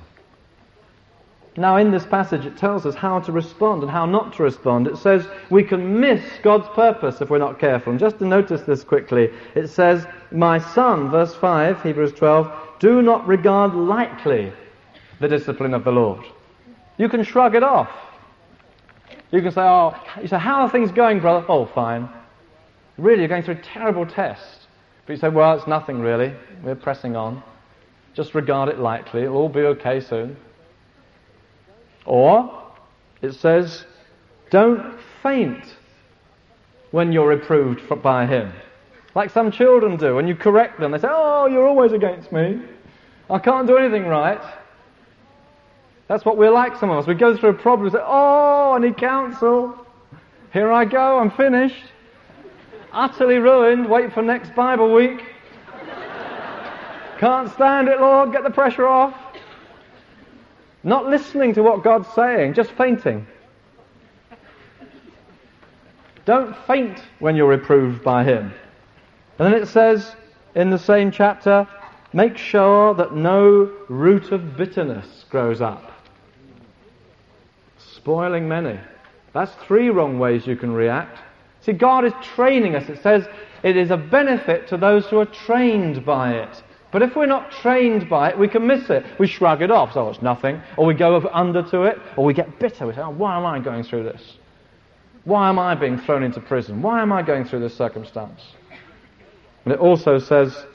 Now, 1.57 1.77
in 1.77 1.91
this 1.91 2.05
passage, 2.05 2.45
it 2.45 2.57
tells 2.57 2.85
us 2.85 2.95
how 2.95 3.19
to 3.21 3.31
respond 3.31 3.81
and 3.81 3.89
how 3.89 4.05
not 4.05 4.33
to 4.33 4.43
respond. 4.43 4.87
It 4.87 4.97
says 4.97 5.25
we 5.49 5.63
can 5.63 6.01
miss 6.01 6.21
God's 6.43 6.67
purpose 6.75 7.21
if 7.21 7.29
we're 7.29 7.37
not 7.37 7.59
careful. 7.59 7.91
And 7.91 7.99
just 7.99 8.19
to 8.19 8.25
notice 8.25 8.61
this 8.63 8.83
quickly, 8.83 9.29
it 9.55 9.67
says, 9.67 10.05
My 10.31 10.57
son, 10.57 11.09
verse 11.09 11.33
5, 11.35 11.81
Hebrews 11.81 12.11
12, 12.13 12.51
do 12.79 13.01
not 13.01 13.25
regard 13.25 13.73
lightly 13.73 14.51
the 15.21 15.29
discipline 15.29 15.73
of 15.73 15.85
the 15.85 15.91
Lord. 15.91 16.25
You 16.97 17.07
can 17.07 17.23
shrug 17.23 17.55
it 17.55 17.63
off. 17.63 17.89
You 19.31 19.41
can 19.41 19.51
say, 19.51 19.61
oh, 19.61 19.95
you 20.21 20.27
say, 20.27 20.37
how 20.37 20.61
are 20.61 20.69
things 20.69 20.91
going, 20.91 21.19
brother? 21.19 21.45
Oh, 21.49 21.65
fine. 21.65 22.09
Really, 22.97 23.19
you're 23.19 23.27
going 23.27 23.43
through 23.43 23.55
a 23.55 23.61
terrible 23.61 24.05
test. 24.05 24.67
But 25.05 25.13
you 25.13 25.19
say, 25.19 25.29
well, 25.29 25.57
it's 25.57 25.67
nothing 25.67 25.99
really. 25.99 26.33
We're 26.63 26.75
pressing 26.75 27.15
on. 27.15 27.43
Just 28.13 28.33
regard 28.33 28.69
it 28.69 28.79
lightly. 28.79 29.23
It'll 29.23 29.37
all 29.37 29.49
be 29.49 29.61
okay 29.61 29.99
soon. 29.99 30.37
Or, 32.05 32.63
it 33.21 33.33
says, 33.33 33.85
don't 34.49 34.99
faint 35.23 35.75
when 36.91 37.11
you're 37.11 37.27
reproved 37.27 37.81
by 38.01 38.25
him. 38.25 38.53
Like 39.15 39.29
some 39.31 39.51
children 39.51 39.97
do. 39.97 40.15
When 40.15 40.27
you 40.27 40.35
correct 40.35 40.79
them, 40.79 40.91
they 40.91 40.99
say, 40.99 41.07
oh, 41.09 41.47
you're 41.47 41.67
always 41.67 41.93
against 41.93 42.31
me. 42.31 42.61
I 43.29 43.39
can't 43.39 43.67
do 43.67 43.77
anything 43.77 44.05
right. 44.05 44.41
That's 46.07 46.23
what 46.23 46.37
we're 46.37 46.51
like, 46.51 46.77
some 46.77 46.91
of 46.91 46.99
us. 46.99 47.07
We 47.07 47.15
go 47.15 47.35
through 47.35 47.49
a 47.49 47.53
problem 47.53 47.87
and 47.87 47.93
say, 47.93 48.03
Oh, 48.03 48.73
I 48.75 48.79
need 48.79 48.97
counsel. 48.97 49.85
Here 50.53 50.71
I 50.71 50.85
go, 50.85 51.19
I'm 51.19 51.31
finished. 51.31 51.83
Utterly 52.91 53.37
ruined, 53.37 53.89
wait 53.89 54.13
for 54.13 54.21
next 54.21 54.53
Bible 54.55 54.93
week. 54.93 55.21
Can't 57.19 57.51
stand 57.53 57.87
it, 57.87 57.99
Lord, 57.99 58.31
get 58.31 58.43
the 58.43 58.51
pressure 58.51 58.87
off. 58.87 59.15
Not 60.85 61.07
listening 61.07 61.53
to 61.55 61.63
what 61.63 61.83
God's 61.83 62.07
saying, 62.15 62.53
just 62.53 62.71
fainting. 62.71 63.27
Don't 66.23 66.55
faint 66.65 66.97
when 67.19 67.35
you're 67.35 67.49
reproved 67.49 68.03
by 68.03 68.23
Him. 68.23 68.53
And 69.37 69.53
then 69.53 69.61
it 69.61 69.67
says 69.67 70.15
in 70.55 70.69
the 70.69 70.79
same 70.79 71.11
chapter, 71.11 71.67
make 72.13 72.37
sure 72.37 72.93
that 72.93 73.13
no 73.13 73.69
root 73.89 74.31
of 74.31 74.55
bitterness 74.55 75.25
grows 75.29 75.59
up 75.59 75.91
spoiling 78.05 78.47
many. 78.47 78.79
That's 79.33 79.51
three 79.65 79.89
wrong 79.89 80.19
ways 80.19 80.45
you 80.45 80.55
can 80.55 80.71
react. 80.71 81.17
See, 81.61 81.71
God 81.71 82.05
is 82.05 82.13
training 82.21 82.75
us. 82.75 82.87
It 82.87 83.01
says 83.01 83.27
it 83.63 83.75
is 83.75 83.89
a 83.89 83.97
benefit 83.97 84.67
to 84.67 84.77
those 84.77 85.07
who 85.07 85.17
are 85.17 85.25
trained 85.25 86.05
by 86.05 86.33
it. 86.33 86.63
But 86.95 87.01
if 87.01 87.13
we're 87.13 87.25
not 87.25 87.51
trained 87.51 88.07
by 88.07 88.29
it, 88.29 88.39
we 88.39 88.47
can 88.47 88.65
miss 88.65 88.89
it. 88.89 89.05
We 89.19 89.27
shrug 89.27 89.61
it 89.61 89.69
off, 89.69 89.91
so 89.91 90.07
it's 90.07 90.21
nothing. 90.21 90.61
Or 90.77 90.85
we 90.85 90.93
go 90.93 91.29
under 91.33 91.61
to 91.61 91.81
it, 91.81 91.99
or 92.15 92.23
we 92.23 92.33
get 92.33 92.57
bitter. 92.57 92.87
We 92.87 92.93
say, 92.93 93.01
oh, 93.01 93.09
why 93.09 93.35
am 93.35 93.45
I 93.45 93.59
going 93.59 93.83
through 93.83 94.03
this? 94.03 94.37
Why 95.25 95.49
am 95.49 95.59
I 95.59 95.75
being 95.75 95.97
thrown 95.97 96.23
into 96.23 96.39
prison? 96.39 96.81
Why 96.81 97.01
am 97.01 97.11
I 97.11 97.21
going 97.21 97.43
through 97.43 97.59
this 97.59 97.75
circumstance? 97.75 98.41
And 99.65 99.73
it 99.73 99.79
also 99.81 100.19
says, 100.19 100.67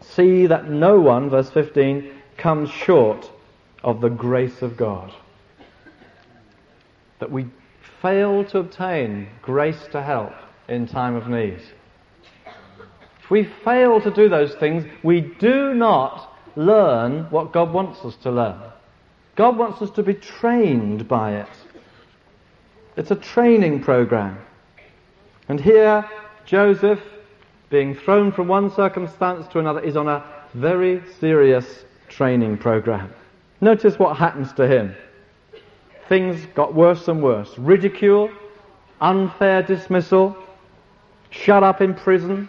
see 0.00 0.46
that 0.46 0.70
no 0.70 1.00
one, 1.00 1.30
verse 1.30 1.50
15, 1.50 2.12
comes 2.36 2.70
short 2.70 3.28
of 3.82 4.00
the 4.00 4.10
grace 4.10 4.62
of 4.62 4.76
God 4.76 5.12
that 7.18 7.32
we 7.32 7.46
fail 8.00 8.44
to 8.44 8.58
obtain 8.58 9.30
grace 9.42 9.88
to 9.90 10.00
help 10.00 10.32
in 10.68 10.86
time 10.86 11.16
of 11.16 11.26
need. 11.26 11.60
If 13.26 13.30
we 13.32 13.42
fail 13.42 14.00
to 14.00 14.10
do 14.12 14.28
those 14.28 14.54
things, 14.54 14.84
we 15.02 15.20
do 15.20 15.74
not 15.74 16.32
learn 16.54 17.24
what 17.30 17.52
God 17.52 17.72
wants 17.72 18.04
us 18.04 18.14
to 18.22 18.30
learn. 18.30 18.56
God 19.34 19.56
wants 19.56 19.82
us 19.82 19.90
to 19.90 20.04
be 20.04 20.14
trained 20.14 21.08
by 21.08 21.34
it. 21.34 21.48
It's 22.96 23.10
a 23.10 23.16
training 23.16 23.82
program. 23.82 24.38
And 25.48 25.60
here, 25.60 26.08
Joseph, 26.44 27.00
being 27.68 27.96
thrown 27.96 28.30
from 28.30 28.46
one 28.46 28.70
circumstance 28.70 29.48
to 29.48 29.58
another, 29.58 29.80
is 29.80 29.96
on 29.96 30.06
a 30.06 30.24
very 30.54 31.02
serious 31.18 31.84
training 32.08 32.58
program. 32.58 33.12
Notice 33.60 33.98
what 33.98 34.16
happens 34.16 34.52
to 34.52 34.68
him 34.68 34.94
things 36.08 36.46
got 36.54 36.72
worse 36.72 37.08
and 37.08 37.20
worse. 37.20 37.58
Ridicule, 37.58 38.30
unfair 39.00 39.64
dismissal, 39.64 40.36
shut 41.30 41.64
up 41.64 41.80
in 41.80 41.92
prison. 41.92 42.48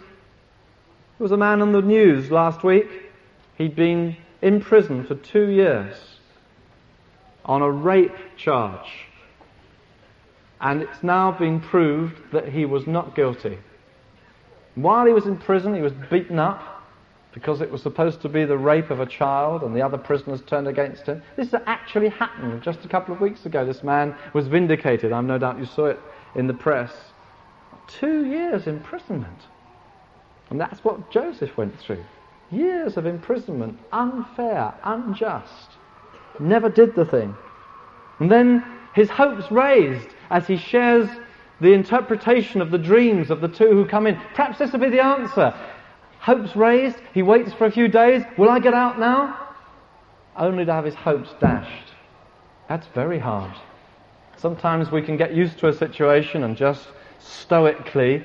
There 1.18 1.24
was 1.24 1.32
a 1.32 1.36
man 1.36 1.62
on 1.62 1.72
the 1.72 1.82
news 1.82 2.30
last 2.30 2.62
week. 2.62 2.88
He'd 3.56 3.74
been 3.74 4.16
in 4.40 4.60
prison 4.60 5.04
for 5.04 5.16
two 5.16 5.48
years 5.48 5.96
on 7.44 7.60
a 7.60 7.68
rape 7.68 8.14
charge. 8.36 8.88
And 10.60 10.80
it's 10.80 11.02
now 11.02 11.32
been 11.32 11.58
proved 11.58 12.30
that 12.30 12.48
he 12.48 12.64
was 12.64 12.86
not 12.86 13.16
guilty. 13.16 13.58
While 14.76 15.06
he 15.06 15.12
was 15.12 15.26
in 15.26 15.36
prison, 15.38 15.74
he 15.74 15.80
was 15.80 15.92
beaten 16.08 16.38
up 16.38 16.84
because 17.32 17.60
it 17.62 17.70
was 17.72 17.82
supposed 17.82 18.22
to 18.22 18.28
be 18.28 18.44
the 18.44 18.56
rape 18.56 18.90
of 18.90 19.00
a 19.00 19.06
child 19.06 19.64
and 19.64 19.74
the 19.74 19.82
other 19.82 19.98
prisoners 19.98 20.40
turned 20.42 20.68
against 20.68 21.06
him. 21.06 21.20
This 21.34 21.52
actually 21.66 22.10
happened 22.10 22.62
just 22.62 22.84
a 22.84 22.88
couple 22.88 23.12
of 23.12 23.20
weeks 23.20 23.44
ago. 23.44 23.66
This 23.66 23.82
man 23.82 24.14
was 24.34 24.46
vindicated. 24.46 25.12
I'm 25.12 25.26
no 25.26 25.36
doubt 25.36 25.58
you 25.58 25.66
saw 25.66 25.86
it 25.86 25.98
in 26.36 26.46
the 26.46 26.54
press. 26.54 26.92
Two 27.88 28.24
years 28.24 28.68
imprisonment. 28.68 29.48
And 30.50 30.60
that's 30.60 30.82
what 30.84 31.10
Joseph 31.10 31.56
went 31.56 31.78
through. 31.78 32.04
Years 32.50 32.96
of 32.96 33.06
imprisonment, 33.06 33.78
unfair, 33.92 34.74
unjust. 34.84 35.70
Never 36.40 36.68
did 36.68 36.94
the 36.94 37.04
thing. 37.04 37.36
And 38.20 38.30
then 38.30 38.64
his 38.94 39.10
hopes 39.10 39.50
raised 39.50 40.08
as 40.30 40.46
he 40.46 40.56
shares 40.56 41.08
the 41.60 41.72
interpretation 41.72 42.60
of 42.60 42.70
the 42.70 42.78
dreams 42.78 43.30
of 43.30 43.40
the 43.40 43.48
two 43.48 43.70
who 43.70 43.84
come 43.84 44.06
in. 44.06 44.16
Perhaps 44.34 44.58
this 44.58 44.72
will 44.72 44.80
be 44.80 44.88
the 44.88 45.04
answer. 45.04 45.54
Hopes 46.20 46.56
raised, 46.56 46.96
he 47.12 47.22
waits 47.22 47.52
for 47.52 47.66
a 47.66 47.70
few 47.70 47.88
days. 47.88 48.22
Will 48.36 48.48
I 48.48 48.60
get 48.60 48.74
out 48.74 48.98
now? 48.98 49.48
Only 50.36 50.64
to 50.64 50.72
have 50.72 50.84
his 50.84 50.94
hopes 50.94 51.30
dashed. 51.40 51.92
That's 52.68 52.86
very 52.88 53.18
hard. 53.18 53.54
Sometimes 54.36 54.90
we 54.90 55.02
can 55.02 55.16
get 55.16 55.34
used 55.34 55.58
to 55.58 55.68
a 55.68 55.72
situation 55.72 56.44
and 56.44 56.56
just 56.56 56.88
stoically 57.18 58.24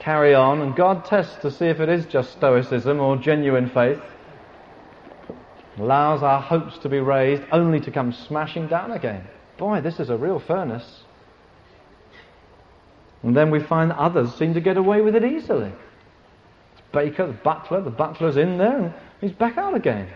carry 0.00 0.34
on, 0.34 0.60
and 0.62 0.74
God 0.74 1.04
tests 1.04 1.36
to 1.42 1.50
see 1.50 1.66
if 1.66 1.78
it 1.80 1.88
is 1.88 2.06
just 2.06 2.32
stoicism 2.32 2.98
or 3.00 3.16
genuine 3.16 3.68
faith. 3.70 4.00
Allows 5.78 6.22
our 6.22 6.40
hopes 6.40 6.78
to 6.78 6.88
be 6.88 6.98
raised 6.98 7.42
only 7.52 7.80
to 7.80 7.90
come 7.90 8.12
smashing 8.12 8.66
down 8.66 8.90
again. 8.90 9.26
Boy, 9.56 9.80
this 9.80 10.00
is 10.00 10.10
a 10.10 10.16
real 10.16 10.40
furnace. 10.40 11.04
And 13.22 13.36
then 13.36 13.50
we 13.50 13.60
find 13.60 13.92
others 13.92 14.34
seem 14.34 14.54
to 14.54 14.60
get 14.60 14.76
away 14.76 15.02
with 15.02 15.14
it 15.14 15.24
easily. 15.24 15.70
It's 16.72 16.82
Baker, 16.92 17.26
the 17.26 17.32
butler, 17.34 17.82
the 17.82 17.90
butler's 17.90 18.36
in 18.36 18.56
there 18.56 18.78
and 18.78 18.94
he's 19.20 19.32
back 19.32 19.58
out 19.58 19.74
again. 19.74 20.08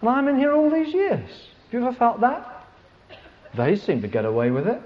And 0.00 0.08
I'm 0.08 0.28
in 0.28 0.38
here 0.38 0.52
all 0.52 0.70
these 0.70 0.94
years. 0.94 1.28
Have 1.28 1.72
you 1.72 1.84
ever 1.84 1.92
felt 1.96 2.20
that? 2.20 2.66
They 3.54 3.74
seem 3.76 4.00
to 4.02 4.08
get 4.08 4.24
away 4.24 4.50
with 4.50 4.68
it. 4.68 4.80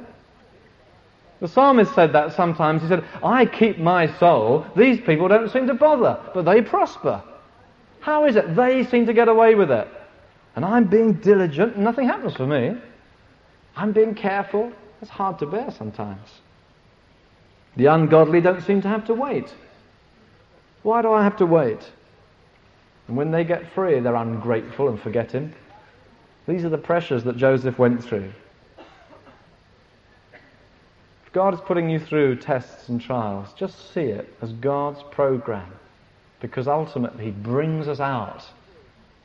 The 1.42 1.48
psalmist 1.48 1.92
said 1.96 2.12
that 2.12 2.34
sometimes. 2.34 2.82
He 2.82 2.88
said, 2.88 3.04
I 3.20 3.46
keep 3.46 3.76
my 3.76 4.06
soul. 4.18 4.64
These 4.76 5.00
people 5.00 5.26
don't 5.26 5.50
seem 5.50 5.66
to 5.66 5.74
bother, 5.74 6.20
but 6.32 6.44
they 6.44 6.62
prosper. 6.62 7.20
How 7.98 8.26
is 8.26 8.36
it? 8.36 8.54
They 8.54 8.84
seem 8.84 9.06
to 9.06 9.12
get 9.12 9.26
away 9.26 9.56
with 9.56 9.68
it. 9.72 9.88
And 10.54 10.64
I'm 10.64 10.84
being 10.84 11.14
diligent 11.14 11.74
and 11.74 11.82
nothing 11.82 12.06
happens 12.06 12.36
for 12.36 12.46
me. 12.46 12.76
I'm 13.74 13.90
being 13.90 14.14
careful. 14.14 14.72
It's 15.00 15.10
hard 15.10 15.40
to 15.40 15.46
bear 15.46 15.72
sometimes. 15.72 16.28
The 17.76 17.86
ungodly 17.86 18.40
don't 18.40 18.62
seem 18.62 18.80
to 18.82 18.88
have 18.88 19.04
to 19.06 19.14
wait. 19.14 19.52
Why 20.84 21.02
do 21.02 21.12
I 21.12 21.24
have 21.24 21.38
to 21.38 21.46
wait? 21.46 21.90
And 23.08 23.16
when 23.16 23.32
they 23.32 23.42
get 23.42 23.72
free, 23.72 23.98
they're 23.98 24.14
ungrateful 24.14 24.88
and 24.88 25.00
forget 25.00 25.32
him. 25.32 25.52
These 26.46 26.64
are 26.64 26.68
the 26.68 26.78
pressures 26.78 27.24
that 27.24 27.36
Joseph 27.36 27.80
went 27.80 28.04
through. 28.04 28.32
God 31.32 31.54
is 31.54 31.60
putting 31.60 31.88
you 31.88 31.98
through 31.98 32.36
tests 32.36 32.88
and 32.88 33.00
trials, 33.00 33.52
just 33.54 33.92
see 33.94 34.02
it 34.02 34.34
as 34.42 34.52
God's 34.52 35.02
program. 35.10 35.72
Because 36.40 36.68
ultimately, 36.68 37.26
He 37.26 37.30
brings 37.30 37.88
us 37.88 38.00
out 38.00 38.44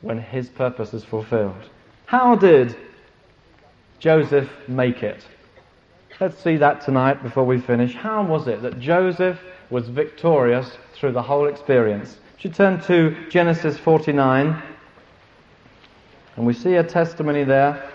when 0.00 0.18
His 0.18 0.48
purpose 0.48 0.94
is 0.94 1.04
fulfilled. 1.04 1.68
How 2.06 2.34
did 2.34 2.76
Joseph 3.98 4.48
make 4.68 5.02
it? 5.02 5.22
Let's 6.20 6.42
see 6.42 6.56
that 6.56 6.80
tonight 6.80 7.22
before 7.22 7.44
we 7.44 7.60
finish. 7.60 7.94
How 7.94 8.24
was 8.24 8.48
it 8.48 8.62
that 8.62 8.80
Joseph 8.80 9.38
was 9.70 9.88
victorious 9.88 10.78
through 10.94 11.12
the 11.12 11.22
whole 11.22 11.46
experience? 11.46 12.16
Should 12.38 12.54
turn 12.54 12.80
to 12.82 13.28
Genesis 13.28 13.76
49, 13.78 14.62
and 16.36 16.46
we 16.46 16.54
see 16.54 16.74
a 16.74 16.84
testimony 16.84 17.44
there 17.44 17.90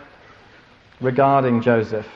regarding 1.02 1.62
Joseph. 1.62 2.08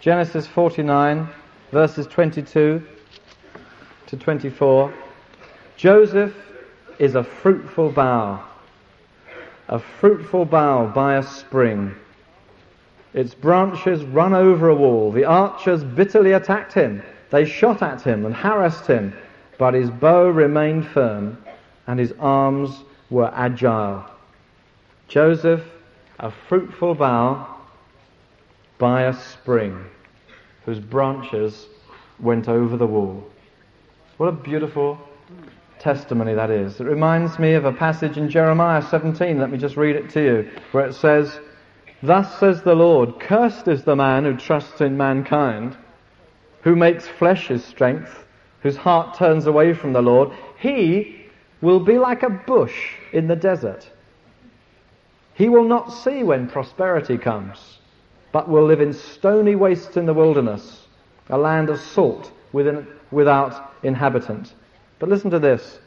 Genesis 0.00 0.46
49, 0.46 1.28
verses 1.72 2.06
22 2.06 2.82
to 4.06 4.16
24. 4.16 4.94
Joseph 5.76 6.34
is 6.98 7.14
a 7.14 7.22
fruitful 7.22 7.90
bough 7.90 8.44
a 9.68 9.78
fruitful 9.78 10.46
bough 10.46 10.86
by 10.86 11.16
a 11.16 11.22
spring. 11.22 11.94
Its 13.12 13.34
branches 13.34 14.02
run 14.04 14.34
over 14.34 14.68
a 14.68 14.74
wall. 14.74 15.12
The 15.12 15.24
archers 15.24 15.84
bitterly 15.84 16.32
attacked 16.32 16.72
him. 16.72 17.02
They 17.30 17.44
shot 17.44 17.82
at 17.82 18.02
him 18.02 18.24
and 18.24 18.34
harassed 18.34 18.86
him, 18.86 19.12
but 19.58 19.74
his 19.74 19.90
bow 19.90 20.28
remained 20.28 20.86
firm 20.86 21.36
and 21.86 21.98
his 21.98 22.14
arms 22.18 22.82
were 23.10 23.30
agile. 23.34 24.04
Joseph, 25.08 25.64
a 26.18 26.30
fruitful 26.30 26.94
bough 26.94 27.57
by 28.78 29.02
a 29.02 29.12
spring 29.12 29.84
whose 30.64 30.80
branches 30.80 31.66
went 32.20 32.48
over 32.48 32.76
the 32.76 32.86
wall. 32.86 33.24
What 34.16 34.28
a 34.28 34.32
beautiful 34.32 34.98
testimony 35.78 36.34
that 36.34 36.50
is. 36.50 36.80
It 36.80 36.84
reminds 36.84 37.38
me 37.38 37.54
of 37.54 37.64
a 37.64 37.72
passage 37.72 38.16
in 38.16 38.28
Jeremiah 38.28 38.82
17. 38.82 39.38
Let 39.38 39.50
me 39.50 39.58
just 39.58 39.76
read 39.76 39.96
it 39.96 40.10
to 40.10 40.22
you, 40.22 40.50
where 40.72 40.86
it 40.86 40.94
says, 40.94 41.40
Thus 42.02 42.38
says 42.38 42.62
the 42.62 42.74
Lord, 42.74 43.20
cursed 43.20 43.68
is 43.68 43.84
the 43.84 43.96
man 43.96 44.24
who 44.24 44.36
trusts 44.36 44.80
in 44.80 44.96
mankind, 44.96 45.76
who 46.62 46.76
makes 46.76 47.06
flesh 47.06 47.48
his 47.48 47.64
strength, 47.64 48.24
whose 48.62 48.76
heart 48.76 49.16
turns 49.16 49.46
away 49.46 49.74
from 49.74 49.92
the 49.92 50.02
Lord. 50.02 50.30
He 50.58 51.26
will 51.60 51.80
be 51.80 51.98
like 51.98 52.22
a 52.22 52.30
bush 52.30 52.94
in 53.12 53.28
the 53.28 53.36
desert. 53.36 53.90
He 55.34 55.48
will 55.48 55.64
not 55.64 55.92
see 55.92 56.22
when 56.22 56.48
prosperity 56.48 57.16
comes, 57.16 57.77
but 58.32 58.48
will 58.48 58.64
live 58.64 58.80
in 58.80 58.92
stony 58.92 59.54
wastes 59.54 59.96
in 59.96 60.06
the 60.06 60.14
wilderness, 60.14 60.86
a 61.30 61.38
land 61.38 61.70
of 61.70 61.80
salt 61.80 62.30
within, 62.52 62.86
without 63.10 63.74
inhabitant. 63.82 64.54
But 64.98 65.08
listen 65.08 65.30
to 65.30 65.38
this. 65.38 65.78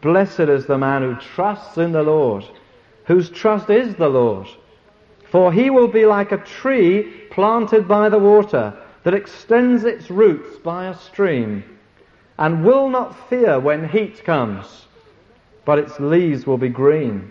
Blessed 0.00 0.40
is 0.40 0.66
the 0.66 0.78
man 0.78 1.02
who 1.02 1.14
trusts 1.16 1.78
in 1.78 1.92
the 1.92 2.02
Lord, 2.02 2.44
whose 3.04 3.28
trust 3.28 3.70
is 3.70 3.94
the 3.96 4.08
Lord. 4.08 4.48
For 5.30 5.52
he 5.52 5.70
will 5.70 5.88
be 5.88 6.06
like 6.06 6.32
a 6.32 6.38
tree 6.38 7.02
planted 7.30 7.86
by 7.86 8.08
the 8.08 8.18
water 8.18 8.74
that 9.04 9.14
extends 9.14 9.84
its 9.84 10.10
roots 10.10 10.58
by 10.58 10.86
a 10.86 10.96
stream 10.96 11.64
and 12.38 12.64
will 12.64 12.88
not 12.88 13.28
fear 13.28 13.60
when 13.60 13.88
heat 13.88 14.24
comes, 14.24 14.86
but 15.64 15.78
its 15.78 16.00
leaves 16.00 16.46
will 16.46 16.56
be 16.56 16.68
green, 16.68 17.30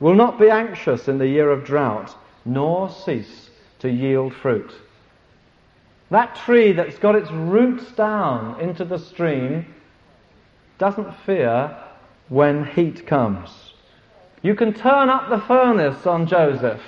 will 0.00 0.14
not 0.14 0.38
be 0.38 0.48
anxious 0.48 1.08
in 1.08 1.18
the 1.18 1.28
year 1.28 1.50
of 1.50 1.64
drought, 1.64 2.14
nor 2.44 2.90
cease 2.90 3.43
to 3.84 3.90
yield 3.90 4.32
fruit. 4.32 4.72
That 6.10 6.36
tree 6.36 6.72
that's 6.72 6.98
got 6.98 7.16
its 7.16 7.30
roots 7.30 7.92
down 7.92 8.58
into 8.58 8.82
the 8.82 8.98
stream 8.98 9.66
doesn't 10.78 11.14
fear 11.26 11.76
when 12.30 12.64
heat 12.64 13.06
comes. 13.06 13.50
You 14.40 14.54
can 14.54 14.72
turn 14.72 15.10
up 15.10 15.28
the 15.28 15.40
furnace 15.46 16.06
on 16.06 16.26
Joseph, 16.26 16.80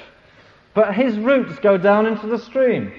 but 0.73 0.95
his 0.95 1.19
roots 1.19 1.59
go 1.59 1.77
down 1.77 2.07
into 2.07 2.29
the 2.29 2.39
stream. 2.39 2.91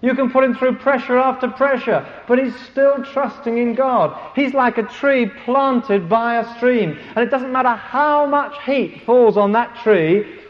You 0.00 0.14
can 0.14 0.30
put 0.30 0.42
him 0.42 0.54
through 0.54 0.76
pressure 0.76 1.18
after 1.18 1.48
pressure, 1.48 2.06
but 2.26 2.38
he's 2.38 2.58
still 2.70 3.04
trusting 3.04 3.58
in 3.58 3.74
God. 3.74 4.18
He's 4.34 4.54
like 4.54 4.78
a 4.78 4.84
tree 4.84 5.26
planted 5.44 6.08
by 6.08 6.38
a 6.38 6.56
stream, 6.56 6.98
and 7.14 7.18
it 7.18 7.30
doesn't 7.30 7.52
matter 7.52 7.74
how 7.74 8.24
much 8.24 8.56
heat 8.64 9.02
falls 9.04 9.36
on 9.36 9.52
that 9.52 9.76
tree, 9.82 10.40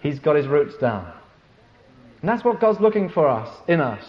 he's 0.00 0.18
got 0.18 0.36
his 0.36 0.46
roots 0.46 0.76
down. 0.76 1.15
And 2.26 2.32
that's 2.32 2.44
what 2.44 2.58
God's 2.58 2.80
looking 2.80 3.08
for 3.08 3.28
us, 3.28 3.48
in 3.68 3.80
us. 3.80 4.04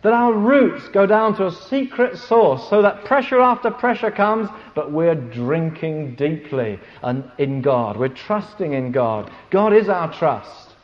That 0.00 0.14
our 0.14 0.32
roots 0.32 0.88
go 0.88 1.04
down 1.04 1.36
to 1.36 1.48
a 1.48 1.52
secret 1.52 2.16
source 2.16 2.66
so 2.70 2.80
that 2.80 3.04
pressure 3.04 3.42
after 3.42 3.70
pressure 3.70 4.10
comes, 4.10 4.48
but 4.74 4.90
we're 4.90 5.14
drinking 5.14 6.14
deeply 6.14 6.80
and 7.02 7.30
in 7.36 7.60
God. 7.60 7.98
We're 7.98 8.08
trusting 8.08 8.72
in 8.72 8.90
God. 8.90 9.30
God 9.50 9.74
is 9.74 9.90
our 9.90 10.10
trust. 10.10 10.76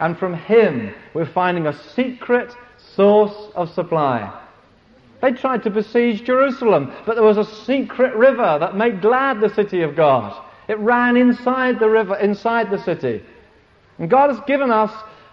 And 0.00 0.16
from 0.16 0.32
Him, 0.32 0.94
we're 1.12 1.26
finding 1.26 1.66
a 1.66 1.78
secret 1.90 2.56
source 2.78 3.52
of 3.54 3.68
supply. 3.74 4.32
They 5.20 5.32
tried 5.32 5.62
to 5.64 5.70
besiege 5.70 6.24
Jerusalem, 6.24 6.94
but 7.04 7.16
there 7.16 7.24
was 7.24 7.36
a 7.36 7.44
secret 7.44 8.14
river 8.14 8.56
that 8.58 8.74
made 8.74 9.02
glad 9.02 9.42
the 9.42 9.54
city 9.54 9.82
of 9.82 9.94
God. 9.94 10.42
It 10.66 10.78
ran 10.78 11.18
inside 11.18 11.78
the 11.78 11.90
river, 11.90 12.16
inside 12.16 12.70
the 12.70 12.82
city. 12.82 13.22
And 13.98 14.08
God 14.08 14.30
has 14.30 14.40
given 14.46 14.70
us 14.70 14.90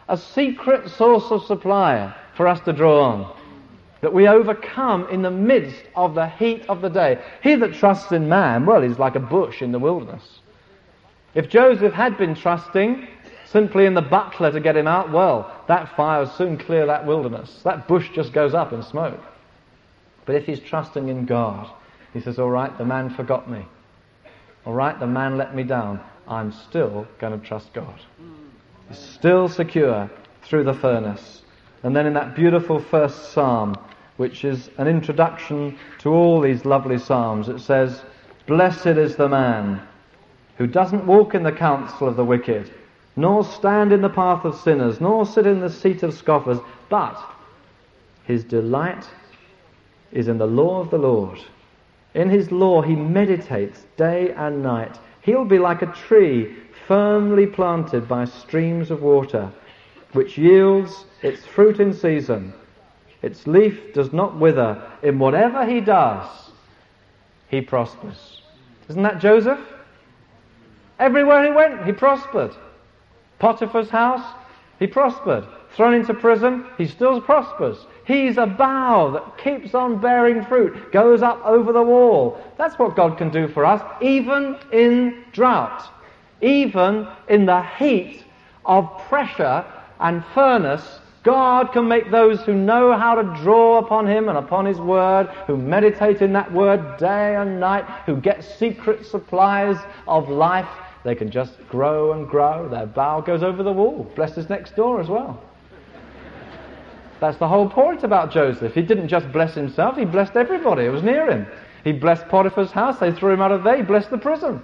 a 0.09 0.17
secret 0.17 0.89
source 0.89 1.31
of 1.31 1.45
supply 1.45 2.13
for 2.35 2.47
us 2.47 2.59
to 2.61 2.73
draw 2.73 3.03
on. 3.03 3.37
That 4.01 4.13
we 4.13 4.27
overcome 4.27 5.07
in 5.09 5.21
the 5.21 5.31
midst 5.31 5.83
of 5.95 6.15
the 6.15 6.27
heat 6.27 6.65
of 6.67 6.81
the 6.81 6.89
day. 6.89 7.21
He 7.43 7.55
that 7.55 7.73
trusts 7.73 8.11
in 8.11 8.27
man, 8.27 8.65
well, 8.65 8.81
he's 8.81 8.97
like 8.97 9.15
a 9.15 9.19
bush 9.19 9.61
in 9.61 9.71
the 9.71 9.79
wilderness. 9.79 10.39
If 11.35 11.49
Joseph 11.49 11.93
had 11.93 12.17
been 12.17 12.33
trusting 12.33 13.07
simply 13.45 13.85
in 13.85 13.93
the 13.93 14.01
butler 14.01 14.51
to 14.51 14.59
get 14.59 14.77
him 14.77 14.87
out, 14.87 15.11
well, 15.11 15.63
that 15.67 15.95
fire 15.95 16.21
will 16.21 16.29
soon 16.29 16.57
clear 16.57 16.85
that 16.87 17.05
wilderness. 17.05 17.61
That 17.63 17.87
bush 17.87 18.09
just 18.13 18.33
goes 18.33 18.53
up 18.53 18.73
in 18.73 18.81
smoke. 18.83 19.19
But 20.25 20.35
if 20.35 20.45
he's 20.45 20.59
trusting 20.59 21.07
in 21.07 21.25
God, 21.25 21.69
he 22.13 22.21
says, 22.21 22.39
All 22.39 22.49
right, 22.49 22.75
the 22.77 22.85
man 22.85 23.09
forgot 23.11 23.49
me. 23.49 23.65
All 24.65 24.73
right, 24.73 24.99
the 24.99 25.07
man 25.07 25.37
let 25.37 25.55
me 25.55 25.63
down. 25.63 25.99
I'm 26.27 26.51
still 26.51 27.07
going 27.19 27.39
to 27.39 27.45
trust 27.45 27.73
God. 27.73 27.99
He's 28.89 28.97
still 28.97 29.47
secure 29.47 30.09
through 30.41 30.65
the 30.65 30.73
furnace. 30.73 31.43
And 31.83 31.95
then 31.95 32.05
in 32.05 32.13
that 32.13 32.35
beautiful 32.35 32.79
first 32.79 33.31
psalm, 33.31 33.75
which 34.17 34.43
is 34.43 34.69
an 34.77 34.87
introduction 34.87 35.77
to 35.99 36.09
all 36.09 36.41
these 36.41 36.65
lovely 36.65 36.97
psalms. 36.97 37.47
It 37.47 37.59
says, 37.59 38.01
Blessed 38.47 38.87
is 38.87 39.15
the 39.15 39.29
man 39.29 39.81
who 40.57 40.67
doesn't 40.67 41.05
walk 41.05 41.35
in 41.35 41.43
the 41.43 41.51
counsel 41.51 42.07
of 42.07 42.17
the 42.17 42.25
wicked, 42.25 42.69
nor 43.15 43.45
stand 43.45 43.93
in 43.93 44.01
the 44.01 44.09
path 44.09 44.43
of 44.43 44.55
sinners, 44.55 44.99
nor 44.99 45.25
sit 45.25 45.45
in 45.45 45.61
the 45.61 45.69
seat 45.69 46.03
of 46.03 46.13
scoffers, 46.13 46.57
but 46.89 47.17
his 48.25 48.43
delight 48.43 49.07
is 50.11 50.27
in 50.27 50.37
the 50.37 50.47
law 50.47 50.81
of 50.81 50.89
the 50.89 50.97
Lord. 50.97 51.39
In 52.13 52.29
his 52.29 52.51
law 52.51 52.81
he 52.81 52.95
meditates 52.95 53.85
day 53.95 54.33
and 54.35 54.61
night. 54.61 54.99
He'll 55.21 55.45
be 55.45 55.59
like 55.59 55.81
a 55.81 55.93
tree 55.93 56.57
firmly 56.89 57.45
planted 57.45 58.07
by 58.07 58.25
streams 58.25 58.89
of 58.89 59.03
water, 59.03 59.47
which 60.13 60.39
yields 60.39 61.05
its 61.21 61.45
fruit 61.45 61.79
in 61.79 61.93
season. 61.93 62.51
Its 63.21 63.45
leaf 63.45 63.93
does 63.93 64.11
not 64.11 64.39
wither. 64.39 64.81
In 65.03 65.19
whatever 65.19 65.67
he 65.67 65.81
does, 65.81 66.27
he 67.47 67.61
prospers. 67.61 68.41
Isn't 68.89 69.03
that 69.03 69.21
Joseph? 69.21 69.59
Everywhere 70.97 71.45
he 71.45 71.51
went, 71.51 71.85
he 71.85 71.91
prospered. 71.91 72.55
Potiphar's 73.37 73.91
house, 73.91 74.25
he 74.79 74.87
prospered. 74.87 75.45
Thrown 75.75 75.93
into 75.93 76.15
prison, 76.15 76.65
he 76.75 76.87
still 76.87 77.21
prospers. 77.21 77.85
He's 78.07 78.37
a 78.37 78.47
bough 78.47 79.11
that 79.11 79.37
keeps 79.37 79.75
on 79.75 80.01
bearing 80.01 80.43
fruit, 80.43 80.91
goes 80.91 81.21
up 81.21 81.39
over 81.45 81.71
the 81.71 81.83
wall. 81.83 82.43
That's 82.57 82.79
what 82.79 82.95
God 82.95 83.15
can 83.19 83.29
do 83.29 83.47
for 83.47 83.63
us, 83.63 83.83
even 84.01 84.57
in 84.73 85.23
drought, 85.33 85.87
even 86.41 87.07
in 87.27 87.45
the 87.45 87.63
heat 87.77 88.23
of 88.65 88.89
pressure 89.07 89.65
and 89.99 90.23
furnace. 90.33 90.99
God 91.23 91.73
can 91.73 91.87
make 91.87 92.11
those 92.11 92.41
who 92.41 92.53
know 92.53 92.97
how 92.97 93.15
to 93.15 93.23
draw 93.43 93.79
upon 93.79 94.07
Him 94.07 94.29
and 94.29 94.37
upon 94.37 94.65
His 94.65 94.79
Word, 94.79 95.27
who 95.47 95.57
meditate 95.57 96.21
in 96.21 96.33
that 96.33 96.51
Word 96.51 96.97
day 96.97 97.35
and 97.35 97.59
night, 97.59 97.85
who 98.05 98.15
get 98.15 98.43
secret 98.43 99.05
supplies 99.05 99.77
of 100.07 100.29
life, 100.29 100.69
they 101.03 101.15
can 101.15 101.31
just 101.31 101.53
grow 101.69 102.13
and 102.13 102.27
grow. 102.27 102.67
Their 102.69 102.85
bough 102.85 103.21
goes 103.21 103.43
over 103.43 103.63
the 103.63 103.71
wall. 103.71 104.03
Bless 104.15 104.33
Blesses 104.33 104.49
next 104.49 104.75
door 104.75 104.99
as 104.99 105.07
well. 105.07 105.41
That's 107.19 107.37
the 107.37 107.47
whole 107.47 107.69
point 107.69 108.03
about 108.03 108.31
Joseph. 108.31 108.73
He 108.73 108.81
didn't 108.81 109.09
just 109.09 109.31
bless 109.31 109.53
himself, 109.53 109.97
he 109.97 110.05
blessed 110.05 110.35
everybody 110.35 110.85
who 110.85 110.91
was 110.91 111.03
near 111.03 111.29
him. 111.29 111.47
He 111.83 111.91
blessed 111.91 112.27
Potiphar's 112.27 112.71
house, 112.71 112.99
they 112.99 113.11
threw 113.11 113.33
him 113.33 113.41
out 113.41 113.51
of 113.51 113.63
there, 113.63 113.77
he 113.77 113.83
blessed 113.83 114.09
the 114.09 114.17
prison. 114.17 114.61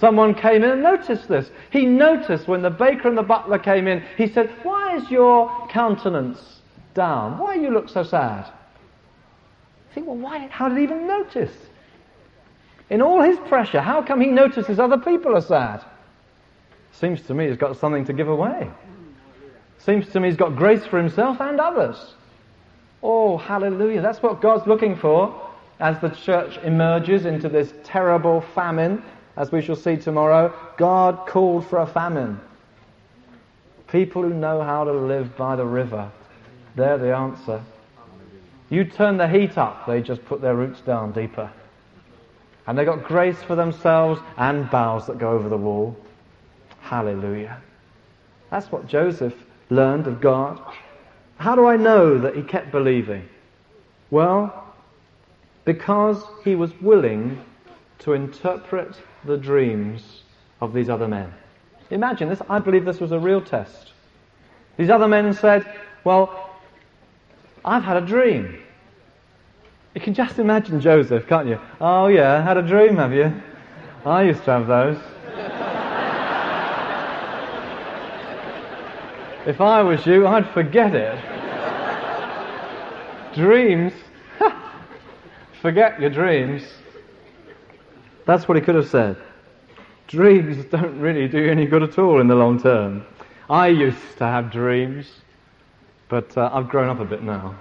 Someone 0.00 0.34
came 0.34 0.64
in 0.64 0.70
and 0.70 0.82
noticed 0.82 1.28
this. 1.28 1.50
He 1.70 1.84
noticed 1.84 2.48
when 2.48 2.62
the 2.62 2.70
baker 2.70 3.06
and 3.06 3.18
the 3.18 3.22
butler 3.22 3.58
came 3.58 3.86
in, 3.86 4.02
he 4.16 4.26
said, 4.26 4.50
Why 4.62 4.96
is 4.96 5.10
your 5.10 5.68
countenance 5.68 6.60
down? 6.94 7.38
Why 7.38 7.54
you 7.54 7.70
look 7.70 7.90
so 7.90 8.02
sad? 8.02 8.46
I 8.46 9.94
think, 9.94 10.06
well, 10.06 10.16
why, 10.16 10.46
how 10.50 10.68
did 10.68 10.78
he 10.78 10.84
even 10.84 11.06
notice? 11.06 11.52
In 12.88 13.02
all 13.02 13.22
his 13.22 13.38
pressure, 13.48 13.80
how 13.80 14.02
come 14.02 14.20
he 14.20 14.28
notices 14.28 14.78
other 14.78 14.98
people 14.98 15.36
are 15.36 15.42
sad? 15.42 15.84
Seems 16.92 17.20
to 17.22 17.34
me 17.34 17.48
he's 17.48 17.58
got 17.58 17.76
something 17.76 18.04
to 18.06 18.12
give 18.12 18.28
away. 18.28 18.70
Seems 19.78 20.08
to 20.08 20.20
me 20.20 20.28
he's 20.28 20.36
got 20.36 20.56
grace 20.56 20.84
for 20.86 20.98
himself 20.98 21.40
and 21.40 21.60
others. 21.60 22.14
Oh, 23.02 23.36
hallelujah. 23.36 24.00
That's 24.00 24.22
what 24.22 24.40
God's 24.40 24.66
looking 24.66 24.96
for 24.96 25.48
as 25.78 25.98
the 26.00 26.10
church 26.10 26.58
emerges 26.58 27.26
into 27.26 27.48
this 27.48 27.72
terrible 27.84 28.44
famine, 28.54 29.02
as 29.36 29.52
we 29.52 29.62
shall 29.62 29.76
see 29.76 29.96
tomorrow. 29.96 30.52
God 30.76 31.26
called 31.26 31.66
for 31.66 31.78
a 31.78 31.86
famine. 31.86 32.40
People 33.88 34.22
who 34.22 34.34
know 34.34 34.62
how 34.62 34.84
to 34.84 34.92
live 34.92 35.36
by 35.36 35.56
the 35.56 35.64
river. 35.64 36.10
They're 36.76 36.98
the 36.98 37.14
answer. 37.14 37.62
You 38.68 38.84
turn 38.84 39.16
the 39.16 39.28
heat 39.28 39.58
up, 39.58 39.86
they 39.86 40.00
just 40.00 40.24
put 40.26 40.40
their 40.40 40.54
roots 40.54 40.80
down 40.80 41.12
deeper. 41.12 41.50
And 42.66 42.78
they 42.78 42.84
got 42.84 43.02
grace 43.02 43.42
for 43.42 43.56
themselves 43.56 44.20
and 44.36 44.70
boughs 44.70 45.06
that 45.06 45.18
go 45.18 45.32
over 45.32 45.48
the 45.48 45.56
wall. 45.56 45.96
Hallelujah. 46.80 47.60
That's 48.50 48.70
what 48.70 48.86
Joseph 48.86 49.34
learned 49.70 50.06
of 50.06 50.20
God. 50.20 50.60
How 51.38 51.56
do 51.56 51.66
I 51.66 51.76
know 51.76 52.18
that 52.18 52.36
he 52.36 52.42
kept 52.42 52.70
believing? 52.70 53.28
Well, 54.10 54.72
because 55.64 56.22
he 56.44 56.54
was 56.54 56.72
willing 56.80 57.42
to 58.00 58.12
interpret 58.12 58.94
the 59.24 59.36
dreams 59.36 60.22
of 60.60 60.72
these 60.72 60.88
other 60.88 61.08
men. 61.08 61.32
Imagine 61.90 62.28
this, 62.28 62.40
I 62.48 62.58
believe 62.58 62.84
this 62.84 63.00
was 63.00 63.12
a 63.12 63.18
real 63.18 63.40
test. 63.40 63.92
These 64.76 64.90
other 64.90 65.08
men 65.08 65.32
said, 65.34 65.66
Well, 66.04 66.50
I've 67.64 67.82
had 67.82 67.96
a 67.96 68.06
dream. 68.06 68.58
You 69.94 70.00
can 70.00 70.14
just 70.14 70.38
imagine 70.38 70.80
Joseph, 70.80 71.26
can't 71.26 71.48
you? 71.48 71.58
Oh, 71.80 72.06
yeah, 72.06 72.42
had 72.42 72.56
a 72.56 72.62
dream, 72.62 72.96
have 72.96 73.12
you? 73.12 73.32
I 74.06 74.22
used 74.22 74.44
to 74.44 74.52
have 74.52 74.66
those. 74.68 74.96
if 79.46 79.60
I 79.60 79.82
was 79.82 80.06
you, 80.06 80.26
I'd 80.26 80.48
forget 80.50 80.94
it. 80.94 81.18
dreams? 83.34 83.92
forget 85.60 86.00
your 86.00 86.10
dreams. 86.10 86.62
That's 88.26 88.46
what 88.48 88.56
he 88.56 88.62
could 88.62 88.74
have 88.74 88.88
said. 88.88 89.16
Dreams 90.06 90.64
don't 90.66 90.98
really 90.98 91.28
do 91.28 91.48
any 91.48 91.66
good 91.66 91.82
at 91.82 91.98
all 91.98 92.20
in 92.20 92.28
the 92.28 92.34
long 92.34 92.60
term. 92.60 93.04
I 93.48 93.68
used 93.68 94.18
to 94.18 94.24
have 94.24 94.50
dreams, 94.50 95.10
but 96.08 96.36
uh, 96.36 96.50
I've 96.52 96.68
grown 96.68 96.88
up 96.88 97.00
a 97.00 97.04
bit 97.04 97.22
now. 97.22 97.56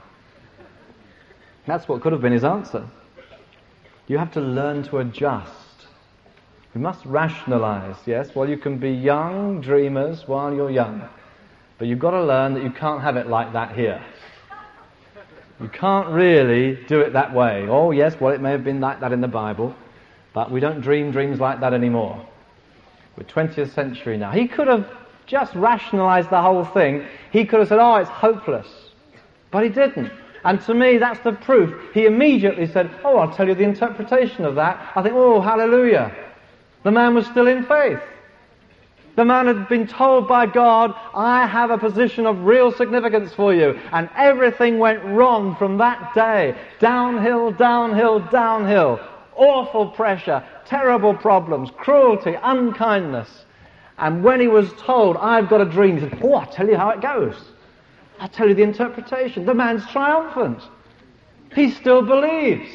That's 1.65 1.87
what 1.87 2.01
could 2.01 2.13
have 2.13 2.21
been 2.21 2.33
his 2.33 2.43
answer. 2.43 2.87
You 4.07 4.17
have 4.17 4.31
to 4.33 4.41
learn 4.41 4.83
to 4.83 4.97
adjust. 4.97 5.51
You 6.73 6.81
must 6.81 7.05
rationalize, 7.05 7.95
yes? 8.05 8.33
Well, 8.35 8.49
you 8.49 8.57
can 8.57 8.77
be 8.77 8.91
young 8.91 9.61
dreamers 9.61 10.27
while 10.27 10.53
you're 10.53 10.71
young. 10.71 11.07
But 11.77 11.87
you've 11.87 11.99
got 11.99 12.11
to 12.11 12.23
learn 12.23 12.53
that 12.55 12.63
you 12.63 12.71
can't 12.71 13.01
have 13.01 13.17
it 13.17 13.27
like 13.27 13.53
that 13.53 13.75
here. 13.75 14.03
You 15.61 15.67
can't 15.67 16.09
really 16.09 16.75
do 16.87 17.01
it 17.01 17.13
that 17.13 17.33
way. 17.33 17.67
Oh, 17.67 17.91
yes, 17.91 18.19
well, 18.19 18.33
it 18.33 18.41
may 18.41 18.51
have 18.51 18.63
been 18.63 18.79
like 18.79 18.99
that 19.01 19.11
in 19.11 19.21
the 19.21 19.27
Bible, 19.27 19.75
but 20.33 20.51
we 20.51 20.59
don't 20.59 20.81
dream 20.81 21.11
dreams 21.11 21.39
like 21.39 21.59
that 21.61 21.73
anymore. 21.73 22.25
We're 23.17 23.25
20th 23.25 23.73
century 23.73 24.17
now. 24.17 24.31
He 24.31 24.47
could 24.47 24.67
have 24.67 24.89
just 25.25 25.53
rationalized 25.55 26.29
the 26.29 26.41
whole 26.41 26.65
thing. 26.65 27.05
He 27.31 27.45
could 27.45 27.59
have 27.59 27.67
said, 27.69 27.79
oh, 27.79 27.95
it's 27.95 28.09
hopeless. 28.09 28.67
But 29.51 29.63
he 29.63 29.69
didn't. 29.69 30.11
And 30.43 30.61
to 30.61 30.73
me, 30.73 30.97
that's 30.97 31.19
the 31.21 31.33
proof. 31.33 31.93
He 31.93 32.05
immediately 32.05 32.67
said, 32.67 32.89
Oh, 33.03 33.17
I'll 33.17 33.33
tell 33.33 33.47
you 33.47 33.55
the 33.55 33.63
interpretation 33.63 34.45
of 34.45 34.55
that. 34.55 34.93
I 34.95 35.01
think, 35.01 35.15
Oh, 35.15 35.41
hallelujah. 35.41 36.15
The 36.83 36.91
man 36.91 37.13
was 37.13 37.25
still 37.25 37.47
in 37.47 37.65
faith. 37.65 37.99
The 39.15 39.25
man 39.25 39.47
had 39.47 39.67
been 39.67 39.85
told 39.85 40.29
by 40.29 40.45
God, 40.45 40.93
I 41.13 41.45
have 41.45 41.71
a 41.71 41.77
position 41.77 42.25
of 42.25 42.45
real 42.45 42.71
significance 42.71 43.33
for 43.33 43.53
you. 43.53 43.77
And 43.91 44.09
everything 44.15 44.79
went 44.79 45.03
wrong 45.03 45.57
from 45.57 45.77
that 45.79 46.13
day. 46.13 46.55
Downhill, 46.79 47.51
downhill, 47.51 48.19
downhill. 48.19 48.99
Awful 49.39 49.87
pressure, 49.87 50.43
terrible 50.65 51.13
problems, 51.13 51.71
cruelty, 51.77 52.35
unkindness. 52.43 53.45
And 53.97 54.21
when 54.21 54.41
he 54.41 54.47
was 54.47 54.71
told, 54.73 55.15
I've 55.15 55.47
got 55.49 55.61
a 55.61 55.65
dream, 55.65 55.97
he 55.97 56.01
said, 56.01 56.19
Oh, 56.21 56.33
I'll 56.33 56.51
tell 56.51 56.67
you 56.67 56.75
how 56.75 56.89
it 56.89 57.01
goes. 57.01 57.35
I'll 58.19 58.27
tell 58.27 58.49
you 58.49 58.53
the 58.53 58.63
interpretation. 58.63 59.45
The 59.45 59.53
man's 59.53 59.85
triumphant. 59.91 60.61
He 61.55 61.71
still 61.71 62.01
believes. 62.01 62.69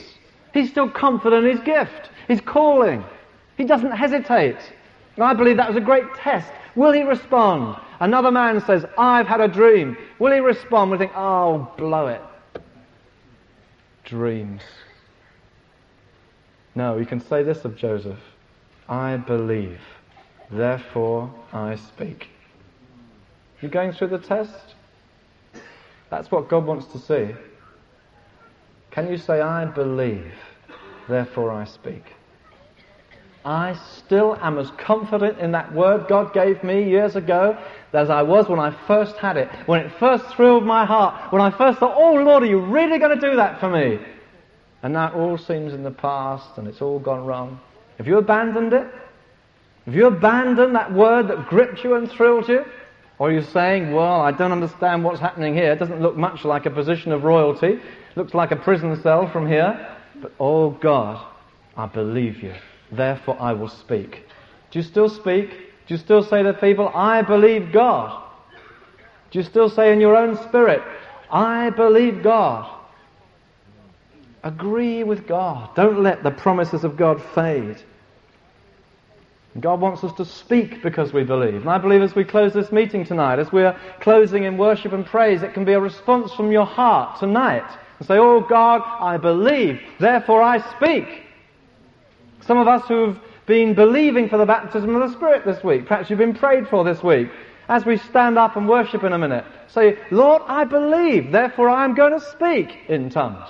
He's 0.54 0.70
still 0.70 0.88
confident 0.88 1.44
in 1.44 1.56
his 1.56 1.64
gift, 1.66 2.10
his 2.28 2.40
calling. 2.40 3.04
He 3.58 3.64
doesn't 3.64 3.92
hesitate. 3.92 4.56
And 5.16 5.24
I 5.24 5.34
believe 5.34 5.58
that 5.58 5.68
was 5.68 5.76
a 5.76 5.84
great 5.84 6.12
test. 6.14 6.50
Will 6.76 6.92
he 6.92 7.02
respond? 7.02 7.76
Another 8.00 8.30
man 8.30 8.60
says, 8.62 8.86
I've 8.96 9.26
had 9.26 9.42
a 9.42 9.48
dream. 9.48 9.98
Will 10.18 10.32
he 10.32 10.40
respond? 10.40 10.90
We 10.90 10.98
think, 10.98 11.12
oh, 11.14 11.70
blow 11.76 12.06
it. 12.06 12.22
Dreams. 14.04 14.62
No, 16.74 16.96
you 16.96 17.06
can 17.06 17.20
say 17.20 17.42
this 17.42 17.64
of 17.64 17.76
Joseph 17.76 18.18
I 18.88 19.16
believe, 19.16 19.80
therefore 20.50 21.32
I 21.52 21.76
speak. 21.76 22.28
You 23.60 23.68
going 23.68 23.92
through 23.92 24.08
the 24.08 24.18
test? 24.18 24.74
That's 26.10 26.30
what 26.30 26.48
God 26.48 26.66
wants 26.66 26.86
to 26.88 26.98
see. 26.98 27.34
Can 28.90 29.08
you 29.08 29.16
say, 29.16 29.40
I 29.40 29.64
believe, 29.64 30.34
therefore 31.08 31.50
I 31.50 31.64
speak? 31.64 32.04
I 33.44 33.74
still 33.98 34.38
am 34.40 34.58
as 34.58 34.70
confident 34.72 35.38
in 35.38 35.52
that 35.52 35.72
word 35.74 36.08
God 36.08 36.32
gave 36.32 36.62
me 36.64 36.88
years 36.88 37.14
ago 37.16 37.58
as 37.92 38.10
I 38.10 38.22
was 38.22 38.48
when 38.48 38.58
I 38.58 38.70
first 38.86 39.16
had 39.16 39.36
it, 39.36 39.48
when 39.66 39.80
it 39.80 39.92
first 39.98 40.26
thrilled 40.34 40.64
my 40.64 40.84
heart, 40.84 41.32
when 41.32 41.42
I 41.42 41.50
first 41.50 41.78
thought, 41.78 41.94
oh 41.96 42.14
Lord, 42.14 42.42
are 42.42 42.46
you 42.46 42.60
really 42.60 42.98
going 42.98 43.18
to 43.18 43.30
do 43.30 43.36
that 43.36 43.60
for 43.60 43.68
me? 43.70 43.98
And 44.84 44.94
that 44.96 45.14
all 45.14 45.38
seems 45.38 45.72
in 45.72 45.82
the 45.82 45.90
past 45.90 46.58
and 46.58 46.68
it's 46.68 46.82
all 46.82 46.98
gone 46.98 47.24
wrong. 47.24 47.58
Have 47.96 48.06
you 48.06 48.18
abandoned 48.18 48.74
it? 48.74 48.86
Have 49.86 49.94
you 49.94 50.06
abandoned 50.06 50.74
that 50.74 50.92
word 50.92 51.28
that 51.28 51.48
gripped 51.48 51.82
you 51.82 51.94
and 51.94 52.10
thrilled 52.10 52.46
you? 52.50 52.66
Or 53.18 53.30
are 53.30 53.32
you 53.32 53.40
saying, 53.40 53.94
well, 53.94 54.20
I 54.20 54.30
don't 54.30 54.52
understand 54.52 55.02
what's 55.02 55.20
happening 55.20 55.54
here. 55.54 55.72
It 55.72 55.78
doesn't 55.78 56.02
look 56.02 56.18
much 56.18 56.44
like 56.44 56.66
a 56.66 56.70
position 56.70 57.12
of 57.12 57.24
royalty. 57.24 57.68
It 57.68 58.16
looks 58.16 58.34
like 58.34 58.50
a 58.50 58.56
prison 58.56 59.00
cell 59.02 59.26
from 59.32 59.48
here. 59.48 59.96
But 60.20 60.32
oh 60.38 60.72
God, 60.72 61.26
I 61.78 61.86
believe 61.86 62.42
you. 62.42 62.52
Therefore 62.92 63.40
I 63.40 63.54
will 63.54 63.70
speak. 63.70 64.26
Do 64.70 64.80
you 64.80 64.82
still 64.84 65.08
speak? 65.08 65.48
Do 65.86 65.94
you 65.94 65.96
still 65.96 66.22
say 66.22 66.42
to 66.42 66.52
people, 66.52 66.88
I 66.94 67.22
believe 67.22 67.72
God? 67.72 68.22
Do 69.30 69.38
you 69.38 69.44
still 69.46 69.70
say 69.70 69.94
in 69.94 70.00
your 70.00 70.14
own 70.14 70.36
spirit, 70.48 70.82
I 71.30 71.70
believe 71.70 72.22
God? 72.22 72.73
Agree 74.44 75.02
with 75.04 75.26
God. 75.26 75.74
Don't 75.74 76.02
let 76.02 76.22
the 76.22 76.30
promises 76.30 76.84
of 76.84 76.98
God 76.98 77.22
fade. 77.34 77.82
God 79.58 79.80
wants 79.80 80.04
us 80.04 80.12
to 80.18 80.24
speak 80.26 80.82
because 80.82 81.14
we 81.14 81.24
believe. 81.24 81.62
And 81.62 81.70
I 81.70 81.78
believe 81.78 82.02
as 82.02 82.14
we 82.14 82.24
close 82.24 82.52
this 82.52 82.70
meeting 82.70 83.06
tonight, 83.06 83.38
as 83.38 83.50
we're 83.50 83.74
closing 84.00 84.44
in 84.44 84.58
worship 84.58 84.92
and 84.92 85.06
praise, 85.06 85.42
it 85.42 85.54
can 85.54 85.64
be 85.64 85.72
a 85.72 85.80
response 85.80 86.34
from 86.34 86.52
your 86.52 86.66
heart 86.66 87.18
tonight. 87.18 87.64
And 87.98 88.06
say, 88.06 88.18
Oh 88.18 88.40
God, 88.40 88.82
I 88.84 89.16
believe, 89.16 89.80
therefore 89.98 90.42
I 90.42 90.58
speak. 90.76 91.22
Some 92.42 92.58
of 92.58 92.68
us 92.68 92.86
who've 92.86 93.18
been 93.46 93.72
believing 93.72 94.28
for 94.28 94.36
the 94.36 94.44
baptism 94.44 94.94
of 94.94 95.08
the 95.08 95.16
Spirit 95.16 95.46
this 95.46 95.64
week, 95.64 95.86
perhaps 95.86 96.10
you've 96.10 96.18
been 96.18 96.34
prayed 96.34 96.68
for 96.68 96.84
this 96.84 97.02
week, 97.02 97.30
as 97.70 97.86
we 97.86 97.96
stand 97.96 98.36
up 98.36 98.56
and 98.56 98.68
worship 98.68 99.04
in 99.04 99.14
a 99.14 99.18
minute, 99.18 99.46
say, 99.68 99.98
Lord, 100.10 100.42
I 100.46 100.64
believe, 100.64 101.32
therefore 101.32 101.70
I 101.70 101.84
am 101.86 101.94
going 101.94 102.12
to 102.12 102.20
speak 102.20 102.76
in 102.88 103.08
tongues. 103.08 103.48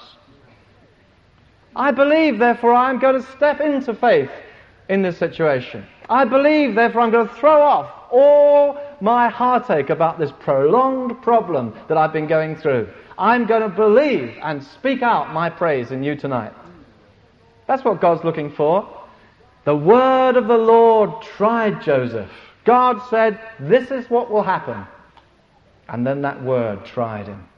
I 1.76 1.90
believe, 1.90 2.38
therefore 2.38 2.72
I 2.72 2.90
am 2.90 2.98
going 2.98 3.20
to 3.20 3.28
step 3.32 3.60
into 3.60 3.94
faith 3.94 4.30
in 4.88 5.02
this 5.02 5.18
situation. 5.18 5.86
I 6.08 6.24
believe, 6.24 6.74
therefore, 6.74 7.00
I'm 7.00 7.10
going 7.10 7.28
to 7.28 7.34
throw 7.34 7.62
off 7.62 7.90
all 8.10 8.78
my 9.00 9.28
heartache 9.28 9.90
about 9.90 10.18
this 10.18 10.30
prolonged 10.40 11.20
problem 11.22 11.74
that 11.88 11.96
I've 11.96 12.12
been 12.12 12.26
going 12.26 12.56
through. 12.56 12.88
I'm 13.18 13.46
going 13.46 13.62
to 13.62 13.68
believe 13.68 14.36
and 14.42 14.62
speak 14.62 15.02
out 15.02 15.32
my 15.32 15.48
praise 15.48 15.90
in 15.90 16.02
you 16.02 16.14
tonight. 16.14 16.52
That's 17.66 17.84
what 17.84 18.00
God's 18.00 18.24
looking 18.24 18.52
for. 18.52 18.88
The 19.64 19.74
word 19.74 20.36
of 20.36 20.46
the 20.46 20.58
Lord 20.58 21.22
tried 21.22 21.82
Joseph. 21.82 22.30
God 22.64 23.00
said, 23.08 23.40
This 23.58 23.90
is 23.90 24.10
what 24.10 24.30
will 24.30 24.42
happen. 24.42 24.86
And 25.88 26.06
then 26.06 26.22
that 26.22 26.42
word 26.42 26.84
tried 26.84 27.26
him. 27.26 27.48